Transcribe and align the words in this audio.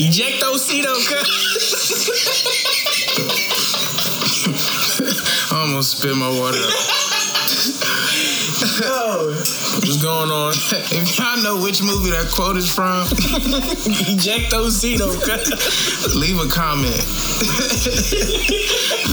Ejectocito, 0.00 0.94
I 5.52 5.60
almost 5.60 5.98
spit 5.98 6.16
my 6.16 6.30
water 6.40 6.56
out. 6.56 6.99
Yo, 8.60 9.32
what's 9.80 9.96
going 10.02 10.30
on? 10.30 10.52
If 10.92 11.18
y'all 11.18 11.40
know 11.42 11.62
which 11.62 11.82
movie 11.82 12.10
that 12.10 12.28
quote 12.30 12.56
is 12.56 12.68
from, 12.68 13.06
eject 14.10 14.50
those 14.50 14.82
Ejectocito. 14.84 16.20
leave 16.20 16.36
a 16.36 16.48
comment. 16.48 16.92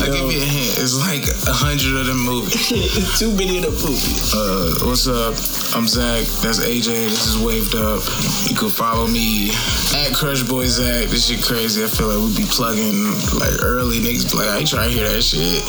I'll 0.04 0.12
give 0.12 0.32
you 0.32 0.42
a 0.42 0.46
hint. 0.46 0.78
It's 0.82 0.98
like 1.00 1.24
a 1.48 1.54
hundred 1.54 2.00
of 2.02 2.08
them 2.08 2.20
movies. 2.20 2.68
Too 3.20 3.32
many 3.32 3.60
of 3.64 3.70
the 3.70 3.72
movie. 3.72 4.20
Uh, 4.36 4.88
what's 4.90 5.08
up? 5.08 5.36
I'm 5.78 5.88
Zach. 5.88 6.26
That's 6.42 6.60
AJ. 6.60 7.10
This 7.14 7.28
is 7.28 7.38
Waved 7.40 7.76
Up. 7.76 8.02
You 8.50 8.56
can 8.56 8.70
follow 8.70 9.08
me 9.08 9.52
at 9.96 10.14
Crush 10.14 10.42
Boy 10.44 10.66
Zach. 10.68 11.08
This 11.10 11.28
shit 11.28 11.44
crazy. 11.44 11.84
I 11.84 11.88
feel 11.88 12.08
like 12.08 12.20
we 12.20 12.36
be 12.44 12.50
plugging 12.50 13.06
like 13.40 13.54
early 13.64 14.00
niggas. 14.00 14.34
Like, 14.34 14.50
I 14.50 14.58
ain't 14.60 14.68
trying 14.70 14.90
to 14.90 14.96
hear 14.96 15.08
that 15.08 15.22
shit. 15.22 15.64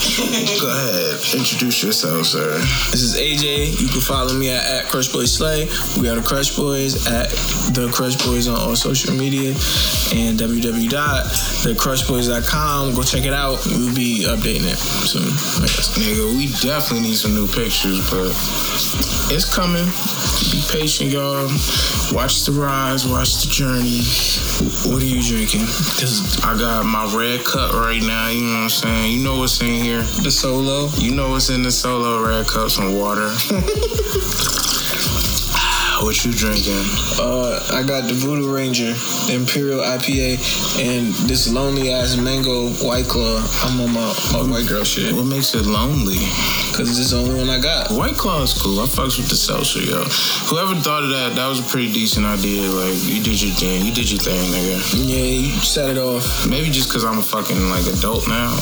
Go 0.59 0.67
ahead. 0.67 1.19
Introduce 1.37 1.83
yourself, 1.83 2.25
sir. 2.25 2.57
This 2.91 3.01
is 3.01 3.15
AJ. 3.15 3.68
You 3.77 3.87
can 3.87 4.01
follow 4.01 4.33
me 4.33 4.49
at, 4.49 4.65
at 4.65 4.85
Crush 4.85 5.07
Boy 5.11 5.25
Slay. 5.25 5.67
We 5.99 6.09
are 6.09 6.15
the 6.15 6.21
Crush 6.21 6.55
Boys 6.55 7.05
at 7.07 7.29
the 7.73 7.89
Crush 7.93 8.15
Boys 8.25 8.47
on 8.47 8.55
all 8.59 8.75
social 8.75 9.13
media 9.13 9.49
and 10.13 10.39
www.thecrushboys.com. 10.39 12.93
Go 12.95 13.03
check 13.03 13.25
it 13.25 13.33
out. 13.33 13.59
We'll 13.65 13.93
be 13.93 14.23
updating 14.25 14.67
it 14.69 14.77
soon. 14.77 15.29
Nigga, 16.01 16.33
we 16.35 16.47
definitely 16.61 17.09
need 17.09 17.17
some 17.17 17.33
new 17.35 17.47
pictures, 17.47 17.99
but 18.09 18.31
it's 19.33 19.45
coming. 19.45 19.85
Be 20.51 20.61
patient, 20.71 21.11
y'all. 21.11 21.47
Watch 22.11 22.45
the 22.45 22.51
rise, 22.51 23.05
watch 23.05 23.43
the 23.43 23.49
journey. 23.51 24.01
What 24.91 25.01
are 25.03 25.05
you 25.05 25.21
drinking? 25.21 25.61
Cause 26.01 26.39
I 26.43 26.57
got 26.57 26.83
my 26.85 27.05
red 27.15 27.43
cup 27.45 27.73
right 27.73 28.01
now, 28.01 28.29
you 28.29 28.41
know 28.41 28.53
what 28.53 28.63
I'm 28.63 28.69
saying? 28.69 29.13
You 29.13 29.19
know 29.23 29.37
what's 29.37 29.61
in 29.61 29.83
here. 29.83 30.01
The 30.23 30.31
solo. 30.31 30.89
You 30.97 31.13
know 31.13 31.29
what's 31.29 31.49
in 31.49 31.61
the 31.61 31.71
solo 31.71 32.25
red 32.25 32.47
cup, 32.47 32.69
some 32.69 32.95
water. 32.97 33.29
what 36.01 36.25
you 36.25 36.31
drinking? 36.31 36.85
Uh, 37.19 37.59
I 37.73 37.83
got 37.83 38.07
the 38.07 38.13
Voodoo 38.13 38.53
Ranger, 38.53 38.93
the 39.27 39.35
Imperial 39.35 39.81
IPA, 39.81 40.39
and 40.79 41.13
this 41.27 41.51
lonely 41.51 41.91
ass 41.91 42.15
mango 42.17 42.69
white 42.85 43.05
claw. 43.05 43.45
I'm 43.63 43.81
on 43.81 43.93
my, 43.93 44.13
my 44.33 44.49
white 44.49 44.67
girl 44.67 44.83
shit. 44.83 45.13
What 45.13 45.25
makes 45.25 45.53
it 45.53 45.65
lonely? 45.65 46.17
Cause 46.79 46.97
it's 46.97 47.11
the 47.11 47.17
only 47.17 47.35
one 47.35 47.49
I 47.49 47.59
got. 47.59 47.91
White 47.91 48.15
Claw 48.15 48.41
is 48.41 48.53
cool. 48.53 48.79
I 48.79 48.85
fucks 48.85 49.17
with 49.17 49.27
the 49.27 49.35
seltzer, 49.35 49.81
yo. 49.81 50.01
Whoever 50.47 50.79
thought 50.79 51.03
of 51.03 51.09
that, 51.09 51.35
that 51.35 51.47
was 51.47 51.59
a 51.59 51.67
pretty 51.67 51.91
decent 51.91 52.25
idea. 52.25 52.71
Like, 52.71 52.95
you 53.03 53.21
did 53.21 53.41
your 53.41 53.51
thing. 53.51 53.85
You 53.85 53.93
did 53.93 54.09
your 54.09 54.21
thing, 54.21 54.39
nigga. 54.47 54.79
Yeah, 54.95 55.25
you 55.25 55.51
set 55.59 55.89
it 55.89 55.97
off. 55.97 56.47
Maybe 56.47 56.71
just 56.71 56.87
because 56.87 57.03
I'm 57.03 57.19
a 57.19 57.21
fucking, 57.21 57.69
like, 57.69 57.85
adult 57.87 58.29
now. 58.29 58.55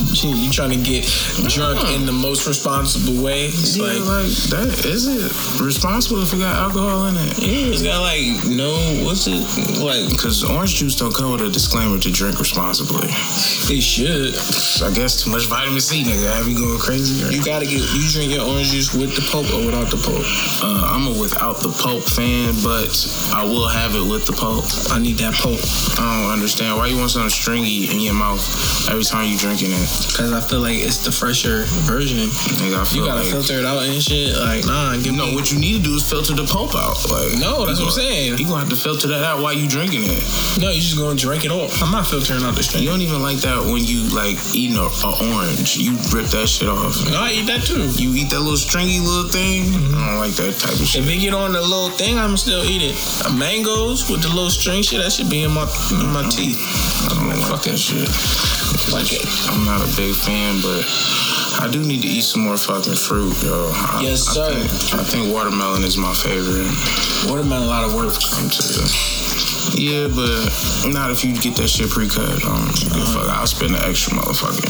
You, 0.00 0.34
you 0.34 0.50
trying 0.50 0.70
to 0.70 0.82
get 0.82 1.04
drunk 1.48 1.80
Yeah. 1.82 1.96
in 1.96 2.06
the 2.06 2.12
most 2.12 2.46
responsible 2.46 3.22
way. 3.22 3.46
It's 3.46 3.76
Yeah, 3.76 3.84
like, 3.84 4.00
like, 4.06 4.32
that, 4.50 4.84
is 4.84 5.06
it 5.06 5.60
responsible 5.62 6.22
if 6.22 6.32
it 6.32 6.38
got 6.38 6.56
alcohol 6.56 7.06
in 7.06 7.16
it? 7.16 7.38
yeah, 7.38 7.72
it's 7.72 7.82
got 7.82 8.00
like 8.00 8.44
no, 8.48 8.72
what's 9.04 9.26
it 9.26 9.40
like? 9.80 10.08
Because 10.10 10.42
orange 10.44 10.76
juice 10.76 10.96
don't 10.96 11.14
come 11.14 11.32
with 11.32 11.42
a 11.42 11.48
disclaimer 11.50 11.98
to 11.98 12.10
drink 12.10 12.38
responsibly. 12.38 13.08
It 13.70 13.82
should. 13.82 14.34
I 14.82 14.90
guess 14.92 15.22
too 15.22 15.30
much 15.30 15.46
vitamin 15.46 15.80
C, 15.80 16.02
nigga. 16.02 16.34
Have 16.34 16.48
you 16.48 16.56
going 16.58 16.78
crazy? 16.78 17.22
Or? 17.24 17.30
You 17.30 17.44
gotta 17.44 17.66
get. 17.66 17.80
You 17.94 18.08
drink 18.10 18.32
your 18.32 18.44
orange 18.46 18.70
juice 18.70 18.94
with 18.94 19.14
the 19.14 19.22
pulp 19.30 19.46
or 19.52 19.64
without 19.66 19.90
the 19.90 20.00
pulp. 20.00 20.24
Uh, 20.62 20.90
I'm 20.96 21.06
a 21.06 21.18
without 21.18 21.60
the 21.62 21.70
pulp 21.70 22.02
fan, 22.02 22.54
but 22.64 22.90
I 23.34 23.44
will 23.44 23.68
have 23.68 23.94
it 23.94 24.02
with 24.04 24.26
the 24.26 24.32
pulp. 24.32 24.64
I 24.90 24.98
need 24.98 25.18
that 25.18 25.34
pulp 25.34 25.60
I 25.98 26.22
don't 26.22 26.32
understand 26.32 26.76
why 26.76 26.86
you 26.86 26.96
want 26.96 27.10
something 27.10 27.30
stringy 27.30 27.90
in 27.90 28.00
your 28.00 28.14
mouth 28.14 28.40
every 28.88 29.04
time 29.04 29.28
you 29.30 29.36
drinking 29.36 29.70
it. 29.72 29.89
Because 30.10 30.32
I 30.32 30.40
feel 30.40 30.60
like 30.60 30.78
it's 30.78 30.98
the 31.04 31.12
fresher 31.12 31.64
version. 31.86 32.28
Nigga, 32.60 32.82
You 32.94 33.04
gotta 33.06 33.22
like 33.22 33.30
filter 33.30 33.58
it 33.58 33.64
out 33.64 33.82
and 33.82 34.02
shit. 34.02 34.36
Like, 34.36 34.64
nah, 34.66 34.96
give 34.96 35.14
no. 35.14 35.26
me. 35.26 35.34
What 35.34 35.50
you 35.50 35.58
need 35.58 35.78
to 35.78 35.82
do 35.82 35.94
is 35.96 36.08
filter 36.08 36.34
the 36.34 36.44
pulp 36.44 36.74
out. 36.74 36.96
Like 37.08 37.38
No, 37.40 37.66
that's 37.66 37.80
what 37.80 37.92
I'm 37.92 37.98
saying. 37.98 38.38
You 38.38 38.46
gonna 38.46 38.60
have 38.60 38.70
to 38.70 38.76
filter 38.76 39.08
that 39.08 39.22
out 39.22 39.42
while 39.42 39.52
you 39.52 39.68
drinking 39.68 40.02
it. 40.04 40.22
No, 40.60 40.70
you 40.70 40.80
just 40.80 40.98
gonna 40.98 41.18
drink 41.18 41.44
it 41.44 41.50
off. 41.50 41.82
I'm 41.82 41.90
not 41.90 42.06
filtering 42.06 42.42
out 42.42 42.54
the 42.54 42.62
string. 42.62 42.82
You 42.84 42.90
don't 42.90 43.02
even 43.02 43.22
like 43.22 43.38
that 43.42 43.58
when 43.64 43.84
you 43.84 44.06
like 44.14 44.36
eating 44.54 44.76
a, 44.76 44.86
a 44.86 45.10
orange. 45.34 45.76
You 45.76 45.96
rip 46.14 46.26
that 46.36 46.48
shit 46.48 46.68
off. 46.68 46.94
No, 47.10 47.20
I 47.20 47.32
eat 47.40 47.46
that 47.46 47.62
too. 47.66 47.88
You 47.96 48.14
eat 48.14 48.30
that 48.30 48.40
little 48.40 48.60
stringy 48.60 49.00
little 49.00 49.28
thing. 49.30 49.68
I 49.94 50.14
don't 50.14 50.20
like 50.20 50.36
that 50.38 50.54
type 50.58 50.76
of 50.78 50.86
shit. 50.86 51.02
If 51.02 51.10
it 51.10 51.20
get 51.20 51.34
on 51.34 51.52
the 51.52 51.60
little 51.60 51.90
thing, 51.90 52.18
I'm 52.18 52.36
still 52.36 52.62
eat 52.64 52.82
it. 52.82 52.94
Uh, 53.24 53.32
mangoes 53.32 54.08
with 54.10 54.22
the 54.22 54.28
little 54.28 54.50
string 54.50 54.82
shit, 54.82 55.02
that 55.02 55.12
should 55.12 55.30
be 55.30 55.42
in 55.42 55.50
my 55.50 55.64
in 55.96 56.08
my 56.12 56.28
teeth. 56.28 56.60
I 57.08 57.14
don't 57.14 57.28
like 57.28 57.40
Fuck 57.50 57.62
that 57.64 57.78
shit. 57.78 58.59
Like. 58.92 59.10
I'm 59.50 59.64
not 59.64 59.80
a 59.80 59.96
big 59.96 60.14
fan, 60.14 60.60
but 60.62 60.84
I 61.62 61.68
do 61.70 61.82
need 61.82 62.02
to 62.02 62.08
eat 62.08 62.22
some 62.22 62.42
more 62.42 62.56
fucking 62.56 62.94
fruit, 62.94 63.34
yo. 63.42 63.70
I, 63.74 64.00
Yes, 64.02 64.28
I 64.28 64.32
sir. 64.32 64.54
think, 64.54 65.00
I 65.00 65.04
think 65.04 65.32
watermelon 65.34 65.82
is 65.84 65.96
my 65.96 66.12
favorite. 66.14 66.70
Watermelon, 67.30 67.64
a 67.64 67.66
lot 67.70 67.84
of 67.84 67.94
work. 67.94 68.14
Come 68.34 68.48
to 68.50 69.20
yeah, 69.76 70.08
but 70.08 70.90
not 70.92 71.10
if 71.10 71.24
you 71.24 71.34
get 71.36 71.54
that 71.56 71.68
shit 71.68 71.90
pre-cut. 71.90 72.44
Um, 72.44 72.68
fuck. 73.14 73.28
I'll 73.30 73.46
spend 73.46 73.74
the 73.74 73.82
extra 73.86 74.12
motherfucking 74.18 74.66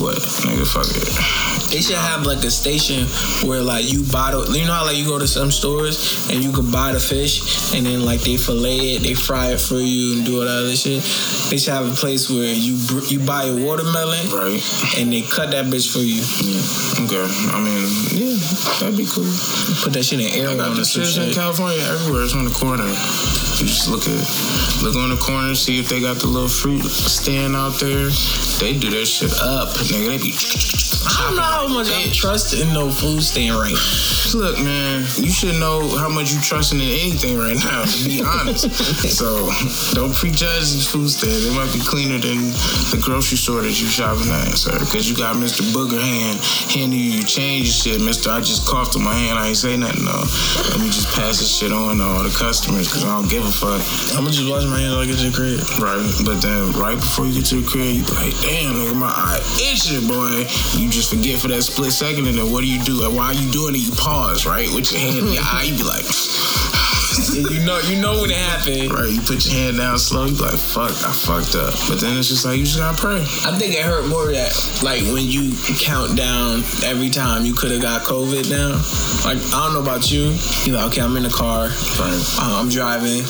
what, 0.00 0.16
nigga. 0.46 0.66
Fuck 0.66 0.88
it. 0.96 1.70
They 1.70 1.80
should 1.82 1.96
have 1.96 2.24
like 2.24 2.42
a 2.44 2.50
station 2.50 3.04
where 3.46 3.62
like 3.62 3.90
you 3.92 4.02
bottle. 4.10 4.46
you 4.56 4.64
know 4.66 4.72
how 4.72 4.86
like 4.86 4.96
you 4.96 5.04
go 5.04 5.18
to 5.18 5.26
some 5.28 5.50
stores 5.50 6.28
and 6.30 6.42
you 6.42 6.52
can 6.52 6.70
buy 6.70 6.92
the 6.92 7.00
fish 7.00 7.74
and 7.74 7.84
then 7.84 8.04
like 8.04 8.20
they 8.22 8.36
fillet 8.36 8.96
it, 8.96 9.02
they 9.02 9.14
fry 9.14 9.52
it 9.52 9.60
for 9.60 9.76
you 9.76 10.16
and 10.16 10.24
do 10.26 10.38
all 10.40 10.44
that 10.46 10.64
other 10.64 10.76
shit. 10.76 11.02
They 11.50 11.58
should 11.58 11.74
have 11.74 11.86
a 11.90 11.94
place 11.94 12.30
where 12.30 12.52
you 12.54 12.78
you 13.08 13.20
buy 13.24 13.44
a 13.44 13.54
watermelon 13.54 14.30
Right. 14.32 14.60
and 14.96 15.12
they 15.12 15.22
cut 15.22 15.50
that 15.52 15.66
bitch 15.66 15.92
for 15.92 16.00
you. 16.00 16.24
Yeah. 16.44 17.04
Okay. 17.04 17.24
I 17.52 17.60
mean, 17.60 17.84
yeah, 18.16 18.36
that'd 18.80 18.96
be 18.96 19.06
cool. 19.06 19.28
Put 19.84 19.92
that 19.92 20.04
shit 20.04 20.20
in 20.20 20.32
air 20.40 20.48
I 20.50 20.56
got 20.56 20.74
the 20.76 20.84
shit 20.84 21.04
in. 21.18 21.34
California 21.34 21.80
everywhere. 21.84 22.24
It's 22.24 22.34
on 22.34 22.44
the 22.44 22.50
corner. 22.54 22.88
You 23.58 23.66
just 23.66 23.88
look 23.88 24.06
at, 24.06 24.22
look 24.86 24.94
on 24.94 25.10
the 25.10 25.18
corner, 25.18 25.52
see 25.56 25.80
if 25.80 25.88
they 25.88 26.00
got 26.00 26.18
the 26.18 26.26
little 26.28 26.48
fruit 26.48 26.82
stand 26.84 27.56
out 27.56 27.74
there. 27.80 28.06
They 28.62 28.78
do 28.78 28.90
that 28.90 29.06
shit 29.06 29.34
up, 29.42 29.74
nigga. 29.88 30.08
They 30.08 30.18
be. 30.18 30.32
I 31.08 31.26
don't 31.28 31.36
know 31.36 31.42
how 31.42 31.68
much 31.68 31.88
I 31.88 32.10
trust 32.12 32.54
in 32.54 32.72
no 32.72 32.90
food 32.90 33.22
stand 33.22 33.54
right. 33.56 33.76
Look, 34.34 34.60
man, 34.60 35.00
you 35.16 35.30
should 35.30 35.56
know 35.56 35.88
how 35.96 36.08
much 36.08 36.32
you 36.32 36.40
trusting 36.40 36.78
in 36.78 36.84
anything 36.84 37.38
right 37.38 37.56
now, 37.56 37.84
to 37.84 37.98
be 38.04 38.20
honest. 38.26 38.68
so 39.08 39.48
don't 39.94 40.14
prejudge 40.14 40.74
these 40.76 40.84
food 40.84 41.08
stands. 41.08 41.48
They 41.48 41.54
might 41.56 41.72
be 41.72 41.80
cleaner 41.80 42.18
than 42.20 42.52
the 42.92 43.00
grocery 43.00 43.38
store 43.38 43.62
that 43.62 43.72
you 43.80 43.88
shopping 43.88 44.28
at, 44.28 44.52
sir. 44.58 44.76
Because 44.78 45.08
you 45.08 45.16
got 45.16 45.36
Mr. 45.36 45.64
Booger 45.72 45.96
hand 46.00 46.36
handing 46.68 46.98
you 46.98 47.22
your 47.22 47.24
change 47.24 47.72
and 47.72 47.78
shit. 47.78 48.00
Mister, 48.04 48.30
I 48.30 48.40
just 48.40 48.68
coughed 48.68 48.96
in 48.96 49.02
my 49.02 49.14
hand. 49.14 49.38
I 49.38 49.48
ain't 49.48 49.56
say 49.56 49.76
nothing, 49.76 50.04
though. 50.04 50.26
Let 50.76 50.80
me 50.80 50.92
just 50.92 51.08
pass 51.14 51.40
this 51.40 51.48
shit 51.48 51.72
on 51.72 51.96
to 51.98 52.04
all 52.04 52.22
the 52.22 52.34
customers 52.36 52.86
because 52.86 53.04
I 53.04 53.16
don't 53.16 53.30
give 53.30 53.46
a 53.46 53.50
fuck. 53.50 53.80
I'm 54.12 54.28
gonna 54.28 54.36
just 54.36 54.50
wash 54.50 54.64
my 54.68 54.76
hands 54.80 54.92
like 54.98 55.08
it's 55.08 55.24
a 55.24 55.32
crib. 55.32 55.64
Right, 55.80 56.04
but 56.28 56.42
then 56.44 56.72
right 56.76 56.98
before 57.00 57.24
you 57.24 57.40
get 57.40 57.46
to 57.54 57.62
the 57.62 57.66
crib, 57.66 57.96
you 57.96 58.04
be 58.04 58.12
like, 58.12 58.36
damn, 58.44 58.76
nigga, 58.76 58.92
my 58.92 59.08
eye 59.08 59.40
boy. 59.86 60.42
You 60.74 60.90
just 60.90 61.14
forget 61.14 61.38
for 61.40 61.48
that 61.48 61.62
split 61.62 61.92
second, 61.92 62.26
and 62.26 62.36
then 62.36 62.50
what 62.50 62.62
do 62.62 62.66
you 62.66 62.82
do? 62.82 63.04
And 63.06 63.14
while 63.14 63.32
you 63.34 63.50
doing 63.52 63.74
it, 63.74 63.78
you 63.78 63.92
pause, 63.94 64.46
right, 64.46 64.68
with 64.74 64.90
your 64.90 65.00
hand 65.00 65.18
in 65.18 65.32
your 65.32 65.42
eye. 65.42 65.70
You 65.70 65.76
be 65.78 65.86
like, 65.86 66.02
you 67.54 67.62
know, 67.62 67.78
you 67.86 68.00
know 68.00 68.20
when 68.20 68.30
it 68.30 68.36
happened. 68.36 68.90
right, 68.90 69.10
you 69.10 69.20
put 69.22 69.46
your 69.46 69.54
hand 69.54 69.76
down 69.78 69.98
slow. 69.98 70.26
You 70.26 70.34
be 70.34 70.42
like, 70.42 70.58
fuck, 70.58 70.90
I 70.90 71.12
fucked 71.14 71.54
up. 71.54 71.74
But 71.86 72.00
then 72.00 72.18
it's 72.18 72.28
just 72.28 72.44
like 72.44 72.58
you 72.58 72.64
just 72.64 72.78
gotta 72.78 72.98
pray. 72.98 73.22
I 73.46 73.54
think 73.54 73.74
it 73.74 73.84
hurt 73.86 74.08
more 74.08 74.26
that 74.32 74.50
like 74.82 75.02
when 75.14 75.26
you 75.26 75.54
count 75.78 76.16
down 76.16 76.66
every 76.82 77.10
time 77.10 77.46
you 77.46 77.54
could 77.54 77.70
have 77.70 77.82
got 77.82 78.02
COVID 78.02 78.50
now. 78.50 78.82
Like 79.22 79.38
I 79.54 79.62
don't 79.62 79.78
know 79.78 79.82
about 79.82 80.10
you. 80.10 80.34
You 80.66 80.74
like 80.74 80.90
okay, 80.90 81.02
I'm 81.02 81.16
in 81.16 81.22
the 81.22 81.30
car. 81.30 81.70
Right. 82.02 82.24
Uh, 82.42 82.58
I'm 82.58 82.68
driving. 82.68 83.22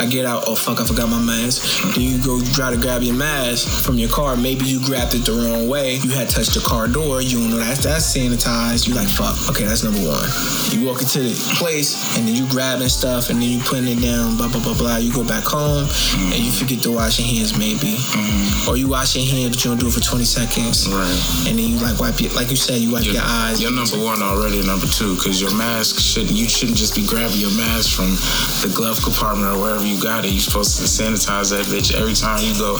I 0.00 0.06
get 0.06 0.24
out. 0.24 0.44
Oh 0.46 0.54
fuck! 0.54 0.80
I 0.80 0.84
forgot 0.84 1.08
my 1.08 1.20
mask. 1.20 1.62
Then 1.94 2.00
you 2.02 2.22
go 2.22 2.40
try 2.54 2.70
to 2.70 2.76
grab 2.76 3.02
your 3.02 3.14
mask 3.14 3.84
from 3.84 3.98
your 3.98 4.08
car. 4.08 4.36
Maybe 4.36 4.64
you 4.64 4.84
grabbed 4.84 5.14
it 5.14 5.24
the 5.24 5.32
wrong 5.32 5.68
way. 5.68 5.96
You 5.96 6.10
had 6.10 6.28
touched 6.28 6.54
the 6.54 6.60
car 6.60 6.88
door. 6.88 7.22
You 7.22 7.40
don't 7.40 7.50
know 7.50 7.58
that's 7.58 7.84
that's 7.84 8.16
sanitized. 8.16 8.88
You 8.88 8.94
like 8.94 9.08
fuck. 9.08 9.36
Okay, 9.50 9.64
that's 9.64 9.84
number 9.84 10.00
one. 10.00 10.28
You 10.70 10.86
walk 10.86 11.02
into 11.02 11.20
the 11.20 11.34
place 11.58 12.16
and 12.16 12.26
then 12.26 12.34
you 12.34 12.48
grabbing 12.48 12.88
stuff 12.88 13.30
and 13.30 13.40
then 13.40 13.48
you 13.48 13.60
putting 13.60 13.88
it 13.88 14.00
down. 14.00 14.36
Blah 14.36 14.48
blah 14.48 14.62
blah 14.62 14.74
blah. 14.74 14.96
You 14.96 15.12
go 15.12 15.24
back 15.24 15.44
home 15.44 15.88
and 16.32 16.40
you 16.40 16.52
forget 16.52 16.82
to 16.82 16.92
wash 16.92 17.18
your 17.18 17.28
hands 17.28 17.58
maybe, 17.58 17.98
mm-hmm. 17.98 18.70
or 18.70 18.76
you 18.76 18.88
wash 18.88 19.16
your 19.16 19.26
hands 19.26 19.56
but 19.56 19.64
you 19.64 19.70
don't 19.70 19.80
do 19.80 19.88
it 19.88 19.94
for 19.94 20.00
20 20.00 20.24
seconds. 20.24 20.88
Right. 20.88 21.20
And 21.48 21.58
then 21.58 21.66
you 21.68 21.78
like 21.78 21.98
wipe 22.00 22.20
your 22.20 22.32
like 22.32 22.50
you 22.50 22.56
said 22.56 22.80
you 22.80 22.92
wipe 22.92 23.04
You're, 23.04 23.20
your 23.20 23.26
eyes. 23.26 23.60
you're 23.60 23.74
number 23.74 23.98
one 23.98 24.22
already, 24.22 24.64
number 24.64 24.86
two, 24.86 25.14
because 25.16 25.40
your 25.40 25.54
mask 25.54 26.00
shouldn't. 26.00 26.32
You 26.32 26.48
shouldn't 26.48 26.78
just 26.78 26.94
be 26.94 27.04
grabbing 27.06 27.38
your 27.38 27.54
mask 27.56 27.94
from 27.94 28.14
the 28.62 28.72
glove 28.74 29.02
compartment 29.02 29.52
or 29.52 29.60
wherever 29.60 29.81
you 29.84 30.00
got 30.02 30.24
it, 30.24 30.30
you're 30.32 30.40
supposed 30.40 30.78
to 30.78 30.84
sanitize 30.84 31.50
that 31.50 31.66
bitch 31.66 31.94
every 31.94 32.14
time 32.14 32.40
you 32.42 32.54
go 32.58 32.78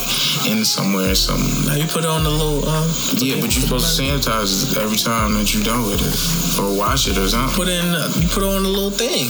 in 0.49 0.64
somewhere 0.64 1.12
or 1.12 1.14
something. 1.14 1.66
Now 1.66 1.75
you 1.75 1.87
put 1.87 2.04
it 2.04 2.10
on 2.10 2.25
the 2.25 2.31
little 2.31 2.64
um. 2.69 2.88
Yeah, 3.19 3.40
but 3.40 3.54
you're 3.54 3.64
supposed 3.64 3.96
to 3.96 4.02
sanitize 4.02 4.72
it 4.72 4.78
every 4.78 4.96
time 4.96 5.34
that 5.34 5.52
you're 5.52 5.62
done 5.62 5.87
with 5.87 6.00
it, 6.00 6.14
or 6.58 6.76
wash 6.76 7.08
it 7.08 7.19
or 7.19 7.28
something. 7.28 7.54
Put 7.54 7.69
in, 7.69 7.84
uh, 7.94 8.10
you 8.19 8.28
put 8.28 8.43
it 8.43 8.50
on 8.50 8.62
the 8.62 8.69
little 8.69 8.90
thing. 8.90 9.28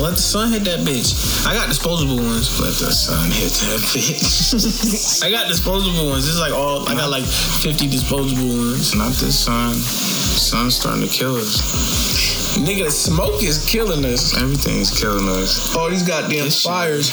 Let 0.00 0.14
the 0.14 0.22
sun 0.22 0.52
hit 0.52 0.64
that 0.64 0.80
bitch. 0.80 1.46
I 1.46 1.54
got 1.54 1.68
disposable 1.68 2.16
ones. 2.16 2.60
Let 2.60 2.74
the 2.78 2.92
sun 2.92 3.30
hit 3.30 3.52
that 3.66 3.80
bitch. 3.90 5.22
I 5.24 5.30
got 5.30 5.48
disposable 5.48 6.10
ones. 6.10 6.28
It's 6.28 6.38
like 6.38 6.52
all. 6.52 6.88
I 6.88 6.94
got 6.94 7.10
like 7.10 7.24
fifty 7.24 7.86
disposable 7.86 8.48
ones. 8.48 8.94
Not 8.94 9.12
this 9.18 9.38
sun. 9.38 9.74
Sun's 9.74 10.76
starting 10.76 11.02
to 11.02 11.08
kill 11.08 11.36
us. 11.36 12.37
Nigga, 12.56 12.86
the 12.86 12.90
smoke 12.90 13.42
is 13.42 13.64
killing 13.66 14.04
us. 14.04 14.36
Everything's 14.36 14.90
killing 14.98 15.28
us. 15.28 15.74
All 15.76 15.88
these 15.90 16.02
goddamn 16.02 16.46
This 16.46 16.62
fires. 16.62 17.10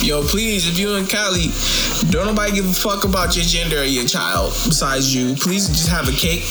Yo, 0.04 0.22
please, 0.22 0.68
if 0.68 0.78
you're 0.78 0.98
in 0.98 1.06
Cali, 1.06 1.48
don't 2.10 2.26
nobody 2.26 2.52
give 2.52 2.66
a 2.68 2.72
fuck 2.72 3.04
about 3.04 3.36
your 3.36 3.44
gender 3.44 3.78
or 3.80 3.84
your 3.84 4.04
child 4.06 4.50
besides 4.66 5.14
you. 5.14 5.34
Please 5.36 5.68
just 5.68 5.88
have 5.88 6.08
a 6.08 6.12
cake. 6.12 6.44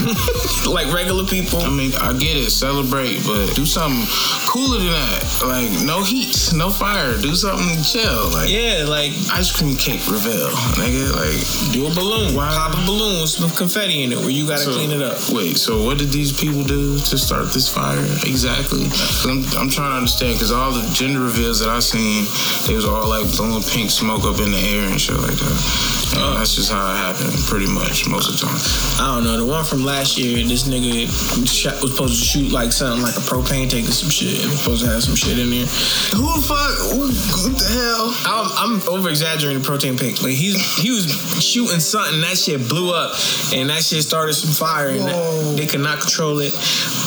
like 0.68 0.92
regular 0.92 1.24
people. 1.24 1.60
I 1.60 1.70
mean, 1.70 1.92
I 1.96 2.12
get 2.12 2.36
it, 2.36 2.50
celebrate, 2.50 3.24
but 3.26 3.54
do 3.54 3.64
something 3.66 4.04
cooler 4.46 4.78
than 4.78 4.88
that. 4.92 5.42
Like, 5.44 5.70
no 5.86 6.02
heat, 6.02 6.52
no 6.54 6.70
fire. 6.70 7.16
Do 7.20 7.34
something 7.34 7.82
chill. 7.82 8.30
Like, 8.30 8.50
Yeah, 8.50 8.84
like 8.88 9.12
ice 9.32 9.50
cream 9.52 9.76
cake 9.76 10.04
reveal, 10.06 10.48
nigga. 10.78 11.12
Like, 11.16 11.72
do 11.72 11.86
a 11.86 11.90
balloon. 11.94 12.34
Wow. 12.34 12.50
Pop 12.50 12.74
a 12.78 12.86
balloon 12.86 13.20
with 13.22 13.30
some 13.30 13.50
confetti 13.50 14.02
in 14.02 14.12
it 14.12 14.18
where 14.18 14.30
you 14.30 14.46
gotta 14.46 14.62
so- 14.64 14.72
clean 14.72 14.90
it 14.90 15.02
up. 15.02 15.18
Wait, 15.30 15.56
so 15.56 15.82
what 15.82 15.98
did 15.98 16.10
these 16.10 16.32
people 16.32 16.62
do 16.64 16.98
to 16.98 17.18
start 17.18 17.49
this 17.52 17.68
fire 17.68 18.00
exactly? 18.26 18.84
I'm, 19.24 19.44
I'm 19.58 19.70
trying 19.70 19.90
to 19.90 19.96
understand 19.96 20.34
because 20.34 20.52
all 20.52 20.72
the 20.72 20.88
gender 20.92 21.20
reveals 21.20 21.60
that 21.60 21.68
I 21.68 21.80
seen, 21.80 22.26
they 22.66 22.74
was 22.74 22.84
all 22.84 23.08
like 23.08 23.30
blowing 23.36 23.62
pink 23.62 23.90
smoke 23.90 24.24
up 24.24 24.38
in 24.40 24.52
the 24.52 24.58
air 24.58 24.88
and 24.88 25.00
shit 25.00 25.16
like 25.16 25.36
that. 25.36 25.99
And 26.12 26.22
Oh. 26.22 26.34
that's 26.38 26.54
just 26.56 26.70
how 26.70 26.90
it 26.92 26.96
happened, 26.96 27.32
pretty 27.46 27.66
much 27.66 28.06
most 28.08 28.28
of 28.28 28.38
the 28.38 28.46
time. 28.46 28.60
I 29.00 29.14
don't 29.14 29.24
know. 29.24 29.36
The 29.36 29.46
one 29.46 29.64
from 29.64 29.84
last 29.84 30.18
year, 30.18 30.42
this 30.46 30.64
nigga 30.64 31.06
shot, 31.48 31.80
was 31.82 31.92
supposed 31.92 32.18
to 32.18 32.24
shoot 32.24 32.50
like 32.52 32.72
something 32.72 33.02
like 33.02 33.16
a 33.16 33.20
propane 33.20 33.68
tank 33.70 33.88
or 33.88 33.92
some 33.92 34.10
shit. 34.10 34.38
It 34.42 34.46
was 34.48 34.58
supposed 34.60 34.84
to 34.84 34.90
have 34.90 35.02
some 35.02 35.14
shit 35.16 35.38
in 35.38 35.50
there. 35.50 35.66
Who 36.16 36.26
the 36.34 36.42
fuck? 36.42 36.72
What 36.98 37.58
the 37.58 37.68
hell? 37.70 38.06
I'm, 38.26 38.80
I'm 38.80 38.88
over 38.88 39.08
exaggerating 39.08 39.62
the 39.62 39.66
protein 39.66 39.96
tank, 39.96 40.22
Like 40.22 40.32
he's 40.32 40.56
he 40.78 40.90
was 40.90 41.06
shooting 41.42 41.80
something 41.80 42.20
that 42.22 42.36
shit 42.38 42.68
blew 42.68 42.92
up, 42.94 43.14
and 43.54 43.70
that 43.70 43.82
shit 43.82 44.02
started 44.02 44.34
some 44.34 44.52
fire, 44.52 44.88
and 44.88 45.00
that- 45.06 45.14
Whoa. 45.14 45.54
they 45.54 45.66
could 45.66 45.80
not 45.80 46.00
control 46.00 46.40
it. 46.40 46.52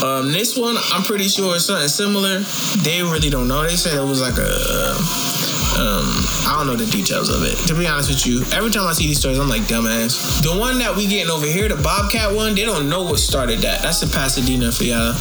Um, 0.03 0.31
this 0.31 0.57
one, 0.57 0.75
I'm 0.91 1.03
pretty 1.03 1.27
sure 1.27 1.55
it's 1.55 1.65
something 1.65 1.87
similar. 1.87 2.39
They 2.83 3.01
really 3.03 3.29
don't 3.29 3.47
know. 3.47 3.63
They 3.63 3.75
said 3.75 3.93
it 3.95 4.05
was 4.07 4.21
like 4.21 4.37
a. 4.37 5.42
Um, 5.73 6.05
I 6.45 6.55
don't 6.57 6.67
know 6.67 6.75
the 6.75 6.89
details 6.91 7.29
of 7.29 7.41
it. 7.43 7.55
To 7.67 7.73
be 7.73 7.87
honest 7.87 8.09
with 8.09 8.25
you, 8.25 8.41
every 8.55 8.69
time 8.69 8.87
I 8.87 8.93
see 8.93 9.07
these 9.07 9.19
stories, 9.19 9.39
I'm 9.39 9.49
like, 9.49 9.63
dumbass. 9.63 10.41
The 10.43 10.57
one 10.57 10.77
that 10.79 10.95
we 10.95 11.07
getting 11.07 11.31
over 11.31 11.45
here, 11.45 11.67
the 11.67 11.81
Bobcat 11.81 12.33
one, 12.33 12.55
they 12.55 12.65
don't 12.65 12.89
know 12.89 13.03
what 13.03 13.19
started 13.19 13.59
that. 13.59 13.81
That's 13.81 14.03
in 14.03 14.09
Pasadena 14.09 14.71
for 14.71 14.83
y'all 14.83 15.13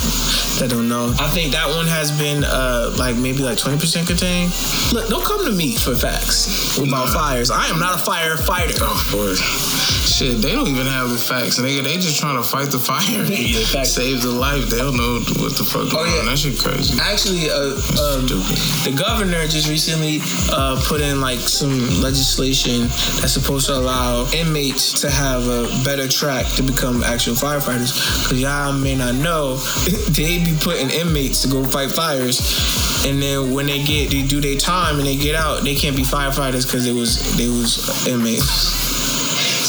that 0.58 0.68
don't 0.70 0.88
know. 0.88 1.14
I 1.18 1.28
think 1.28 1.52
that 1.52 1.68
one 1.68 1.86
has 1.86 2.12
been 2.18 2.44
uh, 2.44 2.94
like 2.98 3.16
maybe 3.16 3.38
like 3.38 3.58
20% 3.58 4.06
contained. 4.06 4.52
Look, 4.92 5.08
don't 5.08 5.24
come 5.24 5.44
to 5.46 5.52
me 5.52 5.76
for 5.76 5.94
facts 5.94 6.76
about 6.78 7.06
Nah. 7.06 7.12
fires. 7.12 7.50
I 7.50 7.66
am 7.68 7.78
not 7.80 7.98
a 7.98 8.02
firefighter. 8.02 8.76
Oh 8.80 9.00
boy. 9.10 9.34
Shit, 9.34 10.42
they 10.42 10.52
don't 10.52 10.68
even 10.68 10.86
have 10.86 11.08
the 11.10 11.16
facts, 11.18 11.58
nigga. 11.58 11.82
They 11.82 11.96
just 11.96 12.18
trying 12.20 12.36
to 12.36 12.42
fight 12.42 12.70
the 12.70 12.78
fire. 12.78 13.00
Yeah. 13.42 13.82
Save 13.82 14.22
the 14.22 14.30
life. 14.30 14.68
They 14.68 14.78
don't 14.78 14.96
know 14.96 15.20
what 15.42 15.56
the 15.56 15.64
fuck 15.64 15.90
going 15.90 16.10
yeah. 16.12 16.20
on. 16.20 16.26
That 16.26 16.38
shit 16.38 16.58
crazy. 16.58 16.98
Actually, 17.00 17.50
uh, 17.50 17.74
um, 17.98 18.28
the 18.84 18.94
governor 18.94 19.46
just 19.48 19.68
recently 19.68 20.20
uh, 20.50 20.80
put 20.86 21.00
in 21.00 21.20
like 21.20 21.38
some 21.38 22.00
legislation 22.00 22.82
that's 23.20 23.32
supposed 23.32 23.66
to 23.66 23.74
allow 23.74 24.26
inmates 24.32 25.00
to 25.00 25.10
have 25.10 25.46
a 25.46 25.68
better 25.84 26.08
track 26.08 26.46
to 26.56 26.62
become 26.62 27.02
actual 27.04 27.34
firefighters. 27.34 27.92
Cause 28.28 28.40
y'all 28.40 28.72
may 28.72 28.94
not 28.96 29.14
know, 29.14 29.56
they 30.10 30.42
be 30.44 30.56
putting 30.60 30.90
inmates 30.90 31.42
to 31.42 31.48
go 31.48 31.64
fight 31.64 31.90
fires, 31.90 32.40
and 33.06 33.22
then 33.22 33.52
when 33.52 33.66
they 33.66 33.82
get 33.82 34.10
they 34.10 34.22
do 34.22 34.40
their 34.40 34.56
time 34.56 34.98
and 34.98 35.06
they 35.06 35.16
get 35.16 35.34
out, 35.34 35.62
they 35.62 35.74
can't 35.74 35.96
be 35.96 36.02
firefighters 36.02 36.66
because 36.66 36.84
they 36.84 36.92
was 36.92 37.36
they 37.36 37.48
was 37.48 38.06
inmates. 38.06 38.91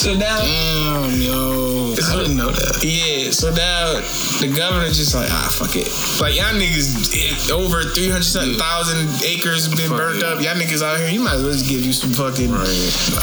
So 0.04 0.14
now. 0.16 0.36
Damn, 0.36 1.22
yo. 1.22 1.96
I 1.96 2.20
didn't 2.20 2.36
know 2.36 2.52
that. 2.52 2.84
Yeah, 2.84 3.32
so 3.32 3.56
now 3.56 4.04
the 4.44 4.52
governor 4.52 4.92
just 4.92 5.16
like, 5.16 5.32
ah, 5.32 5.48
fuck 5.48 5.80
it. 5.80 5.88
Like, 6.20 6.36
y'all 6.36 6.52
niggas, 6.52 7.16
it, 7.16 7.48
over 7.48 7.88
300 7.88 8.20
something 8.20 8.60
thousand 8.60 9.08
acres 9.24 9.72
been 9.72 9.88
Fuck 9.88 9.98
burnt 9.98 10.18
it. 10.20 10.24
up. 10.28 10.44
Y'all 10.44 10.60
niggas 10.60 10.84
out 10.84 11.00
here, 11.00 11.08
you 11.08 11.24
might 11.24 11.40
as 11.40 11.44
well 11.48 11.54
just 11.56 11.70
give 11.72 11.80
you 11.80 11.94
some 11.94 12.12
fucking. 12.12 12.52
Right. 12.52 12.68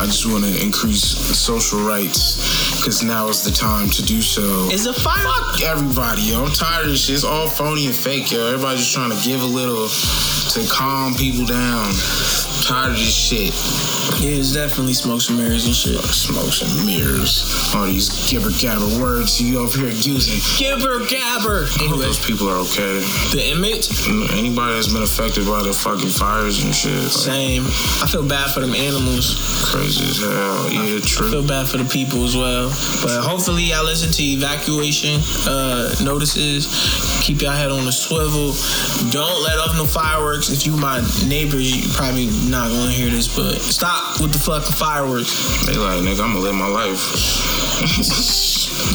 I 0.00 0.08
just 0.08 0.24
want 0.24 0.48
to 0.48 0.56
increase 0.56 1.04
social 1.36 1.84
rights 1.84 2.40
because 2.80 3.04
now 3.04 3.28
is 3.28 3.44
the 3.44 3.52
time 3.52 3.90
to 3.90 4.02
do 4.02 4.22
so. 4.22 4.72
Is 4.72 4.86
a 4.86 4.94
fire? 4.96 5.20
Fuck 5.20 5.60
everybody, 5.60 6.32
yo. 6.32 6.48
I'm 6.48 6.52
tired 6.56 6.88
of 6.88 6.96
this 6.96 7.04
shit. 7.04 7.16
It's 7.20 7.28
all 7.28 7.50
phony 7.50 7.92
and 7.92 7.94
fake, 7.94 8.32
yo. 8.32 8.48
Everybody 8.48 8.78
just 8.80 8.94
trying 8.96 9.12
to 9.12 9.20
give 9.20 9.42
a 9.42 9.50
little 9.52 9.84
to 10.56 10.64
calm 10.72 11.12
people 11.12 11.44
down. 11.44 11.92
Tired 12.70 12.92
of 12.92 12.98
this 12.98 13.10
shit. 13.10 13.50
Yeah, 14.22 14.38
it's 14.38 14.54
definitely 14.54 14.94
smoke 14.94 15.20
some 15.20 15.38
mirrors 15.38 15.66
and 15.66 15.74
shit. 15.74 15.98
Smokes 15.98 16.62
and 16.62 16.86
mirrors. 16.86 17.42
All 17.74 17.86
these 17.86 18.30
gibber 18.30 18.50
gabber 18.50 18.86
words 19.02 19.40
you 19.40 19.58
over 19.58 19.78
here 19.78 19.90
using. 19.90 20.38
Gibber 20.54 21.02
gabber. 21.10 21.66
I 21.66 21.82
Anyway, 21.82 22.06
those 22.06 22.22
people 22.22 22.48
are 22.48 22.62
okay. 22.70 23.02
the 23.34 23.42
inmates, 23.50 23.90
Anybody 24.06 24.74
that's 24.74 24.92
been 24.92 25.02
affected 25.02 25.46
by 25.46 25.62
the 25.62 25.72
fucking 25.72 26.10
fires 26.14 26.62
and 26.62 26.74
shit, 26.74 26.94
like, 26.94 27.10
same. 27.10 27.64
I 27.98 28.06
feel 28.06 28.22
bad 28.26 28.50
for 28.50 28.60
them 28.60 28.74
animals. 28.74 29.34
crazy 29.66 30.04
as 30.06 30.18
hell. 30.22 30.70
Yeah, 30.70 30.98
I 30.98 31.00
true. 31.02 31.30
feel 31.30 31.46
bad 31.46 31.66
for 31.66 31.78
the 31.78 31.88
people 31.88 32.22
as 32.24 32.36
well. 32.36 32.68
But 33.02 33.24
hopefully 33.26 33.64
y'all 33.74 33.84
listen 33.84 34.12
to 34.12 34.22
evacuation 34.22 35.18
uh, 35.48 35.94
notices. 36.04 36.70
Keep 37.22 37.42
your 37.42 37.52
head 37.52 37.70
on 37.70 37.84
the 37.84 37.92
swivel. 37.92 38.54
Don't 39.10 39.42
let 39.42 39.58
off 39.58 39.74
no 39.74 39.86
fireworks. 39.86 40.50
If 40.50 40.66
you 40.66 40.76
my 40.76 41.00
neighbors, 41.26 41.66
you 41.74 41.90
probably 41.94 42.28
not 42.50 42.59
gonna 42.68 42.90
hear 42.90 43.10
this, 43.10 43.34
but 43.34 43.56
stop 43.58 44.20
with 44.20 44.32
the 44.32 44.38
fucking 44.38 44.74
fireworks. 44.76 45.66
They 45.66 45.76
like, 45.76 46.02
nigga, 46.02 46.20
I'm 46.20 46.34
gonna 46.34 46.40
live 46.40 46.54
my 46.54 46.68
life. 46.68 48.46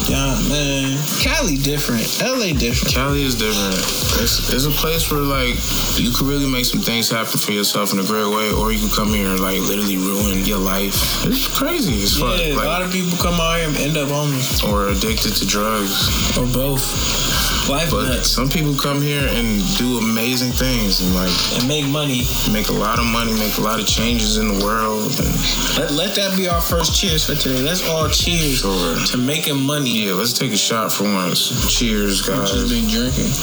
Yeah, 0.10 0.40
man. 0.50 0.98
Cali 1.20 1.58
different. 1.58 2.06
LA 2.22 2.54
different. 2.54 2.94
Cali 2.94 3.24
is 3.24 3.36
different. 3.36 3.76
It's, 4.22 4.50
it's 4.54 4.66
a 4.66 4.72
place 4.72 5.12
where 5.12 5.22
like 5.22 5.56
you 5.98 6.12
can 6.12 6.28
really 6.28 6.50
make 6.50 6.66
some 6.66 6.80
things 6.80 7.10
happen 7.10 7.38
for 7.38 7.52
yourself 7.52 7.94
in 7.94 8.00
a 8.00 8.04
great 8.04 8.30
way, 8.30 8.52
or 8.52 8.72
you 8.72 8.80
can 8.80 8.90
come 8.90 9.10
here 9.10 9.30
and 9.30 9.40
like 9.40 9.60
literally 9.62 9.98
ruin 9.98 10.46
your 10.46 10.60
life. 10.60 11.26
It's 11.26 11.48
crazy 11.48 12.02
as 12.04 12.18
fuck. 12.18 12.40
Yeah, 12.40 12.54
a 12.54 12.56
like, 12.56 12.66
lot 12.66 12.82
of 12.84 12.92
people 12.92 13.18
come 13.18 13.40
out 13.40 13.58
here 13.58 13.68
and 13.68 13.78
end 13.78 13.98
up 13.98 14.10
homeless 14.10 14.64
or 14.64 14.90
addicted 14.90 15.36
to 15.38 15.46
drugs. 15.48 16.38
or 16.38 16.46
both. 16.54 17.25
Life 17.70 17.90
But 17.92 18.08
nuts 18.08 18.30
some 18.30 18.48
people 18.48 18.76
come 18.76 19.02
here 19.02 19.28
and 19.28 19.60
do 19.78 19.98
amazing 19.98 20.52
things 20.52 21.02
and 21.02 21.16
like 21.16 21.34
and 21.58 21.68
make 21.68 21.86
money. 21.88 22.22
make 22.52 22.70
a 22.70 22.74
lot 22.74 23.00
of 23.00 23.06
money, 23.06 23.34
make 23.34 23.58
a 23.58 23.62
lot 23.62 23.80
of 23.80 23.88
changes 23.88 24.38
in 24.38 24.48
the 24.48 24.64
world. 24.64 25.12
And 25.20 25.34
Let, 25.78 25.92
let 25.92 26.16
that 26.16 26.38
be 26.38 26.48
our 26.48 26.62
first 26.62 26.96
cheers 27.00 27.26
for 27.26 27.34
today. 27.34 27.62
Let's 27.64 27.88
all 27.90 28.08
cheers 28.08 28.60
Sure. 28.60 28.96
to 29.08 29.18
making 29.18 29.60
money. 29.60 30.06
yeah, 30.06 30.14
let's 30.14 30.34
take 30.34 30.52
a 30.54 30.58
shot 30.58 30.92
for 30.92 31.06
once. 31.06 31.50
Cheers, 31.76 32.22
guys 32.22 32.52
Just 32.52 32.54
guys. 32.54 32.72
been 32.72 32.88
drinking. 32.88 33.32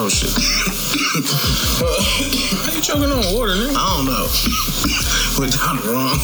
Oh 0.00 0.08
shit. 0.08 0.30
You 2.78 2.84
choking 2.84 3.10
on 3.10 3.34
water, 3.34 3.54
nigga? 3.58 3.74
I 3.74 3.96
don't 3.98 4.06
know. 4.06 4.30
Went 5.42 5.50
down 5.58 5.82
the 5.82 5.90
wrong, 5.90 6.18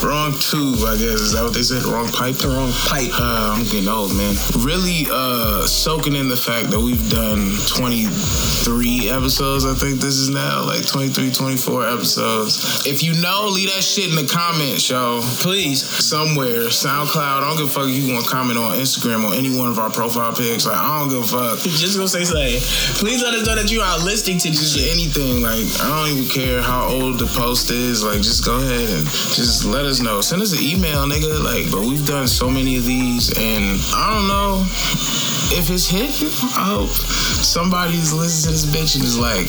wrong 0.00 0.32
tube. 0.32 0.80
I 0.88 0.96
guess 0.96 1.20
is 1.20 1.32
that 1.36 1.44
what 1.44 1.52
they 1.52 1.60
said? 1.60 1.84
Wrong 1.84 2.08
pipe. 2.08 2.36
The 2.36 2.48
wrong 2.48 2.72
pipe. 2.72 3.12
Uh, 3.12 3.52
I'm 3.52 3.64
getting 3.64 3.88
old, 3.88 4.16
man. 4.16 4.32
Really 4.56 5.04
uh, 5.12 5.68
soaking 5.68 6.16
in 6.16 6.28
the 6.32 6.36
fact 6.36 6.72
that 6.72 6.80
we've 6.80 7.10
done 7.12 7.52
23 7.68 9.08
episodes. 9.12 9.68
I 9.68 9.76
think 9.76 10.00
this 10.00 10.16
is 10.16 10.32
now 10.32 10.64
like 10.64 10.88
23, 10.88 11.28
24 11.28 11.88
episodes. 11.88 12.86
If 12.88 13.04
you 13.04 13.12
know, 13.20 13.48
leave 13.52 13.68
that 13.68 13.84
shit 13.84 14.08
in 14.08 14.16
the 14.16 14.24
comments, 14.24 14.88
yo. 14.88 15.20
Please. 15.44 15.84
Somewhere, 15.84 16.72
SoundCloud. 16.72 17.20
I 17.20 17.44
don't 17.44 17.60
give 17.60 17.68
a 17.68 17.84
fuck 17.84 17.88
if 17.88 17.96
you 18.00 18.12
want 18.12 18.24
to 18.24 18.30
comment 18.30 18.56
on 18.56 18.80
Instagram 18.80 19.28
or 19.28 19.36
any 19.36 19.52
one 19.52 19.68
of 19.68 19.78
our 19.78 19.90
profile 19.90 20.32
pics. 20.32 20.64
Like, 20.64 20.76
I 20.76 21.00
don't 21.00 21.12
give 21.12 21.24
a 21.24 21.28
fuck. 21.28 21.60
Just 21.60 21.96
gonna 22.00 22.08
say 22.08 22.24
something. 22.24 22.60
Please 22.96 23.20
let 23.20 23.34
us 23.36 23.44
know 23.44 23.56
that 23.60 23.70
you 23.70 23.80
are 23.84 23.98
listening 24.00 24.40
to 24.40 24.48
this 24.48 24.72
shit. 24.72 24.88
anything. 24.88 25.44
Like, 25.44 25.68
I 25.80 25.88
don't 25.88 25.97
even 26.06 26.24
care 26.28 26.62
how 26.62 26.86
old 26.88 27.18
the 27.18 27.26
post 27.26 27.70
is. 27.70 28.04
Like, 28.04 28.20
just 28.20 28.44
go 28.44 28.58
ahead 28.58 28.88
and 28.90 29.06
just 29.06 29.64
let 29.64 29.84
us 29.84 30.00
know. 30.00 30.20
Send 30.20 30.42
us 30.42 30.52
an 30.52 30.62
email, 30.62 31.06
nigga. 31.06 31.42
Like, 31.42 31.70
but 31.72 31.80
we've 31.80 32.06
done 32.06 32.28
so 32.28 32.48
many 32.50 32.76
of 32.76 32.84
these, 32.84 33.36
and 33.36 33.80
I 33.94 34.14
don't 34.14 34.28
know 34.28 34.62
if 35.56 35.70
it's 35.70 35.88
hitting. 35.88 36.28
I 36.54 36.76
hope 36.76 36.90
somebody's 36.90 38.12
listening 38.12 38.54
to 38.54 38.60
this 38.60 38.66
bitch 38.66 38.94
and 38.96 39.04
is 39.04 39.18
like, 39.18 39.48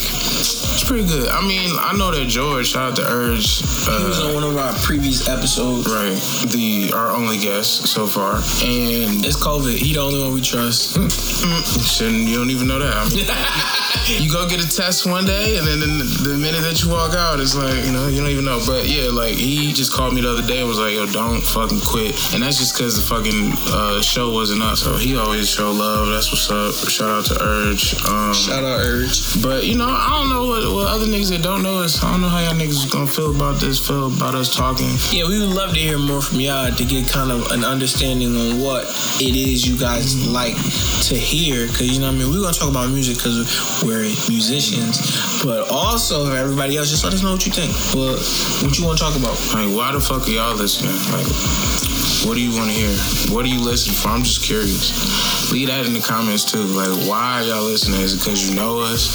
It's 0.79 0.87
pretty 0.87 1.09
good. 1.09 1.27
I 1.27 1.45
mean, 1.45 1.75
I 1.75 1.91
know 1.97 2.09
that 2.09 2.29
George. 2.29 2.67
Shout 2.69 2.91
out 2.91 2.95
to 2.95 3.03
Urge. 3.03 3.59
he 3.59 4.07
was 4.07 4.23
on 4.23 4.33
one 4.33 4.45
of 4.45 4.55
our 4.55 4.71
previous 4.79 5.27
episodes. 5.27 5.91
Right, 5.91 6.15
the 6.55 6.93
our 6.95 7.11
only 7.11 7.37
guest 7.37 7.85
so 7.87 8.07
far, 8.07 8.35
and 8.63 9.19
It's 9.27 9.35
COVID. 9.35 9.75
He 9.75 9.91
the 9.91 9.99
only 9.99 10.23
one 10.23 10.31
we 10.33 10.39
trust. 10.39 10.95
shouldn't 11.83 12.29
you 12.29 12.37
don't 12.37 12.49
even 12.49 12.67
know 12.67 12.79
that. 12.79 12.95
I 12.95 13.03
mean, 13.11 14.23
you 14.23 14.31
go 14.31 14.47
get 14.47 14.63
a 14.63 14.69
test 14.69 15.05
one 15.05 15.25
day, 15.25 15.57
and 15.57 15.67
then 15.67 15.79
the, 15.81 16.31
the 16.31 16.37
minute 16.39 16.61
that 16.61 16.81
you 16.81 16.87
walk 16.89 17.11
out, 17.13 17.41
it's 17.41 17.55
like 17.59 17.83
you 17.83 17.91
know 17.91 18.07
you 18.07 18.21
don't 18.23 18.31
even 18.31 18.45
know. 18.45 18.63
But 18.65 18.87
yeah, 18.87 19.11
like 19.11 19.35
he 19.35 19.73
just 19.73 19.91
called 19.91 20.13
me 20.13 20.21
the 20.21 20.31
other 20.31 20.47
day 20.47 20.59
and 20.59 20.67
was 20.69 20.79
like, 20.79 20.93
"Yo, 20.95 21.07
don't 21.11 21.41
fucking 21.43 21.81
quit," 21.83 22.15
and 22.33 22.41
that's 22.41 22.55
just 22.55 22.79
because 22.79 22.95
the 22.95 23.03
fucking 23.03 23.51
uh, 23.67 24.01
show 24.01 24.31
wasn't 24.31 24.63
up. 24.63 24.77
So 24.77 24.95
he 24.95 25.17
always 25.17 25.49
show 25.49 25.73
love. 25.73 26.07
That's 26.07 26.31
what's 26.31 26.47
up. 26.49 26.71
Shout 26.87 27.09
out 27.11 27.25
to 27.25 27.35
Urge. 27.43 27.99
Um, 28.07 28.31
Shout 28.33 28.63
out 28.63 28.79
Urge. 28.79 29.43
But 29.43 29.67
you 29.67 29.75
know, 29.75 29.91
I 29.91 30.07
don't 30.15 30.29
know 30.31 30.47
what, 30.47 30.68
what 30.73 30.87
other 30.87 31.05
niggas 31.05 31.29
that 31.29 31.41
don't 31.41 31.63
know 31.63 31.81
us. 31.83 32.03
I 32.03 32.11
don't 32.11 32.21
know 32.21 32.29
how 32.29 32.39
y'all 32.39 32.53
niggas 32.53 32.83
is 32.83 32.85
gonna 32.85 33.07
feel 33.07 33.35
about 33.35 33.59
this. 33.59 33.79
Feel 33.79 34.13
about 34.13 34.35
us 34.35 34.53
talking. 34.53 34.89
Yeah, 35.11 35.27
we 35.27 35.39
would 35.39 35.55
love 35.55 35.73
to 35.73 35.79
hear 35.79 35.97
more 35.97 36.21
from 36.21 36.39
y'all 36.39 36.71
to 36.71 36.85
get 36.85 37.09
kind 37.09 37.31
of 37.31 37.51
an 37.51 37.63
understanding 37.63 38.35
on 38.35 38.61
what 38.61 38.83
it 39.19 39.35
is 39.35 39.67
you 39.67 39.77
guys 39.77 40.27
like 40.27 40.55
to 41.09 41.15
hear. 41.15 41.67
Because, 41.67 41.91
you 41.91 41.99
know 41.99 42.07
what 42.07 42.15
I 42.15 42.19
mean? 42.19 42.31
We're 42.31 42.51
to 42.51 42.59
talk 42.59 42.69
about 42.69 42.89
music 42.89 43.17
because 43.17 43.83
we're 43.83 44.03
musicians. 44.29 45.43
But 45.43 45.69
also, 45.69 46.25
for 46.29 46.35
everybody 46.35 46.77
else, 46.77 46.89
just 46.89 47.03
let 47.03 47.13
us 47.13 47.23
know 47.23 47.31
what 47.31 47.45
you 47.45 47.51
think. 47.51 47.71
What, 47.95 48.19
what 48.63 48.77
you 48.77 48.85
want 48.85 48.97
to 48.97 49.03
talk 49.03 49.15
about. 49.15 49.37
Like, 49.53 49.69
why 49.75 49.91
the 49.91 49.99
fuck 49.99 50.27
are 50.27 50.31
y'all 50.31 50.55
listening? 50.55 50.95
Like, 51.11 51.98
what 52.25 52.35
do 52.35 52.41
you 52.41 52.51
want 52.57 52.69
to 52.69 52.75
hear? 52.75 52.93
What 53.33 53.45
are 53.45 53.49
you 53.49 53.61
listening 53.61 53.95
for? 53.95 54.09
I'm 54.09 54.23
just 54.23 54.43
curious. 54.43 55.51
Leave 55.51 55.67
that 55.67 55.85
in 55.85 55.93
the 55.93 56.01
comments 56.01 56.43
too. 56.45 56.63
Like, 56.63 56.91
why 57.07 57.39
are 57.39 57.43
y'all 57.43 57.63
listening? 57.63 58.01
Is 58.01 58.13
it 58.13 58.19
because 58.19 58.49
you 58.49 58.55
know 58.55 58.79
us? 58.79 59.09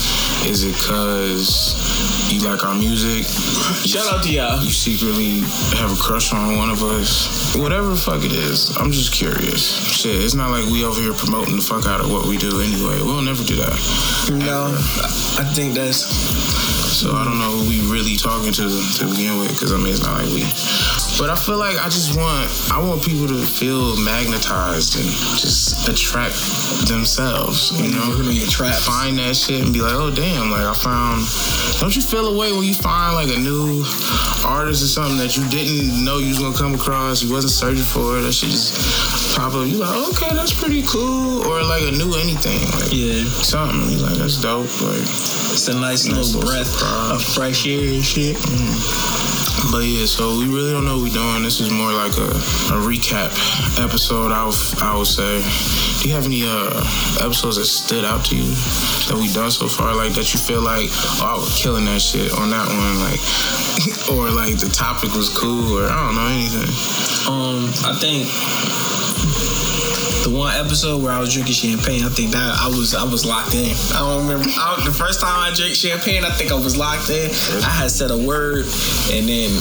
Is 0.46 0.64
it 0.64 0.74
because 0.74 2.32
you 2.32 2.40
like 2.40 2.64
our 2.64 2.74
music? 2.74 3.24
Shout 3.86 4.06
out 4.12 4.22
to 4.24 4.30
y'all. 4.30 4.62
You 4.62 4.70
secretly 4.70 5.40
have 5.78 5.92
a 5.92 5.96
crush 6.00 6.32
on 6.32 6.56
one 6.56 6.70
of 6.70 6.82
us? 6.82 7.54
Whatever 7.54 7.88
the 7.88 7.96
fuck 7.96 8.24
it 8.24 8.32
is, 8.32 8.76
I'm 8.76 8.90
just 8.90 9.12
curious. 9.12 9.62
Shit, 9.62 10.16
it's 10.16 10.34
not 10.34 10.50
like 10.50 10.66
we 10.66 10.84
over 10.84 11.00
here 11.00 11.14
promoting 11.14 11.56
the 11.56 11.62
fuck 11.62 11.86
out 11.86 12.00
of 12.00 12.10
what 12.10 12.26
we 12.26 12.36
do 12.36 12.60
anyway. 12.60 12.98
We'll 13.02 13.22
never 13.22 13.44
do 13.44 13.56
that. 13.56 13.76
No, 14.30 14.74
I 15.38 15.44
think 15.54 15.74
that's. 15.74 16.06
So 16.94 17.12
I 17.14 17.24
don't 17.24 17.38
know 17.38 17.50
who 17.50 17.68
we 17.68 17.80
really 17.90 18.16
talking 18.16 18.52
to 18.52 18.68
to 18.68 19.06
begin 19.10 19.38
with, 19.38 19.50
because 19.52 19.72
I 19.72 19.76
mean 19.76 19.92
it's 19.92 20.02
not 20.02 20.22
like 20.22 20.32
we. 20.32 20.44
But 21.16 21.30
I 21.30 21.36
feel 21.36 21.58
like 21.58 21.76
I 21.78 21.88
just 21.88 22.18
want 22.18 22.50
I 22.72 22.82
want 22.82 23.02
people 23.02 23.28
to 23.28 23.46
feel 23.46 23.96
magnetized 24.02 24.96
and 24.98 25.06
just 25.38 25.88
attract 25.88 26.34
themselves. 26.88 27.70
You 27.80 27.94
know, 27.94 28.10
We're 28.10 28.24
gonna 28.24 28.74
find 28.74 29.18
that 29.18 29.36
shit 29.36 29.62
and 29.62 29.72
be 29.72 29.80
like, 29.80 29.94
oh 29.94 30.10
damn, 30.10 30.50
like 30.50 30.66
I 30.66 30.74
found. 30.74 31.22
Don't 31.80 31.94
you 31.94 32.02
feel 32.02 32.26
a 32.34 32.36
way 32.36 32.52
when 32.52 32.64
you 32.64 32.74
find 32.74 33.14
like 33.14 33.28
a 33.30 33.38
new 33.38 33.84
artist 34.44 34.82
or 34.82 34.90
something 34.90 35.16
that 35.18 35.36
you 35.36 35.46
didn't 35.48 36.04
know 36.04 36.18
you 36.18 36.28
was 36.34 36.38
gonna 36.40 36.56
come 36.56 36.74
across, 36.74 37.22
you 37.22 37.32
wasn't 37.32 37.52
searching 37.52 37.84
for 37.86 38.18
it, 38.18 38.22
that 38.22 38.32
shit 38.32 38.50
just 38.50 39.36
pop 39.36 39.54
up. 39.54 39.66
You 39.66 39.78
like, 39.78 39.94
okay, 40.14 40.34
that's 40.34 40.52
pretty 40.52 40.82
cool, 40.82 41.42
or 41.46 41.62
like 41.62 41.82
a 41.82 41.92
new 41.92 42.12
anything, 42.18 42.58
like 42.80 42.90
Yeah, 42.92 43.22
something. 43.42 43.88
You 43.90 43.98
like 43.98 44.18
that's 44.18 44.40
dope, 44.42 44.66
like. 44.82 45.00
it's 45.00 45.68
a 45.68 45.74
nice, 45.78 46.04
Nice 46.06 46.08
little 46.10 46.40
little 46.42 46.50
breath 46.50 46.66
surprise. 46.66 47.10
of 47.12 47.22
fresh 47.22 47.66
air 47.66 47.86
and 47.94 48.04
shit. 48.04 48.36
Mm-hmm. 48.36 49.23
But 49.70 49.84
yeah, 49.86 50.06
so 50.06 50.38
we 50.38 50.46
really 50.46 50.72
don't 50.72 50.84
know 50.84 50.96
what 50.96 51.10
we're 51.10 51.14
doing. 51.14 51.42
This 51.42 51.60
is 51.60 51.70
more 51.70 51.92
like 51.92 52.16
a, 52.18 52.30
a 52.74 52.78
recap 52.82 53.32
episode. 53.82 54.32
I 54.32 54.44
would, 54.44 54.82
I 54.82 54.96
would 54.96 55.06
say. 55.06 55.42
Do 56.02 56.08
you 56.08 56.14
have 56.14 56.26
any 56.26 56.42
uh, 56.44 56.68
episodes 57.24 57.56
that 57.56 57.64
stood 57.64 58.04
out 58.04 58.24
to 58.26 58.36
you 58.36 58.52
that 59.08 59.16
we 59.16 59.32
done 59.32 59.50
so 59.50 59.66
far? 59.66 59.94
Like 59.94 60.12
that 60.14 60.34
you 60.34 60.40
feel 60.40 60.60
like, 60.60 60.90
oh, 61.22 61.34
I 61.36 61.40
was 61.40 61.62
killing 61.62 61.86
that 61.86 62.02
shit 62.02 62.32
on 62.32 62.50
that 62.50 62.68
one, 62.68 62.98
like, 63.00 63.22
or 64.12 64.30
like 64.30 64.58
the 64.58 64.68
topic 64.68 65.14
was 65.14 65.32
cool, 65.32 65.78
or 65.78 65.86
I 65.88 65.96
don't 66.04 66.14
know 66.14 66.28
anything. 66.28 66.68
Um, 67.24 67.72
I 67.88 67.96
think 67.96 68.28
the 70.24 70.30
one 70.34 70.54
episode 70.56 71.02
where 71.02 71.12
I 71.12 71.20
was 71.20 71.32
drinking 71.34 71.54
champagne, 71.54 72.02
I 72.02 72.08
think 72.08 72.32
that 72.32 72.56
I 72.60 72.68
was 72.68 72.94
I 72.94 73.04
was 73.04 73.24
locked 73.24 73.54
in. 73.54 73.70
I 73.94 74.00
don't 74.00 74.26
remember 74.26 74.48
I, 74.48 74.80
the 74.84 74.92
first 74.92 75.20
time 75.20 75.36
I 75.36 75.52
drank 75.54 75.74
champagne. 75.76 76.24
I 76.24 76.30
think 76.30 76.50
I 76.50 76.54
was 76.56 76.76
locked 76.76 77.10
in. 77.10 77.30
I 77.62 77.68
had 77.68 77.90
said 77.90 78.10
a 78.10 78.16
word, 78.16 78.64
and 79.12 79.28
then 79.28 79.52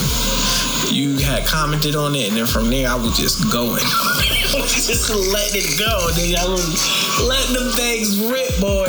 you 0.88 1.18
had 1.20 1.46
commented 1.48 1.96
on 1.96 2.16
it, 2.16 2.30
and 2.30 2.38
then 2.38 2.46
from 2.46 2.70
there 2.70 2.88
I 2.88 2.96
was 2.96 3.18
just 3.18 3.52
going, 3.52 3.84
just 4.72 5.10
letting 5.12 5.62
it 5.68 5.76
go. 5.80 5.92
Then 6.16 6.32
I 6.40 6.48
was 6.48 6.64
letting 7.28 7.54
the 7.60 7.68
things 7.76 8.20
rip, 8.24 8.56
boy. 8.64 8.88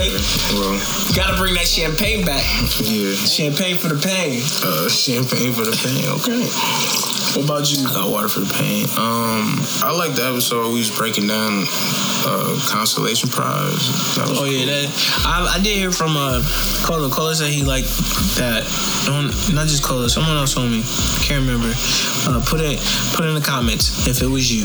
Well, 0.54 0.78
Got 1.14 1.31
to 1.33 1.37
bring 1.38 1.54
that 1.54 1.66
champagne 1.66 2.25
back. 2.25 2.43
yeah, 2.83 3.14
Champagne 3.26 3.76
for 3.78 3.88
the 3.88 3.99
pain. 3.99 4.43
uh, 4.62 4.88
champagne 4.88 5.52
for 5.52 5.64
the 5.66 5.75
pain. 5.75 6.07
Okay. 6.23 7.13
What 7.35 7.45
about 7.45 7.71
you? 7.73 7.87
I 7.87 7.93
got 7.93 8.11
water 8.11 8.29
for 8.29 8.41
the 8.41 8.53
pain. 8.55 8.85
Um, 8.95 9.59
I 9.83 9.91
like 9.97 10.14
the 10.14 10.23
episode 10.23 10.69
we 10.71 10.79
was 10.79 10.91
breaking 10.91 11.26
down 11.26 11.64
uh, 12.25 12.55
consolation 12.71 13.29
prize. 13.29 14.14
That 14.14 14.29
was 14.29 14.38
Oh 14.41 14.45
yeah, 14.45 14.67
that 14.67 14.87
I, 15.26 15.57
I 15.57 15.59
did 15.59 15.76
hear 15.76 15.91
from 15.91 16.17
uh 16.17 16.43
Cola. 16.87 17.11
Cola 17.11 17.35
said 17.35 17.50
he 17.50 17.64
liked 17.64 17.91
that. 18.38 18.62
Um, 19.11 19.35
not 19.55 19.67
just 19.67 19.83
Cola, 19.83 20.09
someone 20.09 20.37
else 20.37 20.55
told 20.55 20.71
me. 20.71 20.83
Can't 21.26 21.43
remember. 21.43 21.75
Uh, 22.26 22.40
put 22.49 22.61
it 22.61 22.81
put 23.14 23.26
in 23.26 23.35
the 23.35 23.40
comments 23.40 24.07
if 24.07 24.23
it 24.23 24.26
was 24.26 24.50
you. 24.50 24.64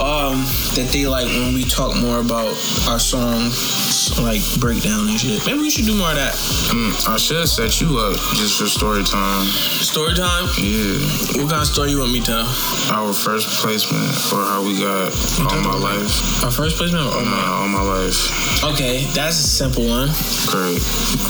Um, 0.00 0.46
that 0.78 0.88
they 0.92 1.06
like 1.06 1.26
when 1.26 1.52
we 1.54 1.64
talk 1.64 1.96
more 1.96 2.20
about 2.20 2.54
our 2.88 2.98
song 2.98 3.50
like 4.22 4.42
breakdown 4.60 5.08
and 5.08 5.18
shit. 5.18 5.44
Maybe 5.46 5.58
we 5.60 5.70
should 5.70 5.84
do 5.86 5.94
more 5.96 6.10
of 6.10 6.16
that. 6.16 6.34
Mm, 6.70 7.08
I 7.08 7.16
should 7.16 7.46
set 7.48 7.80
you 7.80 7.98
up 7.98 8.14
just 8.38 8.58
for 8.58 8.66
story 8.66 9.02
time. 9.04 9.46
Story 9.46 10.14
time. 10.14 10.46
Yeah, 10.58 10.98
What 11.42 11.50
kind 11.50 11.62
of 11.62 11.66
story 11.66 11.90
you 11.90 11.98
want 12.00 12.12
me 12.12 12.20
to 12.20 12.26
tell? 12.26 12.46
our 12.90 13.12
first 13.14 13.48
placement 13.62 14.10
or 14.34 14.42
how 14.46 14.62
we 14.66 14.78
got 14.78 15.12
all 15.40 15.60
my 15.62 15.78
life. 15.78 16.42
Our 16.44 16.50
first 16.50 16.76
placement. 16.76 17.06
Or, 17.06 17.18
oh 17.18 17.24
my. 17.24 17.44
All 17.46 17.68
my 17.68 17.82
life. 17.82 18.62
Okay, 18.64 19.04
that's 19.14 19.38
a 19.38 19.46
simple 19.48 19.86
one. 19.86 20.10
Great. 20.46 20.82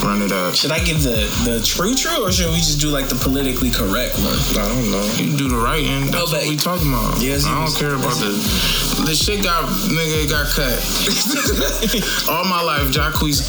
Run 0.02 0.23
it 0.23 0.32
up. 0.32 0.54
Should 0.54 0.73
I 0.73 0.80
give 0.80 1.02
the 1.02 1.28
the 1.44 1.61
true 1.64 1.94
true 1.94 2.25
or 2.26 2.32
should 2.32 2.49
we 2.50 2.56
just 2.56 2.80
do 2.80 2.88
like 2.88 3.09
the 3.09 3.14
politically 3.16 3.70
correct 3.70 4.16
one? 4.18 4.38
I 4.56 4.68
don't 4.68 4.90
know. 4.90 5.29
You 5.30 5.37
do 5.37 5.49
the 5.49 5.56
right 5.62 5.84
end. 5.84 6.10
That's 6.10 6.32
Oh, 6.32 6.37
what 6.37 6.49
we 6.49 6.56
talking 6.56 6.88
about. 6.88 7.20
Yes, 7.22 7.46
I 7.46 7.54
don't 7.64 7.75
care 7.76 7.94
about 7.94 8.18
the 8.18 8.34
the 9.06 9.14
shit 9.14 9.42
got 9.42 9.64
nigga 9.88 10.26
it 10.26 10.28
got 10.28 10.46
cut. 10.50 10.76
all 12.28 12.44
my 12.44 12.60
life, 12.62 12.90
Jacquees 12.92 13.40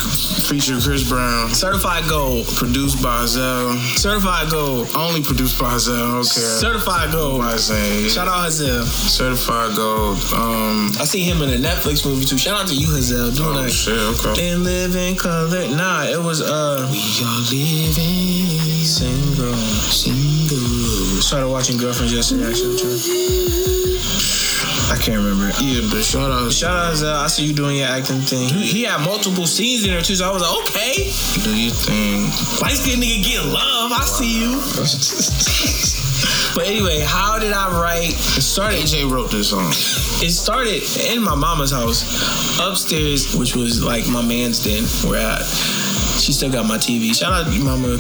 featured 0.48 0.82
Chris 0.84 1.08
Brown. 1.08 1.50
Certified 1.50 2.08
gold. 2.08 2.46
Produced 2.56 3.02
by 3.04 3.26
Zell. 3.26 3.74
Certified 3.98 4.50
gold. 4.52 4.90
Only 4.96 5.22
produced 5.24 5.60
by 5.60 5.78
Zell. 5.78 6.18
Okay. 6.22 6.40
Certified 6.62 7.12
gold. 7.12 7.42
By 7.42 7.58
saying 7.58 8.10
Shout 8.10 8.28
out 8.28 8.46
Hazel. 8.46 8.86
certified 8.86 9.76
gold. 9.76 10.18
Um. 10.34 10.92
I 11.02 11.06
see 11.06 11.24
him 11.24 11.42
in 11.42 11.50
a 11.50 11.58
Netflix 11.58 12.06
movie 12.06 12.26
too. 12.26 12.38
Shout 12.38 12.62
out 12.62 12.68
to 12.70 12.76
you, 12.76 12.94
Hazel, 12.94 13.32
doing 13.32 13.58
Oh 13.58 13.64
that. 13.64 13.72
shit. 13.72 13.98
Okay. 14.26 14.52
And 14.54 14.64
live 14.64 14.96
in 14.96 15.16
color. 15.16 15.68
Nah, 15.76 16.04
it 16.06 16.22
was 16.22 16.42
uh 16.42 16.88
We 16.92 17.02
are 17.26 17.42
living 17.50 18.86
single. 18.86 19.54
single. 19.90 21.11
Started 21.22 21.48
watching 21.50 21.78
Girlfriends 21.78 22.14
yesterday, 22.14 22.44
actually 22.50 22.76
too. 22.78 22.92
I 24.92 24.98
can't 25.00 25.24
remember. 25.24 25.48
Yeah, 25.64 25.88
but 25.90 26.04
shout 26.04 26.30
out. 26.30 26.52
Shout 26.52 26.76
out 26.76 26.90
Hazel. 26.92 27.10
I 27.10 27.28
see 27.28 27.46
you 27.46 27.54
doing 27.54 27.78
your 27.78 27.88
acting 27.88 28.20
thing. 28.20 28.50
He, 28.50 28.66
he 28.68 28.84
had 28.84 29.00
multiple 29.06 29.48
scenes 29.48 29.86
in 29.86 29.92
there 29.92 30.02
too, 30.02 30.16
so 30.16 30.28
I 30.30 30.34
was 30.34 30.42
like, 30.42 30.52
okay, 30.68 31.08
Do 31.48 31.56
your 31.56 31.72
thing. 31.72 32.24
light 32.60 32.76
skinned 32.76 33.02
nigga 33.02 33.24
get 33.24 33.46
love. 33.46 33.92
I 33.94 34.04
see 34.04 34.42
you. 34.44 34.60
But 36.54 36.68
anyway, 36.68 37.00
how 37.00 37.40
did 37.40 37.54
I 37.54 37.72
write? 37.82 38.10
It 38.12 38.42
started. 38.44 38.80
AJ 38.82 39.10
wrote 39.10 39.32
this 39.32 39.52
song. 39.52 39.70
It 40.22 40.32
started 40.32 40.84
in 41.10 41.24
my 41.24 41.34
mama's 41.34 41.72
house, 41.72 42.60
upstairs, 42.60 43.34
which 43.38 43.56
was 43.56 43.82
like 43.82 44.06
my 44.10 44.22
man's 44.22 44.60
den, 44.62 44.84
where 45.10 45.22
I, 45.26 45.40
she 46.22 46.34
still 46.34 46.52
got 46.52 46.68
my 46.68 46.78
TV. 46.78 47.16
Shout 47.16 47.34
out 47.34 47.52
mama, 47.64 47.98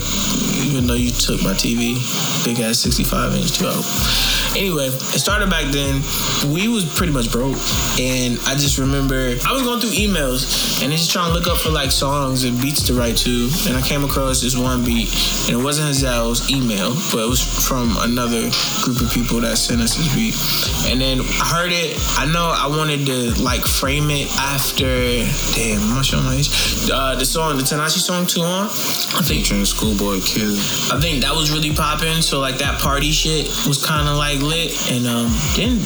even 0.63 0.85
though 0.85 0.93
you 0.93 1.09
took 1.09 1.41
my 1.41 1.53
TV, 1.53 1.95
big 2.45 2.59
ass 2.59 2.77
65 2.79 3.33
inch 3.35 3.57
12. 3.57 4.40
Anyway, 4.55 4.87
it 4.87 5.19
started 5.19 5.49
back 5.49 5.65
then. 5.71 6.01
We 6.53 6.67
was 6.67 6.85
pretty 6.85 7.13
much 7.13 7.31
broke, 7.31 7.57
and 7.99 8.39
I 8.47 8.55
just 8.55 8.77
remember 8.77 9.35
I 9.45 9.51
was 9.51 9.61
going 9.63 9.79
through 9.79 9.91
emails 9.91 10.81
and 10.81 10.91
just 10.91 11.11
trying 11.11 11.29
to 11.29 11.37
look 11.37 11.47
up 11.47 11.57
for 11.57 11.69
like 11.69 11.91
songs 11.91 12.43
and 12.43 12.59
beats 12.61 12.81
to 12.87 12.93
write 12.93 13.17
to, 13.17 13.49
and 13.67 13.77
I 13.77 13.81
came 13.81 14.03
across 14.03 14.41
this 14.41 14.55
one 14.57 14.83
beat, 14.83 15.09
and 15.47 15.59
it 15.59 15.63
wasn't 15.63 15.87
Hazel's 15.87 16.49
email, 16.49 16.93
but 17.11 17.23
it 17.25 17.29
was 17.29 17.41
from 17.67 17.95
another 17.99 18.49
group 18.81 19.01
of 19.01 19.11
people 19.11 19.41
that 19.41 19.57
sent 19.57 19.81
us 19.81 19.95
this 19.95 20.09
beat, 20.15 20.35
and 20.89 20.99
then 20.99 21.19
I 21.19 21.45
heard 21.51 21.71
it. 21.71 21.97
I 22.17 22.25
know 22.31 22.49
I 22.55 22.67
wanted 22.67 23.05
to 23.07 23.41
like 23.41 23.65
frame 23.65 24.09
it 24.09 24.31
after. 24.37 24.87
Damn, 25.53 25.81
I'm 25.81 25.95
not 25.95 26.05
showing 26.05 26.25
my 26.25 26.35
age. 26.35 26.49
Uh, 26.91 27.15
the 27.15 27.25
song, 27.25 27.57
the 27.57 27.63
Tinashe 27.63 27.99
song, 27.99 28.25
"Too 28.25 28.41
On." 28.41 28.65
I 28.67 29.21
think 29.21 29.41
Featuring 29.41 29.65
Schoolboy 29.65 30.19
Q. 30.21 30.53
I 30.93 30.99
think 31.01 31.23
that 31.23 31.33
was 31.33 31.51
really 31.51 31.73
popping. 31.73 32.21
So 32.21 32.39
like 32.39 32.59
that 32.59 32.79
party 32.79 33.11
shit 33.11 33.47
was 33.65 33.83
kind 33.83 34.07
of 34.07 34.17
like 34.17 34.40
lit. 34.41 34.71
And 34.91 35.07
um, 35.07 35.31
didn't 35.55 35.81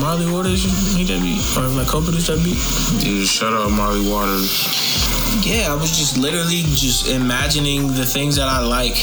Marley 0.00 0.30
Waters 0.30 0.64
make 0.96 1.06
that 1.08 1.20
beat 1.22 1.40
or 1.56 1.66
like 1.68 1.88
co-produce 1.88 2.26
that 2.28 2.42
beat? 2.44 2.58
Yeah, 3.06 3.24
shout 3.24 3.52
out 3.52 3.70
Marley 3.70 4.08
Waters. 4.08 4.66
yeah, 5.46 5.72
I 5.72 5.74
was 5.74 5.96
just 5.96 6.16
literally 6.18 6.62
just 6.74 7.08
imagining 7.08 7.94
the 7.94 8.04
things 8.04 8.36
that 8.36 8.48
I 8.48 8.60
like 8.60 8.96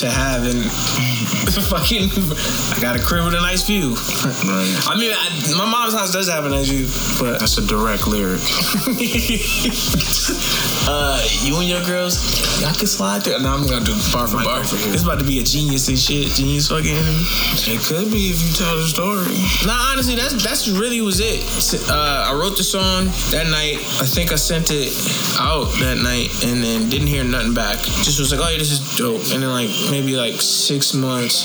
to 0.00 0.10
have, 0.10 0.44
and 0.44 0.70
fucking, 1.70 2.10
I 2.12 2.78
got 2.80 2.96
a 2.96 3.00
crib 3.02 3.24
with 3.24 3.34
a 3.34 3.40
nice 3.40 3.62
view. 3.66 3.94
Right. 3.94 4.82
I 4.86 4.94
mean, 4.98 5.12
I, 5.14 5.54
my 5.56 5.64
mom's 5.70 5.94
house 5.94 6.12
does 6.12 6.28
have 6.28 6.44
a 6.46 6.50
nice 6.50 6.68
view, 6.68 6.86
but 7.20 7.38
That's 7.40 7.56
a 7.58 7.66
direct 7.66 8.06
lyric. 8.06 8.40
uh, 10.88 11.20
you 11.44 11.54
and 11.60 11.68
your 11.68 11.84
girls, 11.84 12.16
y'all 12.62 12.72
can 12.72 12.86
slide 12.86 13.22
through. 13.22 13.38
No, 13.40 13.52
I'm 13.52 13.68
gonna 13.68 13.84
do 13.84 13.92
bar 14.10 14.26
for 14.26 14.40
bar. 14.40 14.60
It's 14.64 15.02
about 15.02 15.18
to 15.18 15.24
be 15.24 15.38
a 15.38 15.44
genius 15.44 15.88
and 15.88 15.98
shit. 15.98 16.32
Genius 16.32 16.68
fucking 16.68 16.96
enemy. 16.96 17.28
It 17.68 17.84
could 17.84 18.10
be 18.10 18.32
if 18.32 18.40
you 18.40 18.52
tell 18.56 18.72
the 18.72 18.88
story. 18.88 19.36
Nah, 19.68 19.92
honestly, 19.92 20.16
that's 20.16 20.40
that's 20.42 20.66
really 20.66 21.02
was 21.02 21.20
it. 21.20 21.44
Uh, 21.90 22.32
I 22.32 22.32
wrote 22.32 22.56
the 22.56 22.64
song 22.64 23.12
that 23.36 23.52
night. 23.52 23.76
I 24.00 24.08
think 24.08 24.32
I 24.32 24.36
sent 24.36 24.70
it 24.72 24.88
out 25.36 25.68
that 25.84 26.00
night, 26.00 26.32
and 26.48 26.64
then 26.64 26.88
didn't 26.88 27.08
hear 27.08 27.22
nothing 27.22 27.52
back. 27.52 27.76
Just 28.00 28.18
was 28.18 28.32
like, 28.32 28.40
oh 28.40 28.48
yeah, 28.48 28.56
this 28.56 28.72
is 28.72 28.96
dope. 28.96 29.20
And 29.28 29.42
then 29.44 29.52
like 29.52 29.70
maybe 29.90 30.16
like 30.16 30.40
six 30.40 30.94
months. 30.94 31.44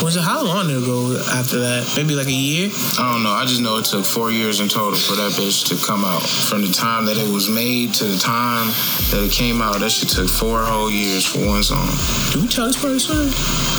Was 0.00 0.14
it 0.14 0.22
how 0.22 0.44
long 0.44 0.70
ago 0.70 1.18
after 1.34 1.58
that? 1.58 1.90
Maybe 1.96 2.14
like 2.14 2.28
a 2.28 2.32
year. 2.32 2.70
I 3.00 3.12
don't 3.12 3.24
know. 3.24 3.32
I 3.32 3.46
just 3.46 3.60
know 3.60 3.78
it 3.78 3.86
took 3.86 4.04
four 4.04 4.30
years 4.30 4.60
in 4.60 4.68
total 4.68 4.94
for 4.94 5.16
that 5.16 5.32
bitch 5.32 5.66
to 5.74 5.86
come 5.86 6.04
out. 6.04 6.22
From 6.22 6.62
the 6.62 6.70
time 6.70 7.06
that 7.06 7.16
it 7.16 7.26
was 7.32 7.48
made 7.48 7.94
to 7.94 8.04
the 8.04 8.18
time 8.18 8.75
that 9.10 9.24
it 9.24 9.32
came 9.32 9.62
out, 9.62 9.80
that 9.80 9.90
shit 9.90 10.08
took 10.08 10.28
four 10.28 10.64
whole 10.64 10.90
years 10.90 11.24
for 11.24 11.44
one 11.46 11.62
song. 11.62 11.88
Do 12.32 12.42
we 12.42 12.48
tell 12.48 12.66
this 12.66 13.04
story? 13.04 13.75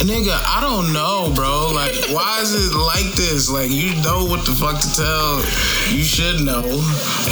Nigga, 0.00 0.32
I 0.32 0.60
don't 0.64 0.94
know, 0.94 1.30
bro. 1.34 1.72
Like, 1.74 1.92
why 2.08 2.40
is 2.40 2.54
it 2.56 2.72
like 2.72 3.12
this? 3.16 3.50
Like, 3.50 3.70
you 3.70 3.94
know 4.00 4.24
what 4.24 4.46
the 4.46 4.56
fuck 4.56 4.80
to 4.80 4.88
tell. 4.96 5.44
You 5.92 6.02
should 6.02 6.40
know. 6.40 6.64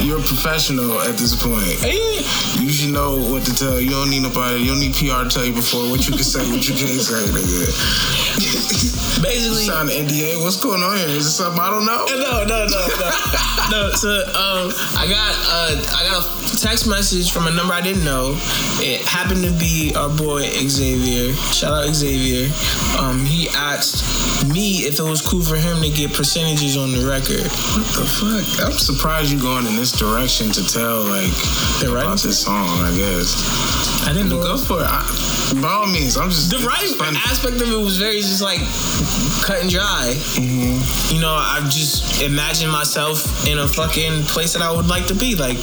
You're 0.04 0.20
a 0.20 0.22
professional 0.22 1.00
at 1.00 1.16
this 1.16 1.32
point. 1.32 1.80
You 2.60 2.68
should 2.68 2.92
know 2.92 3.16
what 3.16 3.46
to 3.46 3.54
tell. 3.54 3.80
You 3.80 3.88
don't 3.90 4.10
need 4.10 4.22
nobody. 4.22 4.60
You 4.60 4.72
don't 4.76 4.80
need 4.80 4.92
PR 4.92 5.24
to 5.24 5.30
tell 5.32 5.46
you 5.46 5.54
before 5.54 5.88
what 5.88 6.06
you 6.06 6.12
can 6.12 6.24
say, 6.24 6.44
what 6.52 6.60
you 6.68 6.74
can't 6.76 7.00
say, 7.00 7.24
nigga. 7.32 7.72
Basically, 9.22 9.64
Sign 9.64 9.88
an 9.88 10.06
NDA. 10.06 10.42
What's 10.42 10.56
going 10.56 10.82
on 10.82 10.96
here? 10.96 11.08
Is 11.08 11.26
it 11.26 11.30
something 11.30 11.58
I 11.58 11.70
don't 11.70 11.86
know? 11.86 12.04
No, 12.06 12.44
no, 12.44 12.66
no, 12.68 12.68
no, 12.68 13.10
no. 13.72 13.90
So, 13.96 14.12
um, 14.36 14.70
I 14.94 15.08
got 15.08 15.32
uh, 15.48 15.74
I 15.96 16.04
got 16.06 16.22
a 16.22 16.56
text 16.56 16.86
message 16.86 17.32
from 17.32 17.46
a 17.46 17.50
number 17.50 17.74
I 17.74 17.80
didn't 17.80 18.04
know. 18.04 18.38
It 18.78 19.04
happened 19.06 19.42
to 19.44 19.52
be 19.52 19.92
our 19.96 20.08
boy 20.08 20.42
Xavier. 20.42 21.34
Shout 21.34 21.72
out 21.72 21.94
Xavier. 21.94 22.46
Um, 22.98 23.24
he 23.24 23.48
asked 23.50 24.48
me 24.48 24.86
if 24.86 24.98
it 24.98 25.02
was 25.02 25.20
cool 25.20 25.42
for 25.42 25.56
him 25.56 25.82
to 25.82 25.90
get 25.90 26.12
percentages 26.12 26.76
on 26.76 26.92
the 26.92 27.06
record. 27.06 27.46
What 27.74 27.86
the 27.94 28.04
fuck? 28.06 28.66
I'm 28.66 28.72
surprised 28.78 29.32
you're 29.32 29.40
going 29.40 29.66
in 29.66 29.76
this 29.76 29.92
direction 29.92 30.50
to 30.52 30.64
tell 30.64 31.02
like 31.04 31.32
The 31.80 31.90
about 31.90 32.20
this 32.20 32.40
song. 32.44 32.80
I 32.80 32.94
guess. 32.96 33.87
I 34.08 34.14
didn't 34.14 34.30
know. 34.30 34.40
Go 34.40 34.56
for 34.56 34.80
it. 34.80 34.88
I, 34.88 35.04
by 35.60 35.68
all 35.68 35.86
means, 35.86 36.16
I'm 36.16 36.30
just 36.30 36.48
The 36.48 36.64
writing 36.64 36.96
aspect 37.28 37.60
of 37.60 37.68
it 37.68 37.76
was 37.76 37.98
very 37.98 38.24
just 38.24 38.40
like 38.40 38.64
cut 39.44 39.60
and 39.60 39.68
dry. 39.68 40.16
You 41.12 41.20
know, 41.20 41.36
I 41.36 41.60
just 41.68 42.22
imagine 42.22 42.70
myself 42.70 43.46
in 43.46 43.58
a 43.58 43.68
fucking 43.68 44.24
place 44.24 44.54
that 44.54 44.62
I 44.62 44.72
would 44.72 44.88
like 44.88 45.06
to 45.08 45.14
be, 45.14 45.34
like, 45.34 45.58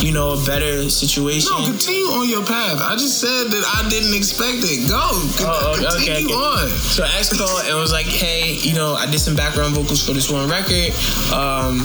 you 0.00 0.12
know, 0.12 0.32
a 0.32 0.44
better 0.46 0.88
situation. 0.88 1.52
No, 1.52 1.66
continue 1.66 2.08
on 2.16 2.28
your 2.28 2.44
path. 2.44 2.80
I 2.80 2.96
just 2.96 3.20
said 3.20 3.52
that 3.52 3.64
I 3.76 3.88
didn't 3.90 4.16
expect 4.16 4.64
it. 4.64 4.88
Go. 4.88 4.96
Oh, 5.44 5.76
okay, 5.76 6.08
continue 6.08 6.32
okay. 6.32 6.64
on. 6.64 6.68
So 6.72 7.04
X 7.04 7.36
called 7.36 7.68
and 7.68 7.76
was 7.76 7.92
like, 7.92 8.06
"Hey, 8.06 8.56
you 8.64 8.74
know, 8.74 8.94
I 8.94 9.04
did 9.10 9.20
some 9.20 9.36
background 9.36 9.74
vocals 9.74 10.00
for 10.04 10.12
this 10.12 10.30
one 10.30 10.48
record. 10.48 10.96
Um, 11.36 11.84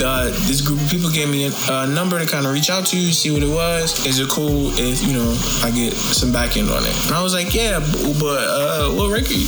uh, 0.00 0.30
this 0.48 0.60
group 0.60 0.80
of 0.80 0.88
people 0.90 1.10
gave 1.10 1.28
me 1.28 1.46
a, 1.46 1.52
a 1.70 1.86
number 1.86 2.18
to 2.18 2.26
kind 2.26 2.46
of 2.46 2.52
reach 2.52 2.70
out 2.70 2.86
to 2.86 2.96
you, 2.98 3.12
see 3.12 3.30
what 3.30 3.42
it 3.42 3.48
was. 3.48 4.04
Is 4.06 4.18
it 4.18 4.28
cool 4.28 4.70
if 4.78 5.02
you 5.06 5.12
know 5.12 5.30
I 5.62 5.70
get 5.70 5.92
some 5.92 6.32
back 6.32 6.56
end 6.56 6.70
on 6.70 6.82
it?" 6.84 6.94
And 7.06 7.14
I 7.14 7.22
was 7.22 7.34
like, 7.34 7.54
"Yeah, 7.54 7.78
but 7.78 8.42
uh, 8.46 8.90
what 8.94 9.10
record? 9.10 9.42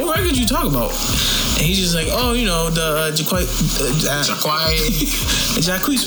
What 0.00 0.16
record 0.16 0.36
you 0.36 0.46
talk 0.46 0.66
about?" 0.66 0.90
And 1.58 1.66
he's 1.66 1.78
just 1.78 1.94
like, 1.94 2.08
"Oh, 2.10 2.32
you 2.32 2.46
know, 2.46 2.70
the 2.70 2.82
uh, 2.82 3.10
Jaquai, 3.12 3.42
uh, 3.44 4.22
Jaquai. 4.22 5.28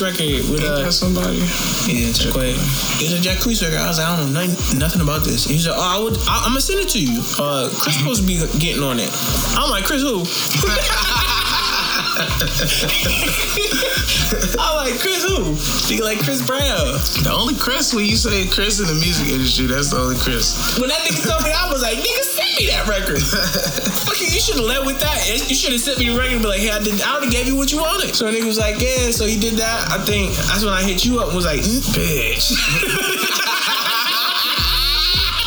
record 0.02 0.50
with 0.50 0.62
uh, 0.64 0.90
somebody? 0.90 1.38
yeah, 1.86 2.10
Jaquai. 2.10 2.56
It's 3.00 3.12
a 3.12 3.20
Jacquees 3.20 3.62
record. 3.62 3.78
I 3.78 3.88
was 3.88 3.98
like, 3.98 4.08
I 4.08 4.16
don't 4.16 4.32
know 4.32 4.40
nothing, 4.40 4.78
nothing 4.78 5.00
about 5.00 5.24
this. 5.24 5.44
He's 5.44 5.66
like, 5.66 5.76
oh, 5.78 5.98
I 6.00 6.02
would, 6.02 6.16
I, 6.28 6.42
I'm 6.44 6.50
gonna 6.50 6.60
send 6.60 6.80
it 6.80 6.88
to 6.90 7.00
you. 7.00 7.22
Uh, 7.38 7.68
Chris 7.72 7.98
supposed 7.98 8.22
to 8.22 8.26
be 8.26 8.38
getting 8.58 8.82
on 8.82 8.98
it. 8.98 9.10
I'm 9.56 9.70
like, 9.70 9.84
Chris 9.84 10.02
who? 10.02 10.24
I'm 14.58 14.76
like, 14.76 14.98
Chris 15.00 15.24
who? 15.24 15.56
He 15.88 16.02
like 16.02 16.18
Chris 16.20 16.44
Brown. 16.44 17.00
The 17.24 17.32
only 17.32 17.54
Chris 17.54 17.94
when 17.94 18.04
you 18.04 18.16
say 18.16 18.46
Chris 18.48 18.80
in 18.80 18.86
the 18.86 18.94
music 18.94 19.28
industry, 19.28 19.66
that's 19.66 19.90
the 19.90 19.98
only 19.98 20.16
Chris. 20.16 20.76
When 20.78 20.88
that 20.88 21.00
nigga 21.00 21.24
told 21.24 21.42
me 21.44 21.50
I 21.52 21.70
was 21.72 21.80
like, 21.82 21.96
nigga, 21.96 22.22
send 22.36 22.52
me 22.58 22.66
that 22.68 22.86
record. 22.86 23.20
Fucking, 24.04 24.28
you 24.28 24.40
should 24.40 24.56
have 24.56 24.64
led 24.68 24.84
with 24.86 25.00
that. 25.00 25.24
You 25.48 25.54
should 25.56 25.72
have 25.72 25.80
sent 25.80 25.98
me 25.98 26.08
the 26.12 26.18
record 26.18 26.32
and 26.36 26.42
be 26.42 26.48
like, 26.48 26.60
hey, 26.60 26.70
I 26.70 26.80
did, 26.80 27.00
I 27.00 27.16
already 27.16 27.32
gave 27.32 27.46
you 27.46 27.56
what 27.56 27.72
you 27.72 27.78
wanted. 27.80 28.14
So 28.14 28.26
the 28.28 28.36
nigga 28.36 28.46
was 28.46 28.58
like, 28.58 28.80
yeah. 28.80 29.10
So 29.10 29.24
he 29.24 29.40
did 29.40 29.56
that. 29.56 29.88
I 29.88 29.98
think 30.04 30.36
that's 30.36 30.64
when 30.64 30.74
I 30.74 30.82
hit 30.82 31.04
you 31.04 31.20
up 31.20 31.32
and 31.32 31.36
was 31.36 31.46
like, 31.46 31.60
mm, 31.60 31.80
bitch. 31.96 32.52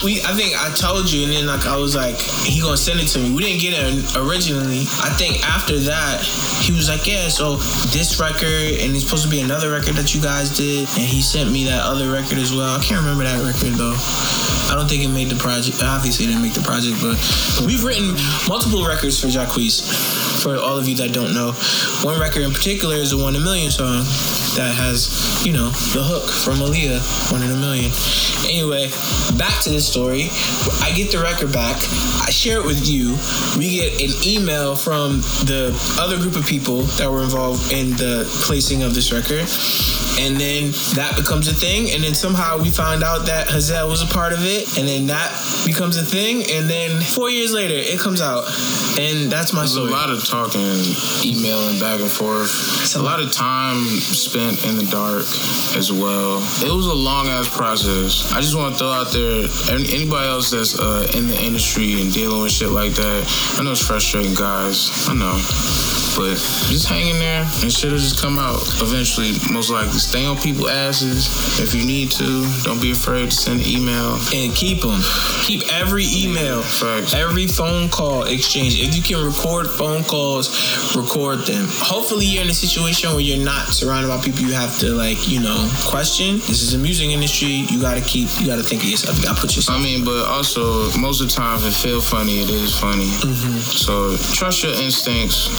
we 0.05 0.21
I 0.21 0.37
think 0.37 0.53
I 0.53 0.69
told 0.77 1.11
you, 1.11 1.25
and 1.25 1.33
then 1.33 1.47
like 1.47 1.65
I 1.65 1.75
was 1.75 1.95
like, 1.95 2.15
he 2.45 2.61
gonna 2.61 2.77
send 2.77 2.99
it 2.99 3.07
to 3.17 3.19
me. 3.19 3.33
We 3.33 3.41
didn't 3.41 3.59
get 3.59 3.73
it 3.73 4.15
originally. 4.15 4.85
I 5.01 5.09
think 5.17 5.41
after 5.41 5.79
that, 5.89 6.21
he 6.61 6.71
was 6.71 6.87
like, 6.87 7.07
yeah, 7.07 7.27
so 7.27 7.57
this 7.89 8.19
record, 8.21 8.77
and 8.85 8.93
it's 8.93 9.03
supposed 9.03 9.25
to 9.25 9.29
be 9.29 9.41
another 9.41 9.71
record 9.71 9.95
that 9.95 10.13
you 10.13 10.21
guys 10.21 10.55
did, 10.55 10.87
and 10.93 11.01
he 11.09 11.21
sent 11.21 11.51
me 11.51 11.65
that 11.65 11.81
other 11.81 12.11
record 12.11 12.37
as 12.37 12.53
well. 12.53 12.77
I 12.77 12.83
can't 12.83 13.01
remember 13.01 13.23
that 13.23 13.41
record 13.41 13.73
though. 13.81 13.97
I 14.69 14.75
don't 14.75 14.87
think 14.87 15.03
it 15.03 15.09
made 15.09 15.29
the 15.29 15.35
project. 15.35 15.81
Obviously, 15.83 16.25
it 16.25 16.29
didn't 16.29 16.41
make 16.41 16.53
the 16.53 16.61
project, 16.61 16.97
but 17.01 17.15
we've 17.65 17.83
written 17.83 18.15
multiple 18.47 18.85
records 18.85 19.19
for 19.19 19.27
Jacquees. 19.27 19.83
For 20.41 20.57
all 20.57 20.77
of 20.77 20.87
you 20.87 20.95
that 20.97 21.11
don't 21.11 21.33
know, 21.33 21.53
one 22.03 22.19
record 22.19 22.43
in 22.43 22.51
particular 22.51 22.95
is 22.95 23.11
the 23.11 23.17
One 23.17 23.35
in 23.35 23.41
a 23.41 23.43
Million 23.43 23.71
song 23.71 24.03
that 24.55 24.75
has, 24.75 25.43
you 25.45 25.53
know, 25.53 25.69
the 25.93 26.03
hook 26.03 26.29
from 26.29 26.55
Aaliyah, 26.55 27.31
One 27.31 27.41
in 27.41 27.49
a 27.49 27.55
Million. 27.55 27.91
Anyway, 28.45 28.89
back 29.37 29.61
to 29.63 29.69
this 29.69 29.87
story. 29.89 30.29
I 30.81 30.91
get 30.93 31.11
the 31.11 31.19
record 31.19 31.51
back. 31.51 31.77
I 32.21 32.29
share 32.29 32.59
it 32.59 32.65
with 32.65 32.87
you. 32.87 33.17
We 33.57 33.79
get 33.79 34.01
an 34.01 34.13
email 34.25 34.75
from 34.75 35.21
the 35.49 35.73
other 35.99 36.17
group 36.17 36.35
of 36.35 36.45
people 36.45 36.83
that 37.01 37.09
were 37.09 37.23
involved 37.23 37.71
in 37.71 37.91
the 37.91 38.29
placing 38.45 38.83
of 38.83 38.93
this 38.93 39.11
record. 39.11 39.47
And 40.19 40.37
then 40.37 40.71
that 40.95 41.13
becomes 41.15 41.47
a 41.47 41.53
thing. 41.53 41.91
And 41.91 42.03
then 42.03 42.15
somehow 42.15 42.57
we 42.57 42.69
find 42.69 43.03
out 43.03 43.25
that 43.25 43.49
Hazel 43.49 43.89
was 43.89 44.01
a 44.01 44.07
part 44.07 44.33
of 44.33 44.39
it. 44.41 44.77
And 44.77 44.87
then 44.87 45.07
that 45.07 45.31
becomes 45.65 45.97
a 45.97 46.05
thing. 46.05 46.43
And 46.51 46.69
then 46.69 47.01
four 47.01 47.29
years 47.29 47.53
later, 47.53 47.75
it 47.75 47.99
comes 47.99 48.21
out. 48.21 48.45
And 48.97 49.31
that's 49.31 49.53
my 49.53 49.65
story. 49.65 49.91
There's 49.91 49.95
a 49.95 50.07
lot 50.07 50.09
of 50.09 50.25
talking, 50.27 50.79
emailing 51.25 51.79
back 51.79 51.99
and 51.99 52.09
forth. 52.09 52.49
It's 52.81 52.95
a 52.95 53.03
lot 53.03 53.19
of 53.19 53.31
time 53.31 53.83
spent 53.99 54.65
in 54.65 54.77
the 54.77 54.87
dark 54.89 55.25
as 55.75 55.91
well. 55.91 56.39
It 56.63 56.71
was 56.71 56.87
a 56.87 56.93
long 56.93 57.27
ass 57.27 57.49
process. 57.49 58.31
I 58.31 58.41
just 58.41 58.55
want 58.55 58.73
to 58.73 58.79
throw 58.79 58.91
out 58.91 59.11
there 59.11 59.47
anybody 59.73 60.29
else 60.29 60.51
that's 60.51 60.79
uh, 60.79 61.11
in 61.15 61.27
the 61.27 61.39
industry 61.41 62.01
and 62.01 62.13
dealing 62.13 62.41
with 62.41 62.51
shit 62.51 62.69
like 62.69 62.93
that. 62.93 63.55
I 63.57 63.63
know 63.63 63.71
it's 63.71 63.85
frustrating, 63.85 64.33
guys. 64.33 65.07
I 65.09 65.13
know. 65.13 66.04
But 66.15 66.35
just 66.71 66.87
hang 66.87 67.07
in 67.07 67.19
there 67.19 67.41
and 67.61 67.71
shit'll 67.71 67.97
just 67.97 68.21
come 68.21 68.39
out 68.39 68.61
eventually, 68.81 69.33
most 69.51 69.69
likely. 69.69 69.99
Stay 69.99 70.25
on 70.25 70.37
people's 70.37 70.69
asses 70.69 71.27
if 71.59 71.75
you 71.75 71.85
need 71.85 72.11
to. 72.13 72.47
Don't 72.63 72.81
be 72.81 72.91
afraid 72.91 73.31
to 73.31 73.35
send 73.35 73.61
an 73.61 73.67
email. 73.67 74.17
and 74.33 74.53
keep 74.55 74.81
them. 74.81 75.01
Keep 75.43 75.63
every 75.73 76.05
email, 76.07 76.61
Facts. 76.61 77.13
every 77.13 77.47
phone 77.47 77.89
call 77.89 78.23
exchange. 78.23 78.79
If 78.79 78.95
you 78.95 79.01
can 79.01 79.23
record 79.25 79.67
phone 79.69 80.03
calls, 80.03 80.95
record 80.95 81.39
them. 81.45 81.65
Hopefully, 81.69 82.25
you're 82.25 82.43
in 82.43 82.49
a 82.49 82.53
situation 82.53 83.11
where 83.11 83.19
you're 83.21 83.43
not 83.43 83.67
surrounded 83.67 84.07
by 84.07 84.17
people 84.23 84.41
you 84.41 84.53
have 84.53 84.77
to 84.79 84.89
like, 84.93 85.27
you 85.27 85.39
know, 85.41 85.69
question. 85.85 86.37
This 86.47 86.61
is 86.61 86.73
a 86.73 86.77
music 86.77 87.09
industry. 87.09 87.65
You 87.69 87.81
gotta 87.81 88.01
keep. 88.01 88.29
You 88.39 88.47
gotta 88.47 88.63
think 88.63 88.83
of 88.83 88.89
yourself. 88.89 89.17
You 89.17 89.23
gotta 89.23 89.39
put 89.41 89.55
yourself. 89.55 89.79
I 89.79 89.83
mean, 89.83 90.05
but 90.05 90.25
also 90.25 90.91
most 90.97 91.21
of 91.21 91.27
the 91.27 91.33
time, 91.33 91.59
if 91.59 91.65
it 91.67 91.73
feel 91.73 92.01
funny, 92.01 92.39
it 92.39 92.49
is 92.49 92.77
funny. 92.77 93.05
Mm-hmm. 93.05 93.57
So 93.59 94.15
trust 94.33 94.63
your 94.63 94.73
instincts. 94.73 95.49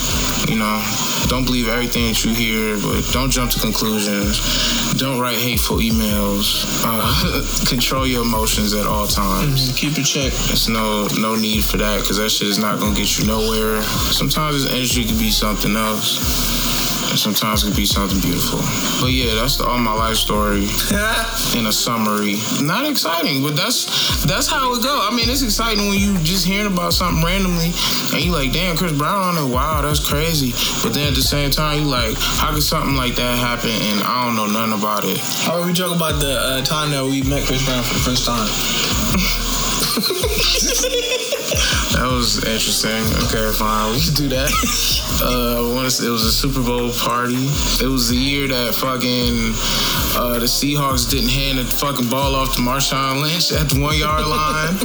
You 0.48 0.56
know, 0.56 0.82
don't 1.28 1.44
believe 1.44 1.68
everything 1.68 2.06
that 2.06 2.24
you 2.24 2.32
hear, 2.32 2.76
but 2.78 3.02
don't 3.12 3.30
jump 3.30 3.50
to 3.52 3.60
conclusions. 3.60 4.94
Don't 4.94 5.20
write 5.20 5.36
hateful 5.36 5.78
emails. 5.78 6.64
Uh, 6.84 7.66
control 7.68 8.06
your 8.06 8.22
emotions 8.22 8.72
at 8.72 8.86
all 8.86 9.06
times. 9.06 9.76
Keep 9.76 9.98
it 9.98 10.04
check. 10.04 10.32
There's 10.46 10.68
no 10.68 11.08
no 11.18 11.34
need 11.34 11.64
for 11.64 11.78
that 11.78 12.00
because 12.00 12.16
that 12.18 12.30
shit 12.30 12.48
is 12.48 12.58
not 12.58 12.78
gonna 12.78 12.94
get 12.94 13.18
you 13.18 13.26
nowhere. 13.26 13.82
Sometimes 13.82 14.62
this 14.62 14.72
industry 14.72 15.04
could 15.04 15.18
be 15.18 15.30
something 15.30 15.74
else. 15.76 16.55
Sometimes 17.16 17.64
it 17.64 17.68
can 17.68 17.76
be 17.76 17.86
something 17.86 18.20
beautiful. 18.20 18.60
But 19.00 19.12
yeah, 19.12 19.34
that's 19.34 19.56
the, 19.56 19.66
all 19.66 19.78
my 19.78 19.94
life 19.94 20.16
story 20.16 20.68
in 21.56 21.66
a 21.66 21.72
summary. 21.72 22.36
Not 22.62 22.88
exciting, 22.88 23.42
but 23.42 23.56
that's 23.56 24.24
that's 24.24 24.46
how 24.46 24.74
it 24.74 24.82
go. 24.82 25.00
I 25.02 25.14
mean, 25.14 25.28
it's 25.28 25.42
exciting 25.42 25.88
when 25.88 25.98
you 25.98 26.18
just 26.22 26.46
hearing 26.46 26.66
about 26.72 26.92
something 26.92 27.24
randomly 27.24 27.72
and 28.12 28.24
you 28.24 28.32
like, 28.32 28.52
damn, 28.52 28.76
Chris 28.76 28.92
Brown 28.92 29.36
on 29.36 29.36
it. 29.36 29.52
Wow, 29.52 29.82
that's 29.82 30.00
crazy. 30.00 30.52
But 30.82 30.94
then 30.94 31.08
at 31.08 31.14
the 31.14 31.22
same 31.22 31.50
time, 31.50 31.80
you 31.80 31.86
like, 31.86 32.16
how 32.18 32.52
could 32.52 32.62
something 32.62 32.96
like 32.96 33.14
that 33.16 33.38
happen? 33.38 33.70
And 33.70 34.02
I 34.02 34.26
don't 34.26 34.36
know 34.36 34.46
nothing 34.46 34.78
about 34.78 35.04
it. 35.04 35.18
How 35.44 35.56
about 35.56 35.66
we 35.66 35.72
talk 35.72 35.94
about 35.94 36.20
the 36.20 36.38
uh, 36.38 36.62
time 36.64 36.90
that 36.90 37.04
we 37.04 37.22
met 37.22 37.46
Chris 37.46 37.64
Brown 37.64 37.82
for 37.82 37.94
the 37.94 38.00
first 38.00 38.26
time? 38.26 38.48
Was 42.16 42.38
interesting. 42.44 43.04
Okay, 43.28 43.52
fine. 43.52 43.92
We 43.92 44.00
can 44.00 44.14
do 44.14 44.28
that. 44.28 44.48
Uh, 45.18 45.72
once 45.74 45.98
it 46.00 46.10
was 46.10 46.24
a 46.24 46.30
Super 46.32 46.62
Bowl 46.62 46.92
party. 46.92 47.48
It 47.80 47.88
was 47.88 48.10
the 48.10 48.16
year 48.16 48.46
that 48.48 48.74
fucking 48.74 49.56
uh, 50.12 50.38
the 50.38 50.44
Seahawks 50.44 51.08
didn't 51.08 51.30
hand 51.30 51.58
the 51.58 51.64
fucking 51.64 52.10
ball 52.10 52.34
off 52.34 52.54
to 52.56 52.60
Marshawn 52.60 53.22
Lynch 53.22 53.50
at 53.50 53.70
the 53.70 53.80
one 53.80 53.96
yard 53.96 54.26
line, 54.26 54.76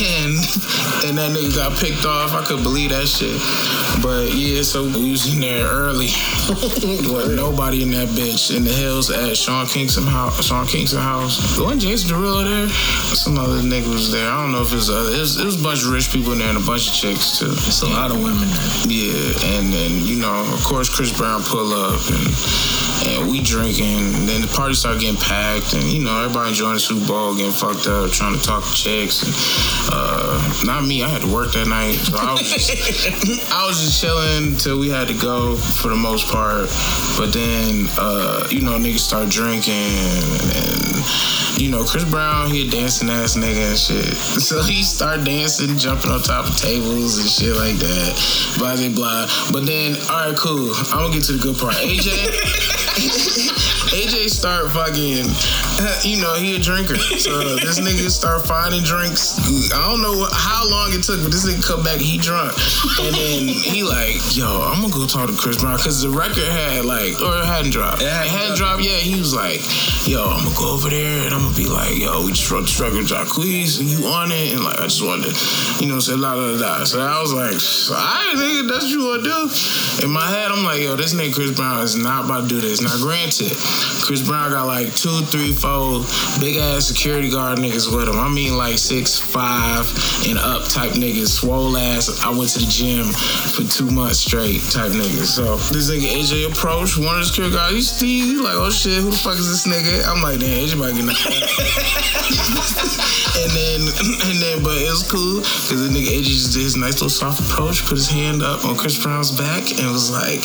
and 0.00 0.36
and 1.06 1.18
that 1.18 1.30
nigga 1.34 1.54
got 1.54 1.78
picked 1.78 2.04
off. 2.04 2.32
I 2.32 2.44
couldn't 2.44 2.62
believe 2.62 2.90
that 2.90 3.06
shit. 3.06 3.36
But 4.02 4.34
yeah, 4.34 4.62
so 4.62 4.84
we 4.84 5.10
was 5.10 5.32
in 5.32 5.40
there 5.40 5.66
early. 5.66 6.08
Wasn't 6.48 7.36
nobody 7.36 7.82
in 7.82 7.90
that 7.92 8.08
bitch 8.08 8.54
in 8.54 8.64
the 8.64 8.72
hills 8.72 9.10
at 9.10 9.36
Sean 9.36 9.66
Kingston 9.66 10.04
house. 10.04 10.44
Sean 10.44 10.66
Kingston 10.66 11.00
house. 11.00 11.58
Wasn't 11.58 11.82
Jason 11.82 12.16
Derulo 12.16 12.44
there? 12.44 12.68
Some 13.14 13.38
other 13.38 13.60
nigga 13.60 13.88
was 13.92 14.10
there. 14.10 14.28
I 14.30 14.42
don't 14.42 14.52
know 14.52 14.62
if 14.62 14.72
it 14.72 14.76
was 14.76 14.90
other. 14.90 15.10
It 15.10 15.20
was, 15.20 15.38
it 15.38 15.44
was 15.44 15.60
a 15.60 15.62
bunch 15.62 15.84
of 15.84 15.90
rich 15.90 16.10
people 16.10 16.32
in 16.32 16.38
there 16.38 16.48
and 16.48 16.58
a 16.58 16.66
bunch 16.66 16.88
of 16.88 16.94
chicks 16.94 17.38
too. 17.38 17.52
It's 17.52 17.82
a 17.82 17.86
lot 17.86 18.10
of 18.10 18.22
women 18.22 18.48
there. 18.48 18.72
Yeah, 18.88 19.58
and 19.58 19.72
then 19.72 20.04
you 20.06 20.16
know, 20.20 20.46
of 20.52 20.62
course, 20.64 20.88
Chris 20.88 21.16
Brown 21.16 21.42
pull 21.42 21.72
up 21.72 22.00
and 22.10 22.26
and 23.06 23.30
we 23.30 23.42
drinking. 23.42 24.14
And 24.14 24.28
then 24.28 24.40
the 24.40 24.48
party 24.48 24.74
started 24.74 25.00
getting 25.00 25.20
packed, 25.20 25.74
and 25.74 25.84
you 25.84 26.02
know, 26.04 26.22
everybody 26.22 26.50
enjoying 26.50 26.74
the 26.74 26.80
Super 26.80 27.06
Bowl, 27.06 27.36
getting 27.36 27.52
fucked 27.52 27.86
up, 27.86 28.10
trying 28.10 28.38
to 28.38 28.42
talk 28.42 28.64
to 28.64 28.72
chicks. 28.72 29.22
And 29.22 29.34
uh, 29.92 30.62
not 30.64 30.84
me, 30.84 31.02
I 31.02 31.08
had 31.08 31.22
to 31.22 31.32
work 31.32 31.52
that 31.52 31.68
night, 31.68 31.96
so 31.96 32.16
I 32.18 32.32
was 32.32 32.42
just 32.42 32.70
I 33.52 33.66
was 33.66 33.80
just 33.80 34.00
chilling 34.00 34.56
till 34.56 34.78
we 34.78 34.88
had 34.88 35.08
to 35.08 35.14
go 35.14 35.56
for 35.56 35.88
the 35.88 35.96
most 35.96 36.28
part. 36.28 36.68
But 37.18 37.32
then 37.32 37.88
uh, 37.98 38.46
you 38.50 38.62
know, 38.62 38.78
niggas 38.78 39.00
start 39.00 39.28
drinking 39.28 39.72
and. 39.72 40.82
You 41.62 41.70
know, 41.70 41.84
Chris 41.84 42.04
Brown, 42.04 42.50
he 42.50 42.66
a 42.66 42.70
dancing 42.70 43.10
ass 43.10 43.36
nigga 43.36 43.70
and 43.70 43.78
shit. 43.78 44.16
So 44.42 44.62
he 44.62 44.82
start 44.82 45.24
dancing, 45.24 45.78
jumping 45.78 46.10
on 46.10 46.20
top 46.22 46.48
of 46.48 46.56
tables 46.56 47.18
and 47.18 47.28
shit 47.28 47.54
like 47.54 47.76
that. 47.76 48.10
Blah, 48.58 48.74
blah, 48.76 48.88
blah. 48.90 49.26
But 49.52 49.66
then, 49.66 49.94
all 50.10 50.26
right, 50.26 50.36
cool. 50.36 50.74
I'm 50.90 51.06
gonna 51.06 51.14
get 51.14 51.24
to 51.24 51.32
the 51.34 51.42
good 51.42 51.56
part. 51.58 51.74
AJ, 51.74 52.10
AJ 52.92 54.28
start 54.28 54.70
fucking, 54.72 55.24
you 56.04 56.20
know, 56.20 56.34
he 56.34 56.56
a 56.56 56.58
drinker. 56.58 56.96
So 56.96 57.56
this 57.56 57.80
nigga 57.80 58.10
start 58.10 58.46
finding 58.46 58.82
drinks. 58.82 59.38
I 59.72 59.80
don't 59.88 60.02
know 60.02 60.16
what, 60.18 60.32
how 60.32 60.68
long 60.68 60.92
it 60.92 61.02
took, 61.02 61.22
but 61.22 61.32
this 61.32 61.46
nigga 61.46 61.64
come 61.64 61.82
back, 61.82 61.98
he 61.98 62.18
drunk. 62.18 62.52
And 63.00 63.14
then 63.14 63.48
he 63.48 63.82
like, 63.82 64.20
yo, 64.36 64.62
I'm 64.62 64.80
gonna 64.82 64.92
go 64.92 65.06
talk 65.06 65.28
to 65.28 65.36
Chris 65.36 65.60
Brown. 65.60 65.78
Cause 65.78 66.02
the 66.02 66.10
record 66.10 66.44
had 66.44 66.84
like, 66.84 67.20
or 67.20 67.38
it 67.38 67.46
hadn't 67.46 67.72
dropped. 67.72 68.02
It 68.02 68.08
hadn't 68.08 68.56
dropped 68.56 68.82
yet. 68.82 69.00
He 69.00 69.18
was 69.18 69.34
like, 69.34 69.60
yo, 70.06 70.24
I'm 70.24 70.44
gonna 70.44 70.56
go 70.56 70.74
over 70.74 70.90
there 70.90 71.24
and 71.24 71.34
I'm 71.34 71.42
gonna 71.42 71.56
be 71.56 71.66
like, 71.66 71.96
yo, 71.96 72.24
we 72.24 72.32
just 72.32 72.50
wrote 72.50 72.68
the 72.68 72.76
record, 72.82 73.06
Jacquees, 73.06 73.80
and 73.80 73.88
you 73.88 74.06
on 74.06 74.32
it. 74.32 74.52
And 74.52 74.64
like, 74.64 74.78
I 74.78 74.84
just 74.84 75.02
wanted 75.02 75.32
to, 75.32 75.84
you 75.84 75.88
know, 75.88 75.98
say 76.00 76.14
la 76.14 76.34
la 76.34 76.58
la. 76.58 76.84
So 76.84 77.00
I 77.00 77.20
was 77.20 77.32
like, 77.32 77.56
all 77.90 77.96
right, 77.96 78.34
nigga, 78.36 78.68
that's 78.68 78.84
what 78.84 78.92
you 78.92 79.02
wanna 79.06 79.22
do. 79.22 80.04
In 80.04 80.10
my 80.10 80.26
head, 80.26 80.50
I'm 80.50 80.64
like, 80.64 80.80
yo, 80.80 80.96
this 80.96 81.14
nigga 81.14 81.34
Chris 81.34 81.54
Brown 81.54 81.82
is 81.82 81.96
not 81.96 82.24
about 82.26 82.42
to 82.42 82.48
do 82.48 82.60
this. 82.60 82.80
Now, 82.80 82.96
granted, 82.98 83.52
Chris 84.02 84.22
Brown 84.26 84.50
got 84.50 84.66
like 84.66 84.94
two, 84.94 85.22
three, 85.30 85.52
big 86.40 86.56
ass 86.56 86.86
security 86.86 87.30
guard 87.30 87.58
niggas 87.58 87.86
with 87.94 88.08
him. 88.08 88.18
I 88.18 88.28
mean, 88.28 88.56
like 88.56 88.78
six, 88.78 89.18
five, 89.18 89.86
and 90.26 90.38
up 90.38 90.68
type 90.68 90.92
niggas, 90.92 91.28
swole 91.28 91.76
ass. 91.76 92.22
I 92.24 92.30
went 92.30 92.50
to 92.50 92.58
the 92.58 92.66
gym 92.66 93.06
for 93.54 93.62
two 93.62 93.90
months 93.90 94.18
straight 94.18 94.60
type 94.70 94.90
niggas. 94.90 95.30
So 95.38 95.56
this 95.70 95.90
nigga 95.90 96.10
AJ 96.10 96.50
approached 96.50 96.98
one 96.98 97.14
of 97.14 97.22
the 97.22 97.26
security 97.26 97.54
guards. 97.54 97.74
He 97.74 97.82
Steve, 97.82 98.24
he 98.24 98.36
like, 98.42 98.56
oh 98.58 98.70
shit, 98.70 98.98
who 98.98 99.10
the 99.10 99.16
fuck 99.16 99.38
is 99.38 99.46
this 99.46 99.66
nigga? 99.66 100.02
I'm 100.06 100.22
like, 100.22 100.40
damn, 100.40 100.50
AJ 100.50 100.78
might 100.78 100.98
get 100.98 101.06
and 103.38 103.50
then, 103.54 103.80
and 104.26 104.36
then, 104.42 104.62
but 104.66 104.76
it 104.82 104.90
was 104.90 105.06
cool 105.06 105.40
because 105.40 105.78
the 105.78 105.90
nigga 105.94 106.10
AJ 106.18 106.26
just 106.26 106.52
did 106.52 106.62
his 106.62 106.76
nice 106.76 106.98
little 106.98 107.08
soft 107.08 107.38
approach, 107.38 107.86
put 107.86 107.96
his 107.96 108.10
hand 108.10 108.42
up 108.42 108.64
on 108.64 108.76
Chris 108.76 108.98
Brown's 108.98 109.30
back, 109.30 109.62
and 109.78 109.86
was 109.92 110.10
like, 110.10 110.42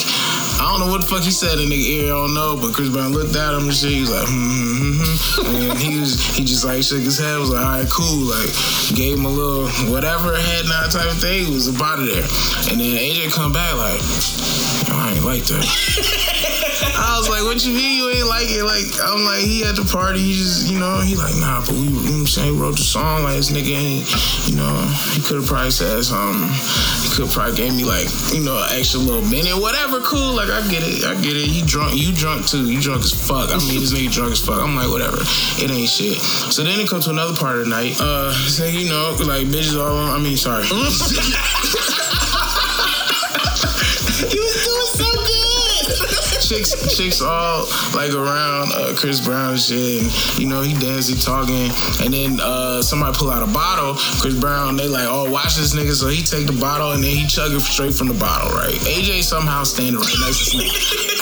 I 0.57 0.71
don't 0.71 0.79
know 0.81 0.91
what 0.91 1.01
the 1.01 1.07
fuck 1.07 1.23
he 1.23 1.31
said 1.31 1.59
in 1.59 1.69
the 1.69 1.77
ear, 1.77 2.13
I 2.13 2.17
don't 2.17 2.33
know, 2.33 2.57
but 2.59 2.73
Chris 2.73 2.89
Brown 2.89 3.13
looked 3.13 3.35
at 3.35 3.53
him 3.53 3.69
and 3.69 3.73
shit. 3.73 3.91
He 3.91 4.01
was 4.01 4.11
like, 4.11 4.27
hmm, 4.27 5.69
and 5.71 5.77
he 5.77 5.99
was, 5.99 6.17
he 6.35 6.43
just 6.43 6.65
like 6.65 6.83
shook 6.83 7.01
his 7.01 7.17
head, 7.17 7.37
was 7.37 7.49
like, 7.49 7.63
all 7.63 7.77
right, 7.77 7.89
cool, 7.89 8.25
like 8.25 8.49
gave 8.97 9.17
him 9.17 9.25
a 9.25 9.29
little 9.29 9.69
whatever 9.93 10.35
head 10.35 10.65
nod 10.65 10.91
type 10.91 11.09
of 11.11 11.19
thing. 11.21 11.45
He 11.45 11.53
was 11.53 11.67
about 11.67 11.99
it 12.01 12.09
there, 12.09 12.27
and 12.73 12.81
then 12.81 12.97
AJ 12.97 13.31
come 13.33 13.53
back 13.53 13.75
like, 13.77 14.01
I 14.85 15.13
ain't 15.15 15.25
like 15.25 15.43
that. 15.49 15.65
I 16.97 17.17
was 17.17 17.29
like, 17.29 17.41
what 17.43 17.63
you 17.65 17.73
mean 17.73 17.97
you 17.97 18.09
ain't 18.09 18.27
like 18.27 18.49
it? 18.49 18.61
Like, 18.63 18.85
I'm 19.01 19.25
like, 19.25 19.41
he 19.41 19.65
at 19.65 19.75
the 19.75 19.85
party, 19.85 20.19
he 20.19 20.33
just, 20.33 20.69
you 20.69 20.77
know, 20.77 21.01
he 21.01 21.15
like, 21.15 21.33
nah, 21.37 21.61
but 21.61 21.73
we, 21.73 21.89
you 21.89 21.93
know 21.93 22.25
what 22.25 22.25
I'm 22.25 22.27
saying, 22.27 22.53
he 22.53 22.59
wrote 22.59 22.77
the 22.77 22.85
song, 22.85 23.23
like, 23.23 23.37
this 23.37 23.49
nigga 23.49 23.73
ain't, 23.73 24.05
you 24.45 24.55
know, 24.57 24.73
he 25.13 25.21
could 25.21 25.41
have 25.41 25.49
probably 25.49 25.73
said 25.73 26.01
something. 26.05 26.49
He 27.01 27.09
could 27.13 27.29
probably 27.29 27.57
gave 27.57 27.73
me, 27.73 27.85
like, 27.85 28.09
you 28.33 28.41
know, 28.45 28.57
an 28.57 28.77
extra 28.77 28.99
little 28.99 29.25
minute, 29.25 29.57
whatever, 29.57 30.01
cool, 30.01 30.37
like, 30.37 30.49
I 30.49 30.61
get 30.69 30.85
it, 30.85 31.05
I 31.05 31.17
get 31.21 31.33
it. 31.37 31.49
He 31.49 31.65
drunk, 31.65 31.97
you 31.97 32.13
drunk 32.13 32.45
too, 32.45 32.69
you 32.69 32.81
drunk 32.81 33.01
as 33.01 33.13
fuck. 33.13 33.49
I 33.49 33.57
mean, 33.65 33.81
this 33.81 33.93
nigga 33.93 34.13
drunk 34.13 34.33
as 34.33 34.41
fuck. 34.41 34.61
I'm 34.61 34.75
like, 34.75 34.89
whatever, 34.89 35.17
it 35.61 35.69
ain't 35.69 35.89
shit. 35.89 36.17
So 36.53 36.61
then 36.63 36.79
it 36.79 36.89
comes 36.89 37.05
to 37.05 37.11
another 37.13 37.33
part 37.33 37.57
of 37.57 37.65
the 37.65 37.71
night, 37.73 37.97
uh, 37.97 38.33
say, 38.33 38.73
you 38.73 38.89
know, 38.89 39.17
like, 39.25 39.49
bitches 39.49 39.77
all 39.77 39.97
on, 39.97 40.13
I 40.13 40.21
mean, 40.21 40.37
sorry. 40.37 40.65
chicks, 46.47 46.71
chicks 46.95 47.21
all 47.21 47.67
like 47.93 48.13
around 48.13 48.71
uh, 48.71 48.93
Chris 48.95 49.19
Brown 49.19 49.57
shit. 49.57 50.01
And, 50.01 50.39
you 50.39 50.47
know, 50.47 50.61
he 50.61 50.73
dancing, 50.73 51.17
talking, 51.17 51.69
and 52.03 52.13
then 52.13 52.39
uh, 52.41 52.81
somebody 52.81 53.17
pull 53.17 53.29
out 53.29 53.43
a 53.43 53.51
bottle. 53.51 53.95
Chris 54.21 54.39
Brown, 54.39 54.77
they 54.77 54.87
like, 54.87 55.07
oh, 55.07 55.29
watch 55.29 55.55
this 55.55 55.75
nigga. 55.75 55.93
So 55.93 56.07
he 56.07 56.23
take 56.23 56.47
the 56.47 56.57
bottle 56.59 56.91
and 56.93 57.03
then 57.03 57.15
he 57.15 57.27
chug 57.27 57.51
it 57.51 57.59
straight 57.61 57.93
from 57.93 58.07
the 58.07 58.13
bottle, 58.15 58.51
right? 58.55 58.73
AJ 58.87 59.23
somehow 59.23 59.63
standing 59.63 59.99
right 59.99 60.19
next 60.23 60.51
to 60.51 60.57
me. 60.57 60.69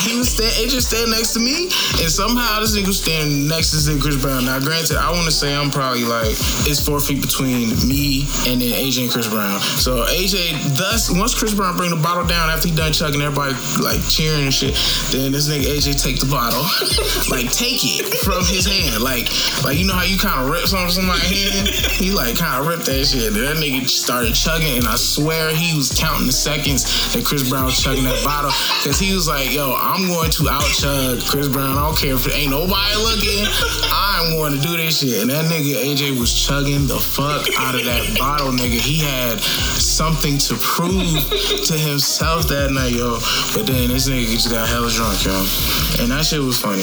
he 0.05 0.17
was 0.17 0.29
stand, 0.29 0.53
AJ 0.61 0.81
standing 0.81 1.11
next 1.11 1.33
to 1.33 1.39
me, 1.39 1.73
and 1.97 2.11
somehow 2.11 2.59
this 2.59 2.77
nigga 2.77 2.93
standing 2.93 3.47
next 3.47 3.73
to 3.73 3.99
Chris 3.99 4.21
Brown. 4.21 4.45
Now, 4.45 4.59
granted, 4.59 4.97
I 4.97 5.09
want 5.11 5.25
to 5.25 5.31
say 5.31 5.55
I'm 5.55 5.71
probably 5.71 6.05
like 6.05 6.38
it's 6.69 6.79
four 6.79 6.99
feet 6.99 7.21
between 7.21 7.73
me 7.88 8.29
and 8.45 8.61
then 8.61 8.71
AJ 8.77 9.09
and 9.09 9.11
Chris 9.11 9.27
Brown. 9.27 9.59
So 9.59 10.05
AJ, 10.05 10.77
thus 10.77 11.09
once 11.09 11.33
Chris 11.33 11.53
Brown 11.53 11.77
bring 11.77 11.89
the 11.89 12.01
bottle 12.01 12.25
down 12.25 12.49
after 12.49 12.67
he 12.69 12.75
done 12.75 12.93
chugging, 12.93 13.21
everybody 13.21 13.53
like 13.81 14.01
cheering 14.07 14.45
and 14.45 14.53
shit. 14.53 14.75
Then 15.15 15.32
this 15.32 15.47
nigga 15.47 15.63
AJ 15.63 16.04
take 16.04 16.19
the 16.19 16.28
bottle, 16.28 16.60
like 17.32 17.47
take 17.56 17.80
it 17.88 18.04
from 18.28 18.43
his 18.43 18.67
hand, 18.67 18.99
like 18.99 19.32
like 19.63 19.80
you 19.80 19.88
know 19.88 19.95
how 19.95 20.04
you 20.04 20.19
kind 20.19 20.43
of 20.43 20.51
rip 20.51 20.67
something 20.67 20.91
from 20.91 21.08
my 21.08 21.15
hand. 21.15 21.71
He 21.71 22.12
like 22.12 22.36
kind 22.36 22.60
of 22.60 22.67
ripped 22.67 22.84
that 22.91 23.08
shit. 23.08 23.32
Then 23.32 23.47
that 23.47 23.56
nigga 23.56 23.88
started 23.88 24.36
chugging, 24.36 24.75
and 24.75 24.88
I 24.88 24.99
swear 24.99 25.56
he 25.56 25.71
was 25.71 25.95
counting 25.95 26.28
the 26.28 26.36
seconds 26.36 27.15
that 27.15 27.23
Chris 27.23 27.47
Brown 27.47 27.71
was 27.71 27.80
chugging 27.80 28.04
that 28.04 28.19
bottle, 28.28 28.51
cause 28.84 28.99
he 28.99 29.15
was 29.15 29.28
like, 29.28 29.54
yo, 29.54 29.71
I'm 29.71 30.08
going 30.12 30.32
to 30.32 30.49
out 30.49 30.67
chug 30.67 31.23
Chris 31.23 31.47
Brown. 31.47 31.78
I 31.78 31.88
don't 31.88 31.97
care 31.97 32.15
if 32.15 32.28
ain't 32.28 32.51
nobody 32.51 32.95
looking. 32.99 33.47
I'm 33.88 34.36
going 34.36 34.51
to 34.51 34.60
do 34.60 34.75
this 34.75 34.99
shit. 34.99 35.21
And 35.21 35.30
that 35.30 35.45
nigga 35.45 35.78
AJ 35.78 36.19
was 36.19 36.34
chugging 36.34 36.88
the 36.88 36.97
fuck 36.97 37.47
out 37.60 37.75
of 37.75 37.86
that 37.86 38.17
bottle, 38.17 38.51
nigga. 38.51 38.80
He 38.82 38.99
had 38.99 39.39
something 39.39 40.38
to 40.49 40.56
prove 40.56 41.30
to 41.69 41.73
himself 41.78 42.47
that 42.49 42.71
night, 42.71 42.93
yo. 42.93 43.19
But 43.54 43.67
then 43.67 43.89
this 43.93 44.10
nigga 44.10 44.25
just 44.25 44.49
got 44.49 44.67
hella 44.67 44.89
drunk, 44.89 45.04
And 45.05 46.09
that 46.09 46.25
shit 46.25 46.41
was 46.41 46.57
funny. 46.57 46.81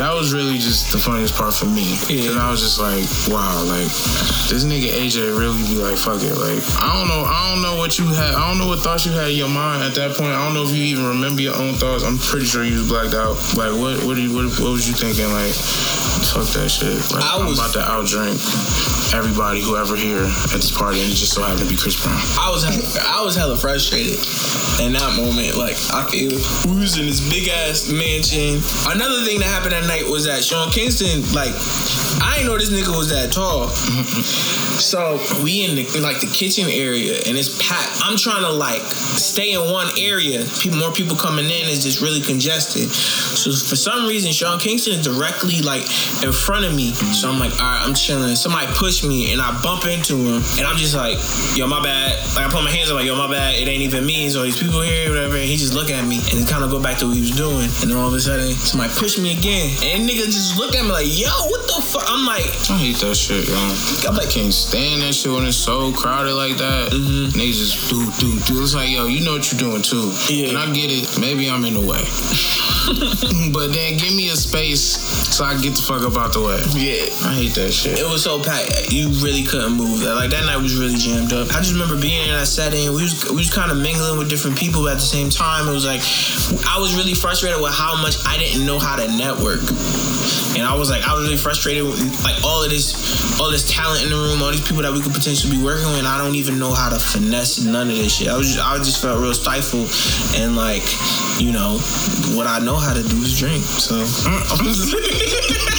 That 0.00 0.16
was 0.16 0.32
really 0.32 0.56
just 0.56 0.88
the 0.90 0.96
funniest 0.98 1.34
part 1.36 1.52
for 1.52 1.66
me. 1.68 1.84
Yeah. 2.08 2.32
And 2.32 2.40
I 2.40 2.48
was 2.50 2.64
just 2.64 2.80
like, 2.80 3.04
wow, 3.28 3.60
like 3.68 3.84
this 4.48 4.64
nigga 4.64 4.88
AJ 4.88 5.36
really 5.36 5.60
be 5.68 5.76
like, 5.76 6.00
fuck 6.00 6.24
it. 6.24 6.32
Like, 6.32 6.64
I 6.80 6.96
don't 6.96 7.08
know, 7.12 7.28
I 7.28 7.52
don't 7.52 7.60
know 7.60 7.76
what 7.76 7.98
you 8.00 8.08
had, 8.08 8.32
I 8.32 8.48
don't 8.48 8.56
know 8.56 8.66
what 8.68 8.80
thoughts 8.80 9.04
you 9.04 9.12
had 9.12 9.28
in 9.30 9.36
your 9.36 9.52
mind 9.52 9.84
at 9.84 9.92
that 10.00 10.16
point. 10.16 10.32
I 10.32 10.40
don't 10.48 10.54
know 10.56 10.64
if 10.64 10.72
you 10.72 10.82
even 10.96 11.04
remember 11.04 11.42
your 11.42 11.54
own 11.54 11.74
thoughts. 11.76 12.04
I'm 12.04 12.16
pretty 12.16 12.46
sure 12.46 12.64
you 12.64 12.80
was 12.80 12.88
blacked 12.88 13.12
out. 13.12 13.36
Like, 13.52 13.76
what, 13.76 14.00
what, 14.08 14.16
you, 14.16 14.32
what, 14.32 14.48
what 14.56 14.72
was 14.72 14.88
you 14.88 14.96
thinking? 14.96 15.28
Like, 15.28 15.52
fuck 15.52 16.48
that 16.56 16.72
shit. 16.72 16.96
Like, 17.12 17.20
I 17.20 17.36
I'm 17.36 17.44
was- 17.52 17.60
about 17.60 17.76
to 17.76 17.84
out 17.84 18.08
drink 18.08 18.40
everybody, 19.12 19.60
whoever 19.60 19.94
here 19.96 20.24
at 20.24 20.56
this 20.56 20.70
party, 20.70 21.02
and 21.02 21.12
it 21.12 21.14
just 21.14 21.34
so 21.34 21.42
happened 21.42 21.60
to 21.60 21.68
be 21.68 21.76
Chris 21.76 22.00
Brown. 22.00 22.16
I 22.40 22.50
was 22.50 22.64
hella, 22.64 22.82
I 23.04 23.22
was 23.22 23.36
hella 23.36 23.56
frustrated 23.56 24.16
in 24.80 24.92
that 24.94 25.12
moment. 25.16 25.56
Like 25.56 25.76
I 25.92 26.08
feel 26.08 26.32
we 26.72 26.80
was 26.80 26.96
in 26.98 27.06
this 27.06 27.20
big 27.28 27.48
ass 27.48 27.92
mansion. 27.92 28.64
Another 28.88 29.24
thing 29.24 29.40
that 29.40 29.48
happened 29.52 29.72
that 29.72 29.86
night 29.86 30.08
was 30.08 30.24
that 30.24 30.42
Sean 30.42 30.70
Kingston, 30.70 31.20
like 31.36 31.52
I 32.24 32.40
didn't 32.40 32.48
know 32.48 32.58
this 32.58 32.72
nigga 32.72 32.96
was 32.96 33.10
that 33.10 33.32
tall. 33.32 33.68
so 34.80 35.20
we 35.44 35.64
in 35.64 35.76
the, 35.76 35.84
like 36.00 36.20
the 36.20 36.30
kitchen 36.32 36.68
area 36.68 37.20
and 37.26 37.36
it's 37.36 37.52
packed. 37.60 38.00
I'm 38.02 38.16
trying 38.16 38.42
to 38.42 38.52
like 38.52 38.82
stay 39.20 39.52
in 39.52 39.60
one 39.70 39.88
area. 39.98 40.44
People, 40.58 40.78
more 40.78 40.92
people 40.92 41.16
coming 41.16 41.46
in 41.46 41.68
is 41.68 41.84
just 41.84 42.00
really 42.00 42.20
congested. 42.20 42.88
So 42.90 43.52
for 43.52 43.76
some 43.76 44.06
reason, 44.08 44.32
Sean 44.32 44.58
Kingston 44.58 44.94
is 44.94 45.04
directly 45.04 45.60
like 45.60 45.84
in 46.24 46.32
front 46.32 46.64
of 46.64 46.74
me. 46.74 46.92
So 47.12 47.28
I'm 47.28 47.38
like, 47.38 47.52
all 47.60 47.66
right, 47.66 47.82
I'm 47.84 47.94
chilling. 47.94 48.34
Somebody 48.36 48.72
push 48.72 49.01
me 49.04 49.32
and 49.32 49.40
I 49.40 49.50
bump 49.62 49.84
into 49.86 50.16
him 50.16 50.42
and 50.58 50.66
I'm 50.66 50.76
just 50.76 50.94
like, 50.94 51.18
yo, 51.56 51.66
my 51.66 51.82
bad. 51.82 52.18
Like 52.34 52.46
I 52.46 52.50
put 52.50 52.64
my 52.64 52.70
hands 52.70 52.90
up, 52.90 52.96
like, 52.96 53.06
yo, 53.06 53.16
my 53.16 53.28
bad. 53.28 53.54
It 53.54 53.68
ain't 53.68 53.82
even 53.82 54.06
me. 54.06 54.28
So 54.30 54.42
these 54.42 54.60
people 54.60 54.80
here, 54.80 55.10
whatever. 55.10 55.36
And 55.36 55.44
he 55.44 55.56
just 55.56 55.74
look 55.74 55.90
at 55.90 56.04
me 56.06 56.20
and 56.32 56.48
kind 56.48 56.64
of 56.64 56.70
go 56.70 56.80
back 56.80 56.98
to 56.98 57.06
what 57.06 57.16
he 57.16 57.22
was 57.22 57.36
doing. 57.36 57.68
And 57.82 57.90
then 57.90 57.96
all 57.96 58.08
of 58.08 58.14
a 58.14 58.20
sudden, 58.20 58.52
somebody 58.52 58.92
pushed 58.94 59.18
me 59.18 59.36
again. 59.36 59.70
And 59.82 60.08
nigga 60.08 60.24
just 60.26 60.58
look 60.58 60.74
at 60.74 60.84
me 60.84 60.90
like, 60.92 61.08
yo, 61.08 61.30
what 61.50 61.66
the 61.66 61.80
fuck? 61.82 62.04
I'm 62.06 62.24
like, 62.26 62.46
I 62.70 62.78
hate 62.78 62.96
that 63.02 63.14
shit, 63.16 63.48
yo. 63.48 63.56
I'm 64.08 64.16
like, 64.16 64.28
I 64.28 64.30
can't 64.30 64.52
stand 64.52 65.02
that 65.02 65.14
shit 65.14 65.32
when 65.32 65.46
it's 65.46 65.56
so 65.56 65.92
crowded 65.92 66.34
like 66.34 66.56
that. 66.58 66.92
Mm-hmm. 66.92 67.38
Niggas 67.38 67.58
just 67.58 67.90
do, 67.90 67.98
do, 68.20 68.28
do. 68.46 68.62
It's 68.62 68.74
like, 68.74 68.90
yo, 68.90 69.06
you 69.06 69.24
know 69.24 69.32
what 69.32 69.50
you're 69.50 69.58
doing 69.58 69.82
too. 69.82 70.12
Yeah. 70.28 70.50
And 70.50 70.58
I 70.58 70.70
get 70.72 70.90
it. 70.90 71.18
Maybe 71.20 71.50
I'm 71.50 71.64
in 71.64 71.74
the 71.74 71.84
way. 71.84 72.02
but 73.52 73.72
then 73.72 73.96
give 73.96 74.14
me 74.14 74.30
a 74.30 74.36
space 74.36 74.82
so 75.32 75.44
I 75.44 75.54
get 75.60 75.74
the 75.76 75.82
fuck 75.82 76.02
up 76.02 76.16
out 76.16 76.32
the 76.32 76.42
way. 76.42 76.60
Yeah. 76.76 77.08
I 77.24 77.34
hate 77.34 77.54
that 77.54 77.72
shit. 77.72 77.98
It 77.98 78.04
was 78.04 78.22
so 78.24 78.42
packed 78.42 78.91
you 78.92 79.08
really 79.24 79.42
couldn't 79.42 79.72
move. 79.72 80.04
Like 80.04 80.30
that 80.30 80.44
night 80.44 80.60
was 80.60 80.76
really 80.76 80.96
jammed 81.00 81.32
up. 81.32 81.48
I 81.48 81.64
just 81.64 81.72
remember 81.72 81.96
being 81.96 82.28
in 82.28 82.36
that 82.36 82.46
setting. 82.46 82.92
We 82.92 83.08
was 83.08 83.24
we 83.24 83.40
was 83.40 83.48
kind 83.48 83.72
of 83.72 83.80
mingling 83.80 84.18
with 84.18 84.28
different 84.28 84.58
people 84.58 84.86
at 84.88 85.00
the 85.00 85.08
same 85.08 85.30
time. 85.30 85.66
It 85.66 85.72
was 85.72 85.86
like 85.88 86.04
I 86.68 86.76
was 86.78 86.94
really 86.94 87.14
frustrated 87.14 87.60
with 87.60 87.72
how 87.72 87.96
much 87.96 88.20
I 88.28 88.36
didn't 88.36 88.66
know 88.66 88.78
how 88.78 88.96
to 88.96 89.08
network, 89.16 89.64
and 90.60 90.68
I 90.68 90.76
was 90.76 90.90
like 90.92 91.08
I 91.08 91.16
was 91.16 91.24
really 91.24 91.40
frustrated 91.40 91.84
with 91.88 91.96
like 92.22 92.44
all 92.44 92.62
of 92.62 92.68
this 92.68 93.40
all 93.40 93.50
this 93.50 93.64
talent 93.64 94.04
in 94.04 94.10
the 94.10 94.16
room, 94.16 94.42
all 94.42 94.52
these 94.52 94.60
people 94.60 94.84
that 94.84 94.92
we 94.92 95.00
could 95.00 95.16
potentially 95.16 95.56
be 95.56 95.62
working 95.64 95.88
with. 95.96 96.04
I 96.04 96.20
don't 96.20 96.36
even 96.36 96.58
know 96.60 96.76
how 96.76 96.92
to 96.92 97.00
finesse 97.00 97.64
none 97.64 97.88
of 97.88 97.96
this 97.96 98.20
shit. 98.20 98.28
I 98.28 98.36
was 98.36 98.52
just, 98.52 98.60
I 98.60 98.76
just 98.76 99.00
felt 99.00 99.16
real 99.20 99.32
stifled 99.32 99.88
and 100.36 100.52
like 100.52 100.84
you 101.40 101.50
know 101.50 101.80
what 102.36 102.44
I 102.46 102.60
know 102.60 102.76
how 102.76 102.92
to 102.92 103.02
do 103.02 103.16
is 103.24 103.40
drink. 103.40 103.64
So. 103.64 104.04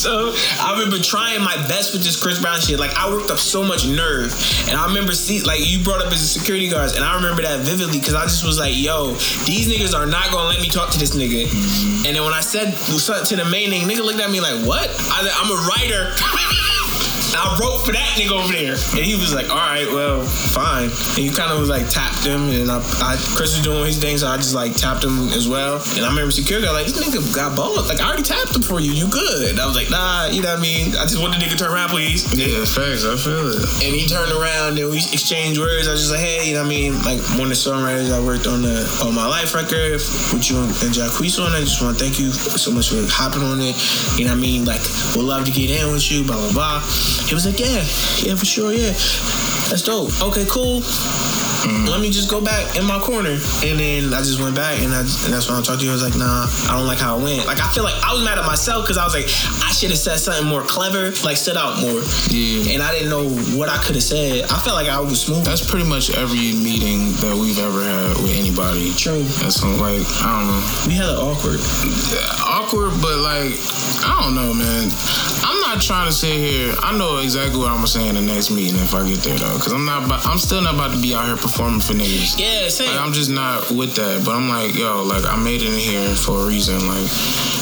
So 0.00 0.32
I 0.58 0.72
remember 0.72 0.96
trying 0.98 1.44
my 1.44 1.56
best 1.68 1.92
with 1.92 2.02
this 2.02 2.16
Chris 2.16 2.40
Brown 2.40 2.58
shit. 2.58 2.80
Like 2.80 2.96
I 2.96 3.12
worked 3.12 3.30
up 3.30 3.38
so 3.38 3.62
much 3.62 3.86
nerve, 3.86 4.32
and 4.66 4.80
I 4.80 4.86
remember 4.86 5.12
see 5.12 5.42
like 5.42 5.60
you 5.60 5.84
brought 5.84 6.00
up 6.00 6.10
as 6.10 6.22
a 6.22 6.26
security 6.26 6.70
guards, 6.70 6.96
and 6.96 7.04
I 7.04 7.16
remember 7.16 7.42
that 7.42 7.60
vividly 7.60 8.00
because 8.00 8.14
I 8.14 8.22
just 8.22 8.42
was 8.42 8.58
like, 8.58 8.72
"Yo, 8.74 9.12
these 9.44 9.68
niggas 9.68 9.94
are 9.94 10.06
not 10.06 10.30
gonna 10.32 10.48
let 10.48 10.62
me 10.62 10.70
talk 10.70 10.90
to 10.92 10.98
this 10.98 11.14
nigga." 11.14 11.44
And 12.06 12.16
then 12.16 12.24
when 12.24 12.32
I 12.32 12.40
said 12.40 12.72
to 12.72 13.36
the 13.36 13.44
main 13.44 13.72
nigga, 13.72 13.84
nigga 13.84 14.02
looked 14.02 14.20
at 14.20 14.30
me 14.30 14.40
like, 14.40 14.64
"What?" 14.64 14.88
I 14.88 15.20
"I'm 15.36 15.50
a 15.50 15.68
writer." 15.68 16.16
I 17.34 17.58
wrote 17.60 17.84
for 17.84 17.92
that 17.92 18.16
nigga 18.16 18.32
over 18.32 18.52
there, 18.52 18.74
and 18.74 19.04
he 19.04 19.14
was 19.16 19.34
like, 19.34 19.48
"All 19.50 19.56
right, 19.56 19.86
well, 19.90 20.24
fine." 20.24 20.90
And 21.16 21.22
you 21.24 21.32
kind 21.32 21.52
of 21.52 21.60
was 21.60 21.68
like 21.68 21.88
tapped 21.88 22.24
him, 22.24 22.48
and 22.50 22.70
I, 22.70 22.78
I, 23.02 23.16
Chris 23.36 23.56
was 23.56 23.62
doing 23.62 23.84
his 23.86 23.98
thing, 23.98 24.18
so 24.18 24.28
I 24.28 24.36
just 24.36 24.54
like 24.54 24.74
tapped 24.76 25.04
him 25.04 25.28
as 25.36 25.48
well. 25.48 25.82
And 25.96 26.04
I 26.04 26.08
remember 26.08 26.30
security 26.30 26.66
guy 26.66 26.72
like, 26.72 26.86
"This 26.86 26.98
nigga 26.98 27.20
got 27.34 27.56
balls. 27.56 27.88
Like 27.88 28.00
I 28.00 28.08
already 28.08 28.22
tapped 28.22 28.54
him 28.54 28.62
for 28.62 28.80
you. 28.80 28.92
You 28.92 29.08
good?" 29.08 29.58
I 29.58 29.66
was 29.66 29.76
like, 29.76 29.90
"Nah, 29.90 30.26
you 30.26 30.42
know 30.42 30.50
what 30.50 30.58
I 30.58 30.62
mean? 30.62 30.96
I 30.96 31.04
just 31.04 31.20
want 31.20 31.34
the 31.34 31.40
nigga 31.40 31.52
to 31.52 31.58
turn 31.58 31.72
around, 31.72 31.90
please." 31.90 32.24
Yeah, 32.34 32.64
facts. 32.64 33.04
I 33.04 33.16
feel 33.16 33.52
it. 33.52 33.62
And 33.84 33.92
he 33.94 34.06
turned 34.06 34.32
around 34.32 34.78
and 34.78 34.90
we 34.90 34.98
exchanged 34.98 35.58
words. 35.58 35.88
I 35.88 35.92
was 35.92 36.00
just 36.08 36.12
like, 36.12 36.20
hey, 36.20 36.48
you 36.48 36.54
know 36.54 36.62
what 36.62 36.72
I 36.72 36.76
mean? 36.76 36.92
Like 37.02 37.20
one 37.36 37.50
of 37.50 37.54
the 37.54 37.60
songwriters 37.60 38.12
I 38.12 38.20
worked 38.20 38.46
on 38.46 38.62
the 38.62 38.86
On 39.04 39.14
My 39.14 39.26
Life 39.26 39.54
record 39.54 39.92
with 39.92 40.50
you 40.50 40.58
and 40.58 40.92
Jacquees 40.92 41.38
on 41.38 41.52
it. 41.52 41.58
I 41.58 41.60
just 41.60 41.82
want 41.82 41.98
to 41.98 42.04
thank 42.04 42.18
you 42.18 42.30
so 42.32 42.70
much 42.70 42.90
for 42.90 43.02
hopping 43.08 43.42
on 43.42 43.60
it. 43.60 43.76
You 44.18 44.24
know 44.24 44.32
what 44.32 44.38
I 44.38 44.40
mean? 44.40 44.64
Like, 44.64 44.80
would 45.16 45.24
love 45.24 45.44
to 45.46 45.52
get 45.52 45.70
in 45.70 45.92
with 45.92 46.10
you, 46.10 46.24
blah, 46.24 46.36
blah, 46.36 46.52
blah. 46.52 46.80
He 47.30 47.34
was 47.34 47.46
like, 47.46 47.60
yeah, 47.60 47.78
yeah, 48.26 48.34
for 48.34 48.44
sure, 48.44 48.72
yeah. 48.72 48.90
That's 49.70 49.86
dope. 49.86 50.10
Okay, 50.20 50.44
cool. 50.50 50.82
Mm-hmm. 50.82 51.86
Let 51.86 52.00
me 52.00 52.10
just 52.10 52.28
go 52.28 52.40
back 52.40 52.74
in 52.74 52.84
my 52.84 52.98
corner. 52.98 53.38
And 53.62 53.78
then 53.78 54.10
I 54.10 54.18
just 54.18 54.42
went 54.42 54.56
back 54.56 54.82
and, 54.82 54.90
I, 54.90 55.06
and 55.06 55.30
that's 55.30 55.46
when 55.46 55.54
I 55.54 55.62
talked 55.62 55.78
to 55.78 55.84
you. 55.86 55.92
I 55.92 55.94
was 55.94 56.02
like, 56.02 56.18
nah, 56.18 56.50
I 56.66 56.74
don't 56.74 56.90
like 56.90 56.98
how 56.98 57.20
it 57.20 57.22
went. 57.22 57.46
Like, 57.46 57.62
I 57.62 57.70
feel 57.70 57.84
like 57.84 57.94
I 58.02 58.10
was 58.10 58.24
mad 58.24 58.34
at 58.34 58.46
myself 58.46 58.82
because 58.82 58.98
I 58.98 59.04
was 59.04 59.14
like, 59.14 59.30
I 59.62 59.70
should 59.70 59.94
have 59.94 60.02
said 60.02 60.18
something 60.18 60.42
more 60.42 60.66
clever, 60.66 61.14
like 61.22 61.36
stood 61.38 61.54
out 61.54 61.78
more. 61.78 62.02
Yeah. 62.34 62.74
And 62.74 62.82
I 62.82 62.90
didn't 62.90 63.14
know 63.14 63.30
what 63.54 63.68
I 63.68 63.78
could 63.78 63.94
have 63.94 64.02
said. 64.02 64.50
I 64.50 64.58
felt 64.66 64.74
like 64.74 64.90
I 64.90 64.98
was 64.98 65.22
smooth. 65.22 65.44
That's 65.46 65.62
pretty 65.62 65.86
much 65.86 66.10
every 66.10 66.50
meeting 66.58 67.14
that 67.22 67.38
we've 67.38 67.62
ever 67.62 67.78
had 67.86 68.18
with 68.18 68.34
anybody. 68.34 68.90
True. 68.98 69.22
That's 69.38 69.62
like, 69.62 70.02
I 70.26 70.34
don't 70.34 70.50
know. 70.50 70.62
We 70.90 70.98
had 70.98 71.06
it 71.06 71.20
awkward. 71.20 71.62
awkward, 72.42 72.90
but 72.98 73.22
like 73.22 73.54
I 74.02 74.18
don't 74.18 74.34
know, 74.34 74.50
man. 74.50 74.90
I'm 75.42 75.60
not 75.60 75.80
trying 75.80 76.06
to 76.06 76.12
sit 76.12 76.34
here. 76.34 76.74
I 76.82 76.96
know 76.96 77.18
exactly 77.18 77.58
what 77.58 77.68
I'm 77.68 77.76
gonna 77.76 77.86
say 77.86 78.08
in 78.08 78.14
the 78.14 78.20
next 78.20 78.50
meeting 78.50 78.76
if 78.80 78.94
I 78.94 79.06
get 79.08 79.18
there 79.20 79.38
though, 79.38 79.56
because 79.56 79.72
I'm 79.72 79.84
not. 79.84 80.04
About, 80.04 80.26
I'm 80.26 80.38
still 80.38 80.60
not 80.62 80.74
about 80.74 80.94
to 80.94 81.00
be 81.00 81.14
out 81.14 81.26
here 81.26 81.36
performing 81.36 81.80
for 81.80 81.94
niggas. 81.94 82.38
Yeah, 82.38 82.68
same. 82.68 82.88
Like, 82.90 83.00
I'm 83.00 83.12
just 83.12 83.30
not 83.30 83.70
with 83.70 83.94
that. 83.96 84.22
But 84.24 84.34
I'm 84.34 84.48
like, 84.48 84.74
yo, 84.74 85.02
like 85.02 85.24
I 85.24 85.36
made 85.36 85.62
it 85.62 85.72
in 85.72 85.78
here 85.78 86.14
for 86.14 86.44
a 86.44 86.46
reason. 86.46 86.76
Like, 86.86 87.08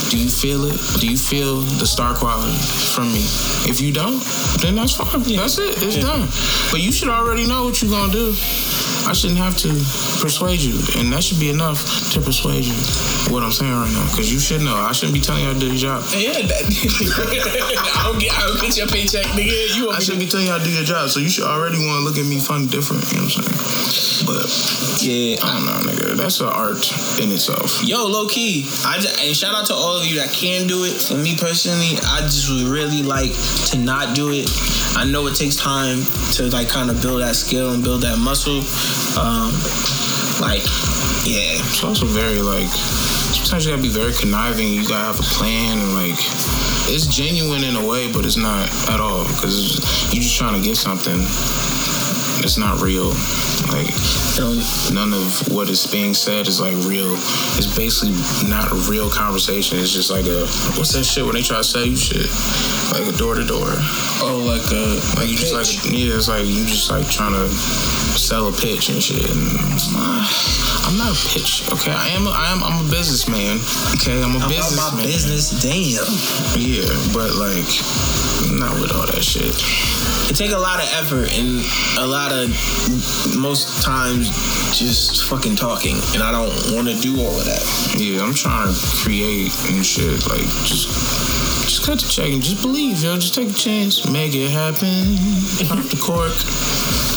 do 0.09 0.17
you 0.17 0.29
feel 0.29 0.65
it? 0.65 0.77
Do 0.99 1.07
you 1.07 1.17
feel 1.17 1.61
the 1.61 1.85
star 1.85 2.15
quality 2.15 2.57
from 2.93 3.11
me? 3.13 3.23
If 3.69 3.79
you 3.81 3.93
don't, 3.93 4.19
then 4.61 4.75
that's 4.75 4.95
fine. 4.95 5.21
That's 5.37 5.57
it. 5.57 5.81
It's 5.81 5.95
Yeah. 5.97 6.03
done. 6.03 6.27
But 6.71 6.81
you 6.81 6.91
should 6.91 7.09
already 7.09 7.45
know 7.47 7.65
what 7.65 7.81
you're 7.81 7.91
gonna 7.91 8.11
do. 8.11 8.35
I 9.09 9.13
shouldn't 9.13 9.39
have 9.39 9.57
to 9.65 9.69
persuade 10.21 10.61
you, 10.61 10.77
and 11.01 11.11
that 11.11 11.23
should 11.23 11.39
be 11.39 11.49
enough 11.49 11.81
to 12.13 12.21
persuade 12.21 12.63
you. 12.63 12.77
What 13.33 13.41
I'm 13.41 13.51
saying 13.51 13.73
right 13.73 13.89
now, 13.89 14.05
because 14.11 14.31
you 14.31 14.37
should 14.37 14.61
know. 14.61 14.75
I 14.75 14.91
shouldn't 14.91 15.17
be 15.17 15.19
telling 15.19 15.41
you 15.41 15.47
how 15.49 15.53
to 15.53 15.59
do 15.59 15.65
your 15.65 15.81
job. 15.81 16.05
yeah, 16.13 16.45
that, 16.45 16.61
I 17.97 18.03
don't 18.05 18.21
get. 18.21 18.37
I 18.37 18.45
don't 18.45 18.61
get 18.61 18.77
your 18.77 18.85
paycheck, 18.85 19.25
nigga. 19.33 19.49
You 19.75 19.89
I 19.89 19.97
shouldn't 19.97 20.21
be 20.21 20.29
telling 20.29 20.45
you 20.45 20.51
how 20.51 20.59
to 20.59 20.63
do 20.63 20.69
your 20.69 20.85
job, 20.85 21.09
so 21.09 21.19
you 21.19 21.29
should 21.29 21.49
already 21.49 21.81
want 21.81 21.99
to 21.99 22.05
look 22.05 22.21
at 22.21 22.29
me 22.29 22.37
funny 22.37 22.67
different. 22.67 23.01
You 23.09 23.17
know 23.17 23.25
what 23.25 23.37
I'm 23.37 23.49
saying? 23.49 24.29
But 24.29 24.45
Yeah. 25.01 25.41
I 25.41 25.57
don't 25.57 25.65
know, 25.65 25.89
nigga. 25.89 26.13
That's 26.13 26.39
an 26.41 26.53
art 26.53 26.85
in 27.17 27.31
itself. 27.31 27.81
Yo, 27.83 28.05
low 28.05 28.27
key. 28.27 28.69
I 28.85 28.99
just, 29.01 29.17
and 29.23 29.35
shout 29.35 29.55
out 29.55 29.65
to 29.67 29.73
all 29.73 29.97
of 29.97 30.05
you 30.05 30.19
that 30.21 30.29
can 30.29 30.67
do 30.67 30.83
it. 30.85 31.01
For 31.01 31.15
me 31.17 31.33
personally, 31.35 31.97
I 32.05 32.21
just 32.29 32.49
would 32.49 32.69
really 32.69 33.01
like 33.01 33.33
to 33.73 33.77
not 33.79 34.13
do 34.15 34.29
it. 34.29 34.45
I 34.95 35.05
know 35.05 35.27
it 35.27 35.35
takes 35.35 35.55
time 35.55 35.99
to 36.33 36.49
like 36.49 36.69
kind 36.69 36.89
of 36.89 37.01
build 37.01 37.21
that 37.21 37.35
skill 37.35 37.73
and 37.73 37.83
build 37.83 38.01
that 38.01 38.17
muscle. 38.17 38.59
Um, 39.19 39.51
like, 40.41 40.63
yeah, 41.25 41.59
It's 41.59 41.83
also 41.83 42.05
very 42.05 42.39
like 42.39 42.67
sometimes 42.69 43.65
you 43.65 43.71
gotta 43.71 43.81
be 43.81 43.89
very 43.89 44.13
conniving. 44.13 44.67
You 44.73 44.87
gotta 44.87 45.13
have 45.13 45.19
a 45.19 45.23
plan 45.23 45.77
and 45.77 45.93
like 45.93 46.17
it's 46.89 47.07
genuine 47.07 47.63
in 47.63 47.75
a 47.75 47.85
way, 47.85 48.11
but 48.11 48.25
it's 48.25 48.37
not 48.37 48.69
at 48.89 48.99
all 48.99 49.25
because 49.27 49.77
you're 50.13 50.23
just 50.23 50.37
trying 50.37 50.59
to 50.59 50.63
get 50.65 50.77
something. 50.77 51.19
It's 52.49 52.57
not 52.57 52.81
real. 52.81 53.13
Like 53.69 53.93
none 54.89 55.13
of 55.13 55.53
what 55.53 55.69
is 55.69 55.85
being 55.85 56.15
said 56.15 56.47
is 56.47 56.59
like 56.59 56.73
real. 56.89 57.13
It's 57.61 57.69
basically 57.77 58.17
not 58.49 58.71
a 58.71 58.75
real 58.89 59.07
conversation. 59.07 59.77
It's 59.77 59.93
just 59.93 60.09
like 60.09 60.25
a 60.25 60.49
what's 60.73 60.97
that 60.97 61.05
shit 61.05 61.23
when 61.23 61.35
they 61.35 61.43
try 61.45 61.57
to 61.57 61.63
sell 61.63 61.85
you 61.85 61.95
shit, 61.95 62.25
like 62.89 63.05
a 63.05 63.15
door 63.21 63.35
to 63.35 63.45
door. 63.45 63.69
oh, 64.25 64.41
like 64.49 64.65
a 64.73 64.97
Like 65.13 65.29
you 65.29 65.37
just 65.37 65.53
like 65.53 65.69
yeah, 65.93 66.17
it's 66.17 66.25
like 66.25 66.41
you 66.49 66.65
just 66.65 66.89
like 66.89 67.05
trying 67.05 67.37
to 67.37 67.45
sell 68.17 68.49
a 68.49 68.51
pitch 68.51 68.89
and 68.89 68.97
shit. 68.97 69.29
And 69.29 69.45
I'm 70.89 70.97
not 70.97 71.13
a 71.13 71.19
pitch. 71.29 71.69
Okay, 71.69 71.93
I 71.93 72.09
am. 72.17 72.25
I 72.25 72.49
am. 72.49 72.65
I'm 72.65 72.81
a 72.81 72.89
businessman. 72.89 73.61
Okay, 73.93 74.17
I'm 74.17 74.33
a 74.33 74.41
about 74.41 74.49
businessman. 74.49 74.97
my 74.97 75.05
business. 75.05 75.53
Damn. 75.61 76.01
Yeah, 76.57 76.89
but 77.13 77.29
like 77.37 77.69
not 78.57 78.73
with 78.81 78.89
all 78.89 79.05
that 79.05 79.21
shit. 79.21 79.53
It 80.29 80.35
take 80.37 80.51
a 80.51 80.57
lot 80.57 80.77
of 80.77 80.87
effort 81.01 81.27
and 81.33 81.65
a 81.97 82.05
lot 82.05 82.31
of 82.31 82.47
most 83.35 83.81
times 83.83 84.29
just 84.77 85.27
fucking 85.27 85.55
talking, 85.55 85.97
and 86.13 86.21
I 86.21 86.31
don't 86.31 86.53
want 86.75 86.87
to 86.87 86.95
do 87.01 87.19
all 87.19 87.33
of 87.33 87.45
that. 87.45 87.65
Yeah, 87.97 88.21
I'm 88.21 88.33
trying 88.35 88.71
to 88.71 88.79
create 89.01 89.49
and 89.73 89.83
shit. 89.85 90.27
Like 90.29 90.45
just. 90.69 91.49
Just 91.69 91.85
cut 91.85 91.99
the 91.99 92.07
check 92.09 92.29
and 92.33 92.41
just 92.41 92.61
believe, 92.63 93.01
yo. 93.03 93.15
Just 93.15 93.35
take 93.35 93.49
a 93.49 93.53
chance, 93.53 94.09
make 94.09 94.33
it 94.33 94.49
happen. 94.49 95.17
Pop 95.69 95.85
the 95.85 95.97
cork. 96.01 96.33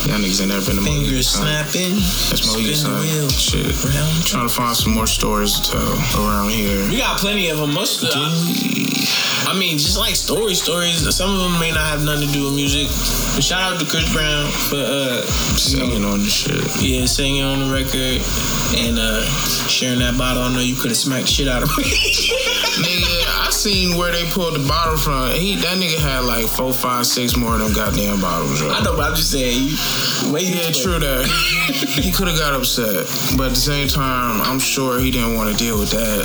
Y'all 0.05 0.21
niggas 0.21 0.41
ain't 0.45 0.51
never 0.53 0.67
been 0.67 0.77
to 0.77 0.85
Fingers 0.85 1.29
Sun. 1.29 1.47
snapping, 1.47 1.95
That's 2.29 2.43
spin 2.45 2.65
the 2.67 2.75
Sun. 2.75 3.01
wheel. 3.01 3.29
Shit. 3.31 3.73
Round. 3.85 4.27
Trying 4.27 4.49
to 4.49 4.53
find 4.53 4.77
some 4.77 4.93
more 4.93 5.07
stories 5.07 5.57
to 5.61 5.73
tell 5.73 5.89
around 6.29 6.51
here. 6.51 6.85
We 6.89 6.99
got 6.99 7.17
plenty 7.19 7.49
of 7.49 7.59
them. 7.59 7.73
Most 7.73 8.03
of 8.05 8.11
Do 8.13 8.19
we? 8.21 8.25
a 8.25 9.22
I 9.53 9.59
mean, 9.59 9.77
just 9.77 9.99
like 9.99 10.17
story 10.17 10.55
stories. 10.55 11.05
Some 11.15 11.29
of 11.35 11.39
them 11.45 11.61
may 11.61 11.71
not 11.71 11.85
have 11.85 12.03
nothing 12.03 12.27
to 12.29 12.33
do 12.33 12.45
with 12.45 12.55
music. 12.55 12.89
But 13.37 13.45
shout 13.45 13.61
out 13.61 13.79
to 13.81 13.87
Chris 13.87 14.11
Brown 14.13 14.49
for 14.51 14.81
uh 14.81 15.21
Singing 15.61 16.05
on 16.05 16.21
the 16.21 16.27
shit. 16.29 16.57
yeah 16.81 17.05
singing 17.05 17.43
on 17.43 17.61
the 17.61 17.69
record 17.73 18.21
and 18.81 18.97
uh 18.99 19.21
sharing 19.69 19.99
that 20.01 20.17
bottle. 20.17 20.43
I 20.43 20.53
know 20.55 20.61
you 20.61 20.75
could 20.75 20.89
have 20.89 20.97
smacked 20.97 21.29
shit 21.29 21.49
out 21.49 21.63
of 21.63 21.69
me. 21.77 21.85
Nigga, 22.81 23.45
I 23.45 23.51
seen 23.51 23.97
where 23.99 24.11
they 24.11 24.25
pulled 24.31 24.55
the 24.55 24.67
bottle 24.67 24.97
from. 24.97 25.33
He 25.33 25.57
that 25.57 25.77
nigga 25.77 26.01
had 26.01 26.25
like 26.25 26.47
four, 26.47 26.73
five, 26.73 27.05
six 27.07 27.37
more 27.37 27.53
of 27.55 27.61
them 27.61 27.73
goddamn 27.75 28.21
bottles. 28.21 28.63
I 28.63 28.81
know, 28.83 28.97
but 28.97 29.11
I'm 29.11 29.15
just 29.17 29.31
saying. 29.31 29.69
You, 29.69 30.33
wait, 30.33 30.49
Yeah, 30.49 30.73
true 30.73 30.99
that. 30.99 31.29
he 32.01 32.11
could 32.11 32.29
have 32.29 32.39
got 32.39 32.55
upset, 32.55 33.05
but 33.37 33.53
at 33.53 33.55
the 33.55 33.61
same 33.61 33.89
time, 33.89 34.41
I'm 34.43 34.59
sure 34.59 34.99
he 34.99 35.11
didn't 35.11 35.37
want 35.37 35.53
to 35.53 35.57
deal 35.57 35.79
with 35.79 35.91
that 35.93 36.25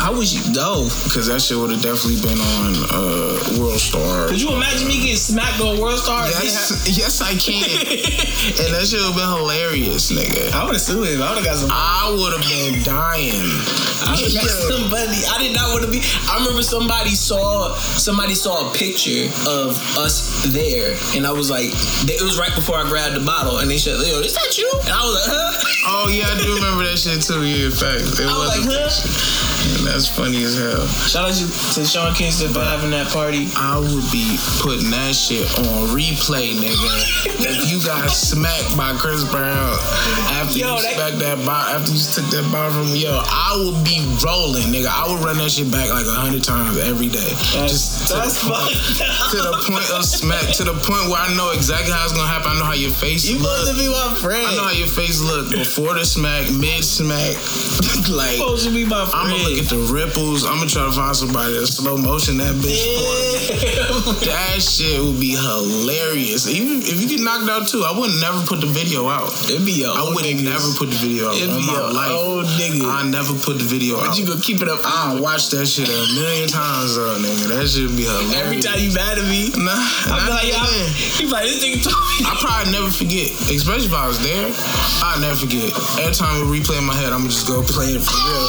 I 0.00 0.10
wish 0.10 0.34
you 0.34 0.44
go. 0.54 0.84
because 1.08 1.26
that 1.28 1.40
shit 1.40 1.56
would 1.56 1.70
have 1.70 1.82
definitely 1.82 2.20
been 2.20 2.38
on 2.38 2.70
uh, 2.92 3.60
World 3.60 3.80
Star. 3.80 4.28
Could 4.28 4.40
you 4.40 4.52
imagine 4.52 4.88
me 4.88 5.00
getting 5.00 5.16
smacked 5.16 5.60
on 5.60 5.80
World 5.80 5.98
Star? 5.98 6.26
Yes, 6.28 6.84
yes, 6.90 7.20
I 7.22 7.34
can. 7.34 7.64
and 8.60 8.70
that 8.74 8.84
shit 8.84 9.00
would 9.00 9.14
have 9.14 9.18
been 9.18 9.32
hilarious, 9.32 10.12
nigga. 10.12 10.52
I 10.52 10.64
would 10.64 10.74
have 10.74 10.82
sued 10.84 11.08
him. 11.08 11.22
I 11.22 11.30
would 11.32 11.40
have 11.40 11.48
got 11.48 11.56
some. 11.56 11.70
I 11.72 12.12
would 12.12 12.32
have 12.36 12.46
been 12.46 12.82
dying. 12.84 13.48
I 14.04 14.14
would 14.14 14.30
have 14.30 14.44
got 14.44 14.52
somebody. 14.68 15.18
I 15.26 15.36
did 15.42 15.54
not 15.56 15.72
want 15.72 15.84
to 15.86 15.90
be. 15.90 16.00
I 16.28 16.38
remember 16.38 16.62
somebody 16.62 17.14
saw 17.14 17.74
somebody 17.76 18.34
saw 18.34 18.70
a 18.70 18.74
picture 18.74 19.26
of 19.48 19.74
us 19.98 20.44
there, 20.52 20.94
and 21.16 21.26
I 21.26 21.32
was 21.32 21.50
like, 21.50 21.70
it 22.06 22.22
was 22.22 22.38
right 22.38 22.52
before 22.54 22.76
I 22.76 22.84
grabbed 22.88 23.16
the 23.16 23.24
bottle, 23.24 23.58
and 23.58 23.70
they 23.70 23.78
said, 23.78 23.98
"Yo, 24.04 24.20
is 24.20 24.34
that 24.34 24.56
you?" 24.58 24.68
And 24.84 24.92
I 24.94 25.02
was 25.02 25.14
like, 25.16 25.28
"Huh." 25.30 25.52
Oh 25.90 26.06
yeah, 26.12 26.28
I 26.28 26.36
do 26.38 26.54
remember 26.56 26.84
that 26.84 26.98
shit 26.98 27.22
too. 27.22 27.42
Yeah, 27.44 27.66
in 27.66 27.72
fact, 27.72 28.20
it 28.20 28.26
I 28.28 28.32
was 28.36 28.54
was. 28.58 28.66
like, 28.66 28.76
huh? 28.76 29.57
And 29.76 29.86
that's 29.86 30.08
funny 30.08 30.42
as 30.44 30.56
hell. 30.56 30.86
Shout 30.86 31.28
out 31.28 31.34
to, 31.34 31.84
Sean 31.84 32.14
Kingston 32.14 32.52
for 32.52 32.60
having 32.64 32.90
that 32.90 33.08
party. 33.12 33.48
I 33.56 33.78
would 33.78 34.06
be 34.10 34.36
putting 34.60 34.90
that 34.90 35.14
shit 35.14 35.44
on 35.68 35.88
replay, 35.92 36.54
nigga. 36.56 36.88
if 37.44 37.70
you 37.70 37.80
got 37.84 38.08
smacked 38.10 38.76
by 38.76 38.92
Chris 38.96 39.24
Brown 39.30 39.76
after 40.40 40.58
Yo, 40.58 40.76
you 40.76 40.82
that- 40.82 40.94
smacked 40.94 41.18
that 41.20 41.38
ball, 41.44 41.62
after 41.74 41.92
you 41.92 42.00
took 42.00 42.26
that 42.32 42.46
ball 42.52 42.70
from 42.70 42.92
me, 42.92 43.04
yo, 43.04 43.20
I 43.24 43.56
would 43.58 43.84
be 43.84 44.00
rolling, 44.24 44.68
nigga. 44.72 44.88
I 44.88 45.06
would 45.10 45.22
run 45.24 45.36
that 45.38 45.50
shit 45.50 45.70
back 45.70 45.90
like 45.90 46.06
a 46.06 46.14
hundred 46.16 46.44
times 46.44 46.78
every 46.78 47.08
day. 47.08 47.32
Just 47.68 48.08
to, 48.08 48.14
That's 48.14 48.40
the 48.42 48.50
point, 48.50 48.74
to 49.32 49.38
the 49.42 49.56
point 49.68 49.86
of 49.92 50.04
smack, 50.04 50.54
to 50.56 50.64
the 50.64 50.74
point 50.74 51.08
where 51.10 51.20
I 51.20 51.32
know 51.36 51.50
exactly 51.52 51.92
how 51.92 52.04
it's 52.04 52.12
gonna 52.14 52.28
happen. 52.28 52.52
I 52.52 52.58
know 52.58 52.64
how 52.64 52.78
your 52.78 52.90
face 52.92 53.28
You 53.28 53.38
supposed 53.38 53.72
to 53.72 53.78
be 53.78 53.88
my 53.88 54.14
friend. 54.20 54.46
I 54.46 54.54
know 54.56 54.64
how 54.64 54.72
your 54.76 54.88
face 54.88 55.20
look 55.20 55.50
before 55.50 55.94
the 55.94 56.04
smack, 56.04 56.50
mid 56.52 56.84
smack, 56.84 57.34
like. 58.10 58.38
You 58.38 58.42
supposed 58.42 58.64
to 58.66 58.74
be 58.74 58.84
my 58.84 59.04
friend. 59.06 59.14
I'm 59.14 59.30
gonna 59.30 59.42
look 59.48 59.57
at 59.58 59.66
the 59.68 59.78
ripples. 59.92 60.44
I'm 60.46 60.58
gonna 60.58 60.70
try 60.70 60.84
to 60.86 60.92
find 60.92 61.14
somebody 61.16 61.54
to 61.54 61.66
slow 61.66 61.96
motion 61.98 62.38
that 62.38 62.54
bitch 62.62 62.78
for 62.78 63.02
me. 63.02 63.26
That 64.28 64.62
shit 64.62 65.00
would 65.02 65.18
be 65.20 65.34
hilarious. 65.36 66.46
Even 66.48 66.80
if 66.82 66.96
you 67.00 67.08
get 67.08 67.20
knocked 67.20 67.48
out 67.50 67.68
too, 67.68 67.82
I 67.84 67.92
would 67.96 68.10
never 68.20 68.40
put 68.46 68.60
the 68.60 68.66
video 68.70 69.08
out. 69.08 69.30
It'd 69.50 69.64
be 69.66 69.82
your 69.84 69.92
I 69.94 70.02
would 70.06 70.24
niggas. 70.24 70.44
never 70.44 70.68
put 70.78 70.90
the 70.90 70.98
video 70.98 71.28
out 71.30 71.36
It'd 71.36 71.50
on 71.50 71.60
be 71.60 71.66
my 71.66 71.80
life. 71.90 72.12
old 72.14 72.46
nigga. 72.58 72.84
I 72.86 73.02
never 73.10 73.34
put 73.34 73.58
the 73.58 73.66
video 73.68 73.98
But 74.00 74.14
out. 74.14 74.18
you 74.18 74.26
gonna 74.26 74.40
keep 74.40 74.60
it 74.62 74.68
up. 74.68 74.80
I 74.84 75.18
watched 75.20 75.50
that 75.52 75.66
shit 75.66 75.88
a 75.88 76.00
million 76.14 76.48
times, 76.48 76.94
though, 76.96 77.18
nigga. 77.20 77.52
That 77.52 77.66
shit 77.68 77.88
be 77.96 78.04
hilarious. 78.06 78.34
Every 78.38 78.58
time 78.62 78.78
you 78.80 78.90
mad 78.94 79.18
at 79.18 79.26
me, 79.28 79.50
nah, 79.58 79.74
I'm 80.12 80.28
like, 80.30 80.48
yo, 80.48 80.58
then. 80.62 81.30
like, 81.30 81.44
this 81.48 81.60
nigga 81.64 81.82
told 81.84 81.98
me. 82.18 82.26
I 82.26 82.32
probably 82.40 82.72
never 82.72 82.90
forget, 82.90 83.28
especially 83.50 83.90
if 83.90 83.96
I 83.96 84.06
was 84.08 84.18
there. 84.22 84.46
I'd 85.04 85.20
never 85.22 85.36
forget. 85.38 85.68
Every 86.00 86.14
time 86.14 86.34
it 86.42 86.46
replay 86.50 86.78
in 86.78 86.86
my 86.86 86.94
head, 86.94 87.12
I'm 87.12 87.22
gonna 87.26 87.34
just 87.34 87.46
go 87.48 87.62
play 87.62 87.94
it 87.96 88.02
for 88.02 88.16
real. 88.16 88.48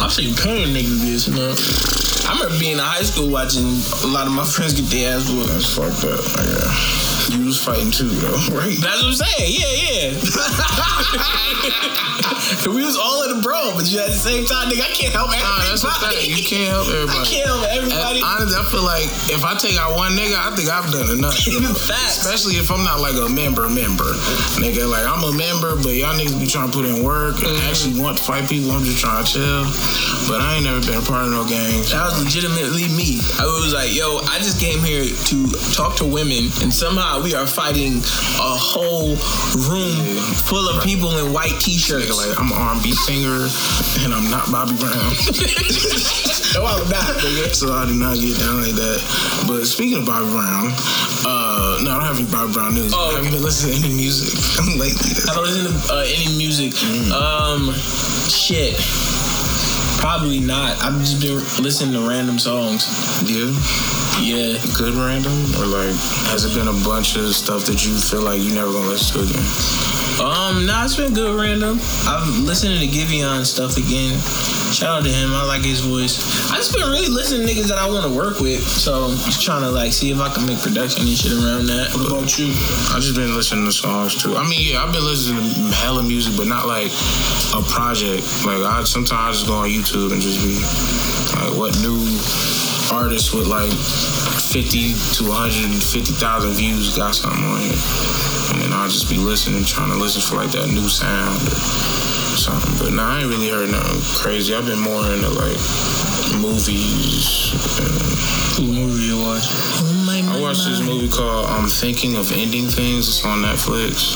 I'm 0.02 0.10
saying 0.10 0.34
you 0.46 1.34
know. 1.34 1.54
I 2.26 2.34
remember 2.34 2.58
being 2.58 2.72
in 2.72 2.78
high 2.78 3.02
school 3.02 3.30
watching 3.30 3.64
a 4.02 4.12
lot 4.12 4.26
of 4.26 4.32
my 4.32 4.44
friends 4.44 4.78
get 4.78 4.90
their 4.90 5.16
ass 5.16 5.30
whooped. 5.30 5.48
That's 5.48 5.74
fucked 5.74 6.04
up. 6.04 6.20
Nigga. 6.20 7.03
You 7.34 7.46
was 7.46 7.58
fighting 7.62 7.90
too, 7.90 8.08
though, 8.08 8.38
right? 8.56 8.76
That's 8.78 9.02
what 9.02 9.10
I'm 9.10 9.14
saying. 9.14 9.50
Yeah, 9.50 9.72
yeah. 9.84 10.14
we 12.74 12.84
was 12.84 12.96
all 12.96 13.22
in 13.28 13.36
the 13.36 13.42
bro, 13.42 13.72
but 13.76 13.84
you 13.90 13.98
at 14.00 14.06
the 14.08 14.14
same 14.18 14.44
time, 14.46 14.68
nigga, 14.70 14.82
I 14.84 14.88
can't 14.94 15.12
help 15.12 15.28
Nah, 15.30 15.36
everybody. 15.36 15.68
that's 15.68 15.84
a 15.84 15.90
fact. 15.90 16.26
You 16.26 16.42
can't 16.44 16.68
help 16.70 16.88
everybody. 16.88 17.18
I 17.18 17.24
can't 17.24 17.46
help 17.48 17.64
everybody. 17.70 18.18
And 18.20 18.24
honestly, 18.24 18.56
I 18.60 18.64
feel 18.70 18.84
like 18.86 19.08
if 19.32 19.44
I 19.44 19.54
take 19.58 19.76
out 19.76 19.96
one 19.96 20.12
nigga, 20.16 20.36
I 20.38 20.50
think 20.56 20.68
I've 20.70 20.90
done 20.92 21.10
enough. 21.16 21.34
Facts. 21.88 22.18
Especially 22.24 22.56
if 22.60 22.70
I'm 22.70 22.84
not 22.84 23.00
like 23.00 23.16
a 23.18 23.28
member, 23.28 23.68
member. 23.68 24.14
Nigga, 24.60 24.86
like 24.88 25.04
I'm 25.04 25.24
a 25.24 25.32
member, 25.34 25.76
but 25.82 25.92
y'all 25.96 26.14
niggas 26.16 26.38
be 26.38 26.46
trying 26.48 26.70
to 26.70 26.74
put 26.74 26.86
in 26.86 27.02
work 27.04 27.36
and 27.42 27.52
Mm-hmm. 27.54 27.70
actually 27.70 27.94
want 28.02 28.16
to 28.18 28.22
fight 28.24 28.48
people. 28.50 28.72
I'm 28.74 28.82
just 28.82 28.98
trying 28.98 29.22
to 29.22 29.28
chill. 29.30 29.62
But 30.26 30.40
I 30.42 30.56
ain't 30.58 30.64
never 30.66 30.80
been 30.82 30.98
a 30.98 31.04
part 31.06 31.28
of 31.28 31.36
no 31.36 31.44
gangs. 31.46 31.92
That 31.94 32.08
was 32.10 32.18
legitimately 32.24 32.88
me. 32.96 33.20
I 33.38 33.44
was 33.46 33.70
like, 33.76 33.92
yo, 33.94 34.18
I 34.26 34.40
just 34.42 34.58
came 34.58 34.80
here 34.82 35.04
to 35.06 35.36
talk 35.76 35.94
to 36.02 36.06
women, 36.08 36.48
and 36.64 36.72
somehow 36.72 37.03
we 37.22 37.34
are 37.34 37.46
fighting 37.46 38.00
a 38.40 38.52
whole 38.56 39.16
room 39.68 39.96
full 40.48 40.68
of 40.68 40.82
people 40.82 41.16
in 41.18 41.32
white 41.32 41.54
t-shirts. 41.60 42.10
Like 42.10 42.32
I'm 42.40 42.50
an 42.50 42.58
R&B 42.58 42.92
singer 42.92 43.46
and 44.04 44.12
I'm 44.12 44.30
not 44.30 44.50
Bobby 44.50 44.76
Brown. 44.80 44.92
no, 46.56 46.64
I'm 46.64 46.88
not, 46.88 47.12
nigga. 47.20 47.54
so 47.54 47.72
I 47.72 47.86
do 47.86 47.94
not 47.94 48.16
get 48.16 48.40
down 48.40 48.62
like 48.64 48.74
that. 48.74 49.00
But 49.46 49.64
speaking 49.66 49.98
of 49.98 50.06
Bobby 50.06 50.30
Brown, 50.32 50.72
uh, 51.28 51.84
no, 51.84 51.92
I 51.92 52.02
don't 52.02 52.08
have 52.08 52.18
any 52.18 52.28
Bobby 52.30 52.52
Brown 52.52 52.74
news. 52.74 52.92
Oh, 52.94 53.12
I 53.12 53.20
haven't 53.20 53.28
okay. 53.28 53.36
been 53.36 53.44
listening 53.44 53.80
to 53.80 53.86
any 53.86 53.94
music 53.94 54.32
lately. 54.80 55.12
I 55.28 55.34
don't 55.36 55.44
listen 55.44 55.70
to 55.70 55.78
uh, 55.92 56.04
any 56.08 56.28
music. 56.36 56.72
Mm. 56.74 57.12
Um, 57.12 57.62
shit. 58.32 58.80
Probably 60.00 60.40
not. 60.40 60.76
I've 60.82 60.98
just 61.00 61.20
been 61.20 61.38
listening 61.62 61.94
to 61.94 62.08
random 62.08 62.38
songs. 62.38 62.88
Yeah. 63.24 63.52
Yeah. 64.22 64.56
good 64.78 64.94
random 64.94 65.34
or 65.58 65.66
like 65.66 65.94
has 66.30 66.44
it 66.44 66.54
been 66.54 66.68
a 66.68 66.78
bunch 66.86 67.16
of 67.16 67.34
stuff 67.34 67.64
that 67.66 67.84
you 67.84 67.98
feel 67.98 68.22
like 68.22 68.40
you 68.40 68.54
never 68.54 68.70
gonna 68.70 68.88
listen 68.88 69.20
to 69.20 69.26
again? 69.26 69.44
Um, 70.22 70.66
nah, 70.66 70.84
it's 70.84 70.94
been 70.94 71.12
good 71.12 71.34
random. 71.34 71.78
I've 72.06 72.22
listening 72.38 72.78
to 72.78 72.86
Giveon 72.86 73.44
stuff 73.44 73.76
again. 73.76 74.14
Shout 74.70 75.02
out 75.02 75.04
to 75.04 75.10
him. 75.10 75.34
I 75.34 75.42
like 75.42 75.62
his 75.62 75.80
voice. 75.80 76.22
I 76.50 76.56
just 76.56 76.72
been 76.72 76.86
really 76.86 77.10
listening 77.10 77.46
to 77.46 77.52
niggas 77.52 77.68
that 77.68 77.78
I 77.78 77.86
want 77.90 78.06
to 78.06 78.14
work 78.14 78.38
with. 78.38 78.62
So 78.62 79.10
I'm 79.10 79.18
just 79.26 79.42
trying 79.42 79.62
to 79.62 79.70
like 79.70 79.92
see 79.92 80.12
if 80.12 80.18
I 80.20 80.32
can 80.32 80.46
make 80.46 80.62
production 80.62 81.06
and 81.06 81.18
shit 81.18 81.32
around 81.34 81.66
that. 81.66 81.90
What 81.98 82.06
about 82.06 82.38
you? 82.38 82.54
I 82.94 83.02
just 83.02 83.18
been 83.18 83.34
listening 83.34 83.66
to 83.66 83.72
songs 83.72 84.14
too. 84.14 84.36
I 84.36 84.46
mean, 84.46 84.62
yeah, 84.62 84.84
I've 84.84 84.94
been 84.94 85.04
listening 85.04 85.42
to 85.42 85.74
hella 85.74 86.02
music, 86.02 86.38
but 86.38 86.46
not 86.46 86.66
like 86.66 86.94
a 87.50 87.62
project. 87.66 88.22
Like 88.46 88.62
I 88.62 88.86
sometimes 88.86 89.18
I 89.18 89.32
just 89.34 89.46
go 89.50 89.66
on 89.66 89.68
YouTube 89.68 90.14
and 90.14 90.22
just 90.22 90.38
be 90.46 90.54
like, 91.34 91.58
what 91.58 91.74
new 91.82 91.98
artist 92.94 93.34
with 93.34 93.46
like 93.50 93.72
fifty 94.54 94.94
to 95.18 95.26
one 95.26 95.50
hundred 95.50 95.66
and 95.74 95.82
fifty 95.82 96.14
thousand 96.14 96.54
views 96.54 96.96
got 96.96 97.14
something 97.14 97.42
on 97.42 97.58
here, 97.58 97.74
and 98.54 98.62
then 98.62 98.70
I'll 98.72 98.88
just 98.88 99.10
be 99.10 99.18
listening, 99.18 99.64
trying 99.64 99.90
to 99.90 99.98
listen 99.98 100.22
for 100.22 100.38
like 100.38 100.54
that 100.54 100.70
new 100.70 100.86
sound 100.86 101.42
or 101.42 102.38
something. 102.38 102.70
But 102.78 102.94
nah, 102.94 103.18
I 103.18 103.26
ain't 103.26 103.28
really 103.28 103.50
heard 103.50 103.70
nothing 103.70 103.98
crazy. 104.14 104.54
I've 104.54 104.66
been 104.66 104.78
more 104.78 105.02
into 105.10 105.28
like 105.34 105.58
movies. 106.38 107.50
And, 107.82 108.70
What 108.70 108.86
movie 108.86 109.10
you 109.10 109.18
watch? 109.18 109.42
Oh 109.50 110.04
my 110.06 110.22
I 110.22 110.40
watched 110.40 110.66
this 110.66 110.80
movie 110.80 111.10
called 111.10 111.50
I'm 111.50 111.66
Thinking 111.66 112.14
of 112.14 112.30
Ending 112.30 112.70
Things. 112.70 113.08
It's 113.08 113.24
on 113.24 113.42
Netflix. 113.42 114.14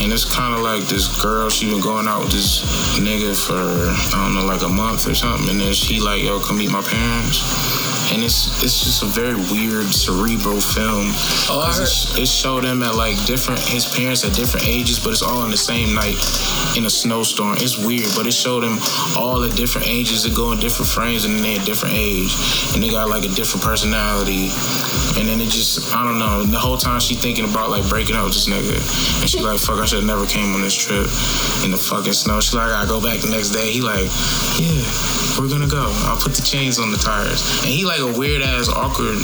And 0.00 0.12
it's 0.12 0.24
kind 0.24 0.54
of 0.54 0.60
like 0.60 0.84
this 0.88 1.08
girl, 1.20 1.50
she 1.50 1.68
been 1.70 1.80
going 1.80 2.08
out 2.08 2.20
with 2.20 2.32
this 2.32 2.64
nigga 2.96 3.36
for, 3.36 3.54
I 3.54 4.24
don't 4.24 4.34
know, 4.34 4.44
like 4.46 4.62
a 4.62 4.68
month 4.68 5.06
or 5.06 5.14
something. 5.14 5.50
And 5.50 5.60
then 5.60 5.72
she 5.74 6.00
like, 6.00 6.22
yo, 6.22 6.40
come 6.40 6.58
meet 6.58 6.70
my 6.70 6.80
parents. 6.82 7.79
And 8.10 8.22
it's 8.24 8.62
it's 8.62 8.82
just 8.82 9.02
a 9.02 9.06
very 9.06 9.36
weird, 9.54 9.86
cerebral 9.94 10.60
film. 10.60 11.06
Oh, 11.48 11.60
I 11.62 11.70
it's- 11.70 12.18
it 12.18 12.26
showed 12.26 12.64
him 12.64 12.82
at 12.82 12.94
like 12.96 13.14
different, 13.24 13.60
his 13.60 13.86
parents 13.86 14.24
at 14.24 14.34
different 14.34 14.66
ages, 14.66 14.98
but 14.98 15.10
it's 15.12 15.22
all 15.22 15.44
in 15.44 15.50
the 15.50 15.56
same 15.56 15.94
night 15.94 16.18
in 16.76 16.84
a 16.86 16.90
snowstorm. 16.90 17.56
It's 17.58 17.78
weird, 17.78 18.10
but 18.16 18.26
it 18.26 18.32
showed 18.34 18.64
him 18.64 18.78
all 19.16 19.42
at 19.44 19.54
different 19.56 19.86
ages. 19.86 20.24
They 20.24 20.30
go 20.34 20.52
in 20.52 20.58
different 20.58 20.88
frames 20.90 21.24
and 21.24 21.38
they 21.38 21.56
at 21.56 21.64
different 21.64 21.94
age. 21.96 22.34
And 22.74 22.82
they 22.82 22.88
got 22.90 23.08
like 23.08 23.24
a 23.24 23.28
different 23.28 23.62
personality. 23.64 24.50
And 25.18 25.28
then 25.28 25.40
it 25.40 25.48
just, 25.50 25.94
I 25.94 26.04
don't 26.04 26.18
know. 26.18 26.42
The 26.44 26.58
whole 26.58 26.76
time 26.76 27.00
she 27.00 27.14
thinking 27.14 27.44
about 27.44 27.70
like 27.70 27.88
breaking 27.88 28.16
up 28.16 28.24
with 28.24 28.34
this 28.34 28.48
nigga. 28.48 28.74
And 29.22 29.30
she 29.30 29.40
like, 29.40 29.58
fuck, 29.58 29.78
I 29.78 29.86
should 29.86 30.00
have 30.02 30.06
never 30.06 30.26
came 30.26 30.54
on 30.54 30.60
this 30.62 30.74
trip 30.74 31.06
in 31.64 31.70
the 31.70 31.78
fucking 31.78 32.12
snow. 32.12 32.40
She 32.40 32.56
like, 32.56 32.70
I 32.72 32.86
go 32.86 33.00
back 33.00 33.20
the 33.20 33.30
next 33.30 33.50
day. 33.50 33.70
He 33.70 33.80
like, 33.80 34.10
yeah, 34.58 34.82
we're 35.38 35.48
gonna 35.48 35.68
go. 35.68 35.90
I'll 36.08 36.16
put 36.16 36.34
the 36.34 36.42
chains 36.42 36.78
on 36.78 36.90
the 36.90 36.96
tires. 36.96 37.42
And 37.62 37.70
he 37.70 37.84
like 37.84 38.00
a 38.00 38.18
weird 38.18 38.42
ass, 38.42 38.68
awkward 38.68 39.18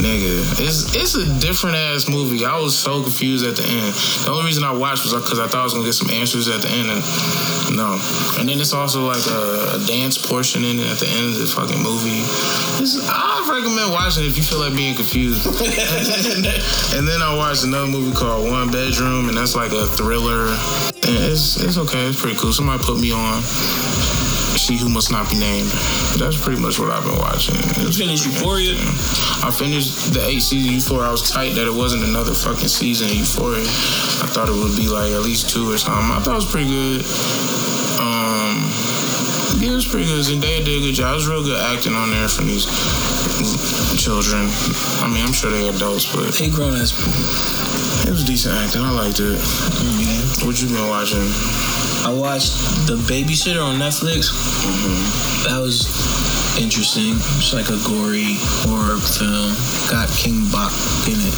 nigga. 0.00 0.42
It's 0.60 0.94
it's 0.94 1.14
a 1.14 1.26
different 1.40 1.76
ass 1.76 2.08
movie. 2.08 2.44
I 2.44 2.58
was 2.58 2.76
so 2.76 3.02
confused 3.02 3.46
at 3.46 3.56
the 3.56 3.64
end. 3.64 3.94
The 4.24 4.30
only 4.30 4.44
reason 4.44 4.64
I 4.64 4.72
watched 4.72 5.04
was 5.04 5.14
because 5.14 5.38
I 5.38 5.46
thought 5.46 5.60
I 5.60 5.64
was 5.64 5.72
gonna 5.72 5.84
get 5.84 5.94
some 5.94 6.10
answers 6.10 6.48
at 6.48 6.62
the 6.62 6.68
end, 6.68 6.90
and 6.90 7.02
no. 7.76 7.98
And 8.38 8.48
then 8.48 8.60
it's 8.60 8.72
also 8.72 9.06
like 9.06 9.24
a, 9.26 9.76
a 9.76 9.86
dance 9.86 10.18
portion 10.18 10.64
in 10.64 10.78
it 10.78 10.86
at 10.86 10.98
the 10.98 11.08
end 11.08 11.34
of 11.34 11.38
the 11.38 11.46
fucking 11.46 11.82
movie. 11.82 12.24
It's, 12.82 13.00
I 13.08 13.44
recommend 13.48 13.92
watching 13.92 14.24
it 14.24 14.28
if 14.28 14.36
you 14.36 14.42
feel 14.42 14.60
like 14.60 14.74
being 14.74 14.94
confused. 14.94 15.46
and 16.96 17.06
then 17.06 17.22
I 17.22 17.34
watched 17.36 17.64
another 17.64 17.88
movie 17.88 18.14
called 18.14 18.48
One 18.48 18.70
Bedroom, 18.70 19.28
and 19.28 19.36
that's 19.36 19.54
like 19.56 19.72
a 19.72 19.86
thriller. 19.86 20.52
And 21.06 21.16
it's 21.30 21.62
it's 21.62 21.78
okay. 21.78 22.06
It's 22.06 22.20
pretty 22.20 22.36
cool. 22.36 22.52
Somebody 22.52 22.82
put 22.82 23.00
me 23.00 23.12
on. 23.12 23.42
She 24.66 24.74
Who 24.76 24.88
Must 24.88 25.12
Not 25.12 25.30
Be 25.30 25.38
Named. 25.38 25.70
That's 26.18 26.34
pretty 26.34 26.58
much 26.60 26.82
what 26.82 26.90
I've 26.90 27.06
been 27.06 27.14
watching. 27.22 27.54
You 27.78 27.86
finished 27.94 28.26
Euphoria? 28.26 28.74
I 29.46 29.54
finished 29.54 30.10
the 30.10 30.26
eight 30.26 30.42
season 30.42 30.74
Euphoria. 30.74 31.06
I 31.06 31.14
was 31.14 31.22
tight 31.30 31.54
that 31.54 31.70
it 31.70 31.72
wasn't 31.72 32.02
another 32.02 32.34
fucking 32.34 32.66
season 32.66 33.06
of 33.06 33.14
Euphoria. 33.14 33.62
I 33.62 34.26
thought 34.26 34.50
it 34.50 34.58
would 34.58 34.74
be 34.74 34.90
like 34.90 35.14
at 35.14 35.22
least 35.22 35.54
two 35.54 35.70
or 35.70 35.78
something. 35.78 36.10
I 36.10 36.18
thought 36.18 36.34
it 36.34 36.42
was 36.42 36.50
pretty 36.50 36.66
good. 36.66 37.06
Um, 38.02 38.66
yeah, 39.62 39.70
it 39.70 39.78
was 39.78 39.86
pretty 39.86 40.10
good. 40.10 40.26
Zendaya 40.26 40.66
did 40.66 40.82
a 40.82 40.90
good 40.90 40.98
job. 40.98 41.14
It 41.14 41.22
was 41.22 41.30
real 41.30 41.46
good 41.46 41.62
acting 41.62 41.94
on 41.94 42.10
there 42.10 42.26
from 42.26 42.50
these 42.50 42.66
children. 43.94 44.50
I 44.98 45.06
mean, 45.06 45.22
I'm 45.22 45.30
sure 45.30 45.54
they're 45.54 45.70
adults, 45.70 46.10
but 46.10 46.34
They 46.34 46.50
grown 46.50 46.74
as 46.74 46.90
it 48.02 48.10
was 48.10 48.26
decent 48.26 48.58
acting. 48.58 48.82
I 48.82 48.90
liked 48.90 49.22
it. 49.22 49.38
What 50.42 50.58
you 50.58 50.74
been 50.74 50.90
watching? 50.90 51.22
I 52.04 52.12
watched 52.12 52.52
The 52.86 52.96
Babysitter 53.08 53.62
on 53.62 53.78
Netflix. 53.78 54.28
That 55.44 55.60
was 55.60 55.86
interesting. 56.58 57.14
It's 57.38 57.52
like 57.52 57.68
a 57.68 57.78
gory 57.86 58.36
horror 58.64 58.98
film. 58.98 59.54
Got 59.90 60.08
King 60.10 60.44
Bach 60.50 60.72
in 61.06 61.16
it. 61.16 61.36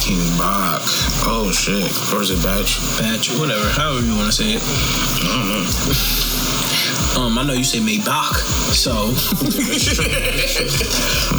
King 0.00 0.22
Bach. 0.38 0.82
Oh 1.26 1.50
shit. 1.52 1.90
Or 2.14 2.22
is 2.22 2.30
it 2.30 2.42
Batch? 2.42 2.78
Batch, 2.98 3.30
whatever, 3.38 3.68
however 3.70 4.04
you 4.04 4.14
want 4.16 4.26
to 4.26 4.36
say 4.36 4.54
it. 4.54 4.62
I 4.62 5.34
don't 5.34 5.48
know. 5.48 6.24
Um, 7.16 7.38
I 7.38 7.44
know 7.44 7.52
you 7.52 7.64
say 7.64 7.78
Maybach, 7.78 8.34
so. 8.74 8.92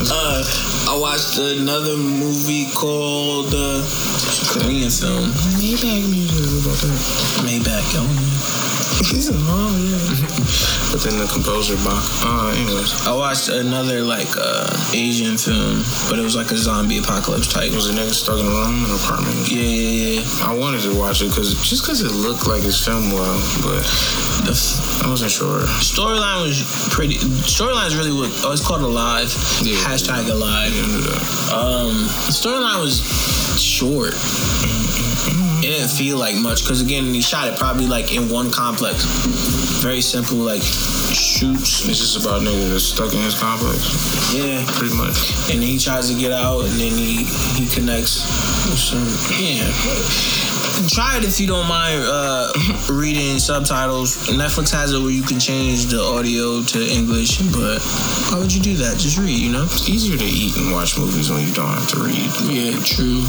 uh, 0.11 0.43
I 0.87 0.97
watched 0.97 1.37
another 1.37 1.97
movie 1.97 2.67
called 2.73 3.51
uh, 3.53 3.81
Korean 4.47 4.89
film 4.89 5.29
Maybach 5.59 6.05
music. 6.09 6.45
What 6.45 6.61
about 6.65 6.79
that? 6.85 6.99
Maybach. 7.45 7.89
Oh, 7.97 8.31
He's 9.11 9.27
a 9.29 9.33
oh 9.35 9.75
yeah. 9.75 9.99
but 10.95 11.03
then 11.03 11.19
the 11.19 11.27
composer 11.27 11.75
Bach. 11.83 11.99
Uh, 12.23 12.55
anyways, 12.55 13.05
I 13.05 13.11
watched 13.13 13.49
another 13.49 14.01
like 14.01 14.29
uh, 14.39 14.71
Asian 14.95 15.37
film, 15.37 15.83
but 16.09 16.17
it 16.17 16.23
was 16.23 16.35
like 16.35 16.49
a 16.51 16.57
zombie 16.57 16.99
apocalypse 16.99 17.51
type. 17.51 17.73
was 17.73 17.89
a 17.89 17.93
nigga 17.93 18.13
stuck 18.15 18.39
in 18.39 18.45
a 18.45 18.49
room 18.49 18.85
in 18.85 18.89
an 18.89 18.95
apartment. 18.95 19.35
Yeah, 19.51 19.61
yeah, 19.67 20.21
yeah. 20.21 20.47
I 20.47 20.55
wanted 20.55 20.81
to 20.87 20.95
watch 20.97 21.21
it 21.21 21.29
because 21.29 21.53
just 21.67 21.83
because 21.83 22.01
it 22.01 22.11
looked 22.15 22.47
like 22.47 22.63
it's 22.63 22.79
filmed 22.79 23.11
well, 23.11 23.35
but 23.67 23.83
The 24.47 24.55
f- 24.55 25.03
I 25.03 25.09
wasn't 25.11 25.31
sure. 25.31 25.67
storyline 25.83 26.41
was 26.47 26.63
pretty. 26.89 27.19
Storyline's 27.43 27.97
really 27.99 28.15
what. 28.15 28.31
Oh, 28.47 28.53
it's 28.55 28.63
called 28.65 28.81
Alive. 28.81 29.27
Yeah. 29.61 29.75
Hashtag 29.83 30.31
Alive. 30.31 30.71
I 30.75 30.83
ended 30.83 31.07
up. 31.11 31.23
Um, 31.55 31.93
the 32.27 32.33
storyline 32.35 32.81
was 32.81 32.99
short. 33.61 34.13
It 35.63 35.69
didn't 35.69 35.89
feel 35.89 36.17
like 36.17 36.35
much 36.35 36.63
because 36.63 36.81
again, 36.81 37.05
he 37.05 37.21
shot 37.21 37.47
it 37.47 37.57
probably 37.57 37.87
like 37.87 38.13
in 38.13 38.29
one 38.29 38.51
complex. 38.51 39.03
Very 39.81 40.01
simple, 40.01 40.37
like 40.37 40.61
shoots. 40.61 41.87
It's 41.87 41.99
just 41.99 42.19
about 42.21 42.41
nigga 42.41 42.69
that's 42.69 42.83
stuck 42.83 43.13
in 43.13 43.21
his 43.21 43.39
complex, 43.39 44.33
Yeah, 44.33 44.63
pretty 44.67 44.95
much. 44.95 45.31
and 45.49 45.61
then 45.61 45.67
he 45.67 45.79
tries 45.79 46.09
to 46.13 46.19
get 46.19 46.31
out, 46.31 46.61
and 46.65 46.73
then 46.79 46.91
he 46.93 47.23
he 47.57 47.65
connects 47.73 48.21
with 48.69 48.79
some. 48.79 49.05
Yeah. 49.41 49.65
Try 50.89 51.17
it 51.17 51.23
if 51.23 51.39
you 51.39 51.47
don't 51.47 51.67
mind 51.67 52.03
uh, 52.05 52.51
reading 52.91 53.39
subtitles. 53.39 54.27
Netflix 54.27 54.71
has 54.71 54.91
it 54.91 54.99
where 54.99 55.09
you 55.09 55.23
can 55.23 55.39
change 55.39 55.85
the 55.85 56.01
audio 56.01 56.61
to 56.63 56.79
English, 56.91 57.39
but 57.51 57.79
why 58.31 58.39
would 58.39 58.53
you 58.53 58.61
do 58.61 58.75
that? 58.75 58.97
Just 58.97 59.17
read, 59.17 59.39
you 59.39 59.51
know? 59.51 59.63
It's 59.63 59.87
easier 59.87 60.17
to 60.17 60.25
eat 60.25 60.55
and 60.57 60.71
watch 60.73 60.97
movies 60.97 61.29
when 61.31 61.47
you 61.47 61.53
don't 61.53 61.67
have 61.67 61.87
to 61.89 61.99
read. 61.99 62.29
Yeah, 62.51 62.79
true. 62.83 63.23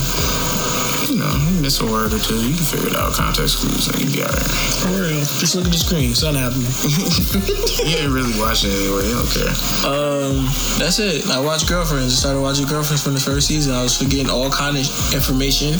You 1.07 1.17
know, 1.23 1.31
you 1.55 1.61
miss 1.63 1.81
a 1.81 1.87
word 1.87 2.13
or 2.13 2.19
two, 2.19 2.35
you 2.43 2.55
can 2.57 2.65
figure 2.67 2.89
it 2.91 2.97
out. 2.97 3.15
Context 3.15 3.59
clues, 3.59 3.87
and 3.89 3.99
you 4.03 4.11
be 4.11 4.23
alright. 4.23 4.43
For 4.83 4.91
real. 4.91 5.21
Just 5.39 5.55
look 5.55 5.65
at 5.67 5.73
the 5.73 5.79
screen. 5.79 6.15
Something 6.15 6.43
happened. 6.43 6.67
You 7.87 7.99
ain't 7.99 8.11
really 8.13 8.35
watching 8.41 8.71
it 8.73 8.83
anyway. 8.83 9.07
You 9.07 9.15
don't 9.15 9.31
care. 9.31 9.55
Um, 9.87 10.51
that's 10.83 10.99
it. 10.99 11.31
I 11.31 11.39
watched 11.39 11.69
Girlfriends. 11.69 12.15
I 12.15 12.17
started 12.17 12.41
watching 12.41 12.67
Girlfriends 12.67 13.03
from 13.05 13.15
the 13.15 13.21
first 13.21 13.47
season. 13.47 13.75
I 13.75 13.83
was 13.83 13.97
forgetting 13.97 14.29
all 14.29 14.51
kind 14.51 14.77
of 14.77 14.83
information, 15.15 15.79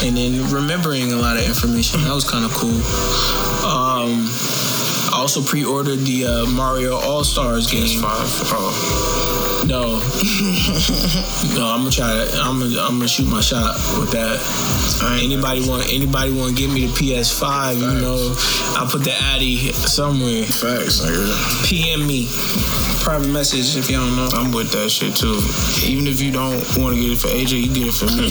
and 0.00 0.16
then 0.16 0.40
remembering 0.50 1.12
a 1.12 1.16
lot 1.16 1.36
of 1.36 1.44
information. 1.44 2.00
That 2.04 2.14
was 2.14 2.24
kind 2.24 2.46
of 2.46 2.52
cool. 2.52 2.80
Um, 3.60 4.24
I 5.12 5.16
also 5.20 5.42
pre-ordered 5.42 6.00
the 6.08 6.24
uh, 6.24 6.46
Mario 6.46 6.96
All 6.96 7.24
Stars 7.24 7.70
game. 7.70 8.00
five. 8.00 8.24
Oh, 8.56 8.72
No, 9.66 9.96
no, 11.56 11.64
I'm 11.72 11.80
gonna 11.80 11.90
try. 11.90 12.12
To, 12.12 12.38
I'm 12.38 12.60
gonna, 12.60 12.78
I'm 12.80 12.98
gonna 13.00 13.08
shoot 13.08 13.26
my 13.26 13.40
shot 13.40 13.74
with 13.98 14.10
that. 14.12 14.38
I 15.02 15.20
Anybody 15.24 15.66
want? 15.66 15.88
Anybody 15.90 16.32
want 16.36 16.54
to 16.54 16.62
give 16.62 16.70
me 16.72 16.86
the 16.86 16.92
PS5? 16.92 17.76
You 17.80 18.00
know, 18.00 18.36
I'll 18.76 18.90
put 18.90 19.04
the 19.04 19.14
Addy 19.32 19.72
somewhere. 19.72 20.44
facts, 20.44 21.00
nigga. 21.00 21.64
PM 21.64 22.06
me, 22.06 22.28
private 23.02 23.28
message 23.28 23.76
if 23.76 23.88
you 23.90 23.96
don't 23.96 24.14
know. 24.16 24.28
I'm 24.36 24.52
with 24.52 24.70
that 24.72 24.90
shit 24.90 25.16
too. 25.16 25.40
Even 25.88 26.06
if 26.06 26.20
you 26.20 26.30
don't 26.30 26.60
want 26.76 26.96
to 26.96 27.00
get 27.00 27.12
it 27.12 27.20
for 27.20 27.28
AJ, 27.28 27.62
you 27.64 27.72
get 27.72 27.88
it 27.88 27.96
for 27.96 28.06
me, 28.12 28.28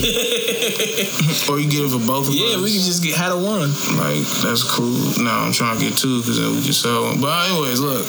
or 1.49 1.59
you 1.59 1.67
get 1.69 1.85
it 1.85 1.89
for 1.89 2.05
both 2.05 2.27
of 2.29 2.35
Yeah, 2.35 2.45
us. 2.45 2.51
Yeah, 2.57 2.61
we 2.61 2.69
can 2.77 2.85
just 2.85 3.01
get 3.03 3.15
had 3.17 3.31
a 3.31 3.37
one. 3.37 3.73
Like 3.97 4.21
that's 4.45 4.61
cool. 4.63 4.93
Now 5.23 5.41
I'm 5.41 5.51
trying 5.51 5.79
to 5.79 5.83
get 5.83 5.97
two 5.97 6.21
because 6.21 6.37
then 6.39 6.53
we 6.55 6.61
can 6.61 6.73
sell 6.73 7.03
one. 7.09 7.19
But 7.21 7.49
anyways, 7.49 7.79
look. 7.81 8.05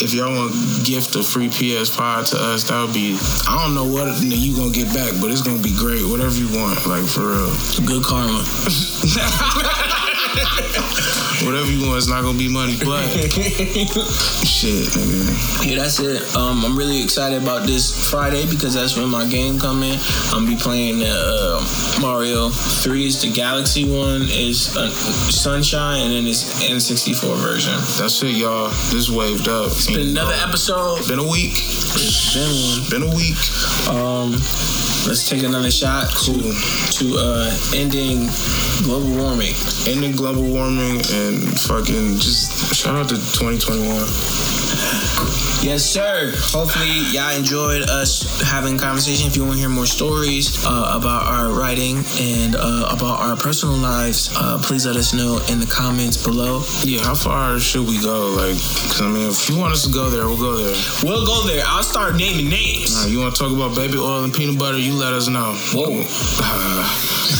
If 0.00 0.14
y'all 0.14 0.32
want 0.32 0.52
to 0.52 0.84
gift 0.84 1.16
a 1.16 1.22
free 1.22 1.48
PS5 1.48 2.30
to 2.30 2.36
us, 2.36 2.64
that 2.68 2.80
would 2.80 2.94
be 2.94 3.18
I 3.48 3.62
don't 3.62 3.74
know 3.74 3.84
what 3.84 4.22
you 4.22 4.54
gonna 4.56 4.70
get 4.70 4.92
back, 4.94 5.12
but 5.20 5.30
it's 5.30 5.42
gonna 5.42 5.62
be 5.62 5.74
great. 5.76 6.04
Whatever 6.04 6.34
you 6.34 6.46
want, 6.56 6.86
like 6.86 7.04
for 7.04 7.34
real. 7.34 7.50
Good 7.84 8.04
karma. 8.04 8.44
Whatever 11.44 11.70
you 11.70 11.86
want, 11.86 11.98
it's 11.98 12.08
not 12.08 12.22
gonna 12.22 12.38
be 12.38 12.48
money, 12.48 12.76
but 12.82 13.06
shit, 14.46 14.88
nigga. 14.90 15.66
Yeah, 15.66 15.82
that's 15.82 16.00
it. 16.00 16.34
Um, 16.34 16.64
I'm 16.64 16.76
really 16.76 17.02
excited 17.02 17.40
about 17.42 17.66
this 17.66 18.10
Friday 18.10 18.44
because 18.50 18.74
that's 18.74 18.96
when 18.96 19.08
my 19.08 19.26
game 19.28 19.58
come 19.58 19.82
in. 19.82 19.98
I'm 20.32 20.46
be 20.46 20.56
playing 20.56 20.98
the 20.98 21.10
uh, 21.10 22.00
Mario 22.00 22.48
3 22.48 23.06
is 23.06 23.22
the 23.22 23.30
Galaxy 23.30 23.84
one, 23.84 24.22
is 24.22 24.76
uh, 24.76 24.90
Sunshine, 24.90 26.02
and 26.02 26.12
then 26.12 26.26
it's 26.26 26.62
N64 26.62 27.36
version. 27.36 27.74
That's 27.98 28.22
it, 28.22 28.34
y'all. 28.34 28.70
This 28.90 29.08
waved 29.08 29.48
up. 29.48 29.66
It's 29.66 29.86
Been 29.86 30.08
another 30.08 30.34
episode. 30.46 31.06
Been 31.06 31.18
a 31.20 31.28
week. 31.28 31.54
Been 32.34 32.50
one. 32.66 32.90
Been 32.90 33.02
a 33.02 33.14
week. 33.14 33.38
Um, 33.88 34.34
let's 35.06 35.28
take 35.28 35.42
another 35.42 35.70
shot 35.70 36.08
Cool. 36.14 36.52
to 36.98 37.16
uh, 37.18 37.50
ending 37.74 38.28
global 38.82 39.10
warming. 39.16 39.54
Ending 39.86 40.12
global 40.12 40.42
warming 40.42 41.00
and 41.12 41.58
fucking 41.60 42.18
just 42.18 42.74
shout 42.74 42.96
out 42.96 43.08
to 43.08 43.16
2021. 43.16 45.07
Yes, 45.62 45.82
sir. 45.84 46.32
Hopefully, 46.54 46.88
y'all 47.10 47.36
enjoyed 47.36 47.82
us 47.90 48.40
having 48.40 48.76
a 48.76 48.78
conversation. 48.78 49.26
If 49.26 49.36
you 49.36 49.42
want 49.42 49.54
to 49.54 49.60
hear 49.60 49.68
more 49.68 49.86
stories 49.86 50.64
uh, 50.64 50.94
about 50.96 51.26
our 51.26 51.50
writing 51.50 51.98
and 52.20 52.54
uh, 52.54 52.88
about 52.94 53.20
our 53.20 53.36
personal 53.36 53.74
lives, 53.76 54.30
uh, 54.36 54.58
please 54.62 54.86
let 54.86 54.96
us 54.96 55.12
know 55.12 55.40
in 55.50 55.58
the 55.58 55.66
comments 55.66 56.22
below. 56.22 56.62
Yeah, 56.82 57.02
how 57.02 57.14
far 57.14 57.58
should 57.58 57.86
we 57.88 58.00
go? 58.00 58.30
Like, 58.30 58.54
cause 58.88 59.02
I 59.02 59.08
mean, 59.08 59.28
if 59.28 59.50
you 59.50 59.58
want 59.58 59.72
us 59.72 59.84
to 59.84 59.92
go 59.92 60.08
there, 60.10 60.26
we'll 60.26 60.38
go 60.38 60.56
there. 60.56 60.76
We'll 61.02 61.26
go 61.26 61.46
there. 61.46 61.64
I'll 61.66 61.82
start 61.82 62.14
naming 62.16 62.48
names. 62.48 62.94
Uh, 62.94 63.08
you 63.08 63.18
want 63.18 63.34
to 63.34 63.38
talk 63.42 63.52
about 63.52 63.74
baby 63.74 63.98
oil 63.98 64.24
and 64.24 64.32
peanut 64.32 64.58
butter? 64.58 64.78
You 64.78 64.94
let 64.94 65.12
us 65.12 65.28
know. 65.28 65.54
Whoa. 65.74 66.04
Uh, 66.38 66.86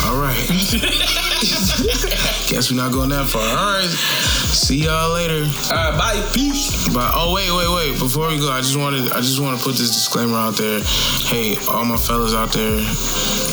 all 0.10 0.20
right. 0.20 0.36
Guess 2.50 2.70
we're 2.70 2.76
not 2.76 2.92
going 2.92 3.10
that 3.10 3.26
far. 3.26 3.46
All 3.46 3.78
right. 3.78 4.37
See 4.48 4.84
y'all 4.84 5.12
later. 5.12 5.44
All 5.68 5.76
right, 5.76 5.98
bye. 5.98 6.30
Peace. 6.32 6.88
But 6.88 7.12
oh 7.14 7.34
wait, 7.34 7.52
wait, 7.52 7.68
wait! 7.68 7.98
Before 7.98 8.28
we 8.28 8.38
go, 8.38 8.48
I 8.50 8.60
just 8.60 8.76
wanted 8.76 9.12
I 9.12 9.20
just 9.20 9.40
want 9.40 9.58
to 9.58 9.64
put 9.64 9.76
this 9.76 9.90
disclaimer 9.92 10.36
out 10.36 10.56
there. 10.56 10.80
Hey, 11.28 11.56
all 11.68 11.84
my 11.84 11.96
fellas 11.96 12.32
out 12.32 12.52
there, 12.52 12.80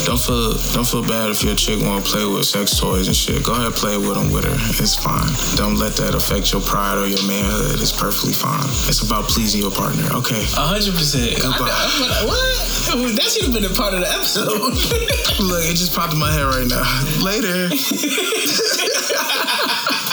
don't 0.08 0.20
feel 0.20 0.56
don't 0.72 0.88
feel 0.88 1.04
bad 1.04 1.30
if 1.30 1.44
your 1.44 1.54
chick 1.56 1.84
want 1.84 2.06
to 2.06 2.12
play 2.12 2.26
with 2.26 2.46
sex 2.46 2.80
toys 2.80 3.08
and 3.08 3.16
shit. 3.16 3.44
Go 3.44 3.54
ahead, 3.54 3.74
play 3.74 3.98
with 3.98 4.16
them 4.16 4.32
with 4.32 4.46
her. 4.46 4.56
It's 4.82 4.96
fine. 4.96 5.28
Don't 5.60 5.76
let 5.76 6.00
that 6.00 6.16
affect 6.16 6.54
your 6.54 6.62
pride 6.62 6.98
or 6.98 7.08
your 7.08 7.22
manhood. 7.28 7.82
It's 7.84 7.92
perfectly 7.92 8.34
fine. 8.34 8.64
It's 8.88 9.04
about 9.04 9.26
pleasing 9.26 9.62
your 9.62 9.72
partner. 9.72 10.08
Okay. 10.24 10.48
A 10.56 10.64
hundred 10.64 10.96
percent. 10.96 11.44
Goodbye. 11.44 11.76
What? 12.24 12.56
That 13.20 13.28
should 13.28 13.52
have 13.52 13.54
been 13.54 13.66
a 13.68 13.76
part 13.76 13.94
of 13.94 14.00
the 14.00 14.08
episode. 14.08 14.48
Look, 15.44 15.64
it 15.68 15.76
just 15.76 15.94
popped 15.94 16.14
in 16.14 16.20
my 16.20 16.32
head 16.32 16.48
right 16.48 16.68
now. 16.68 16.88
Later. 17.20 17.68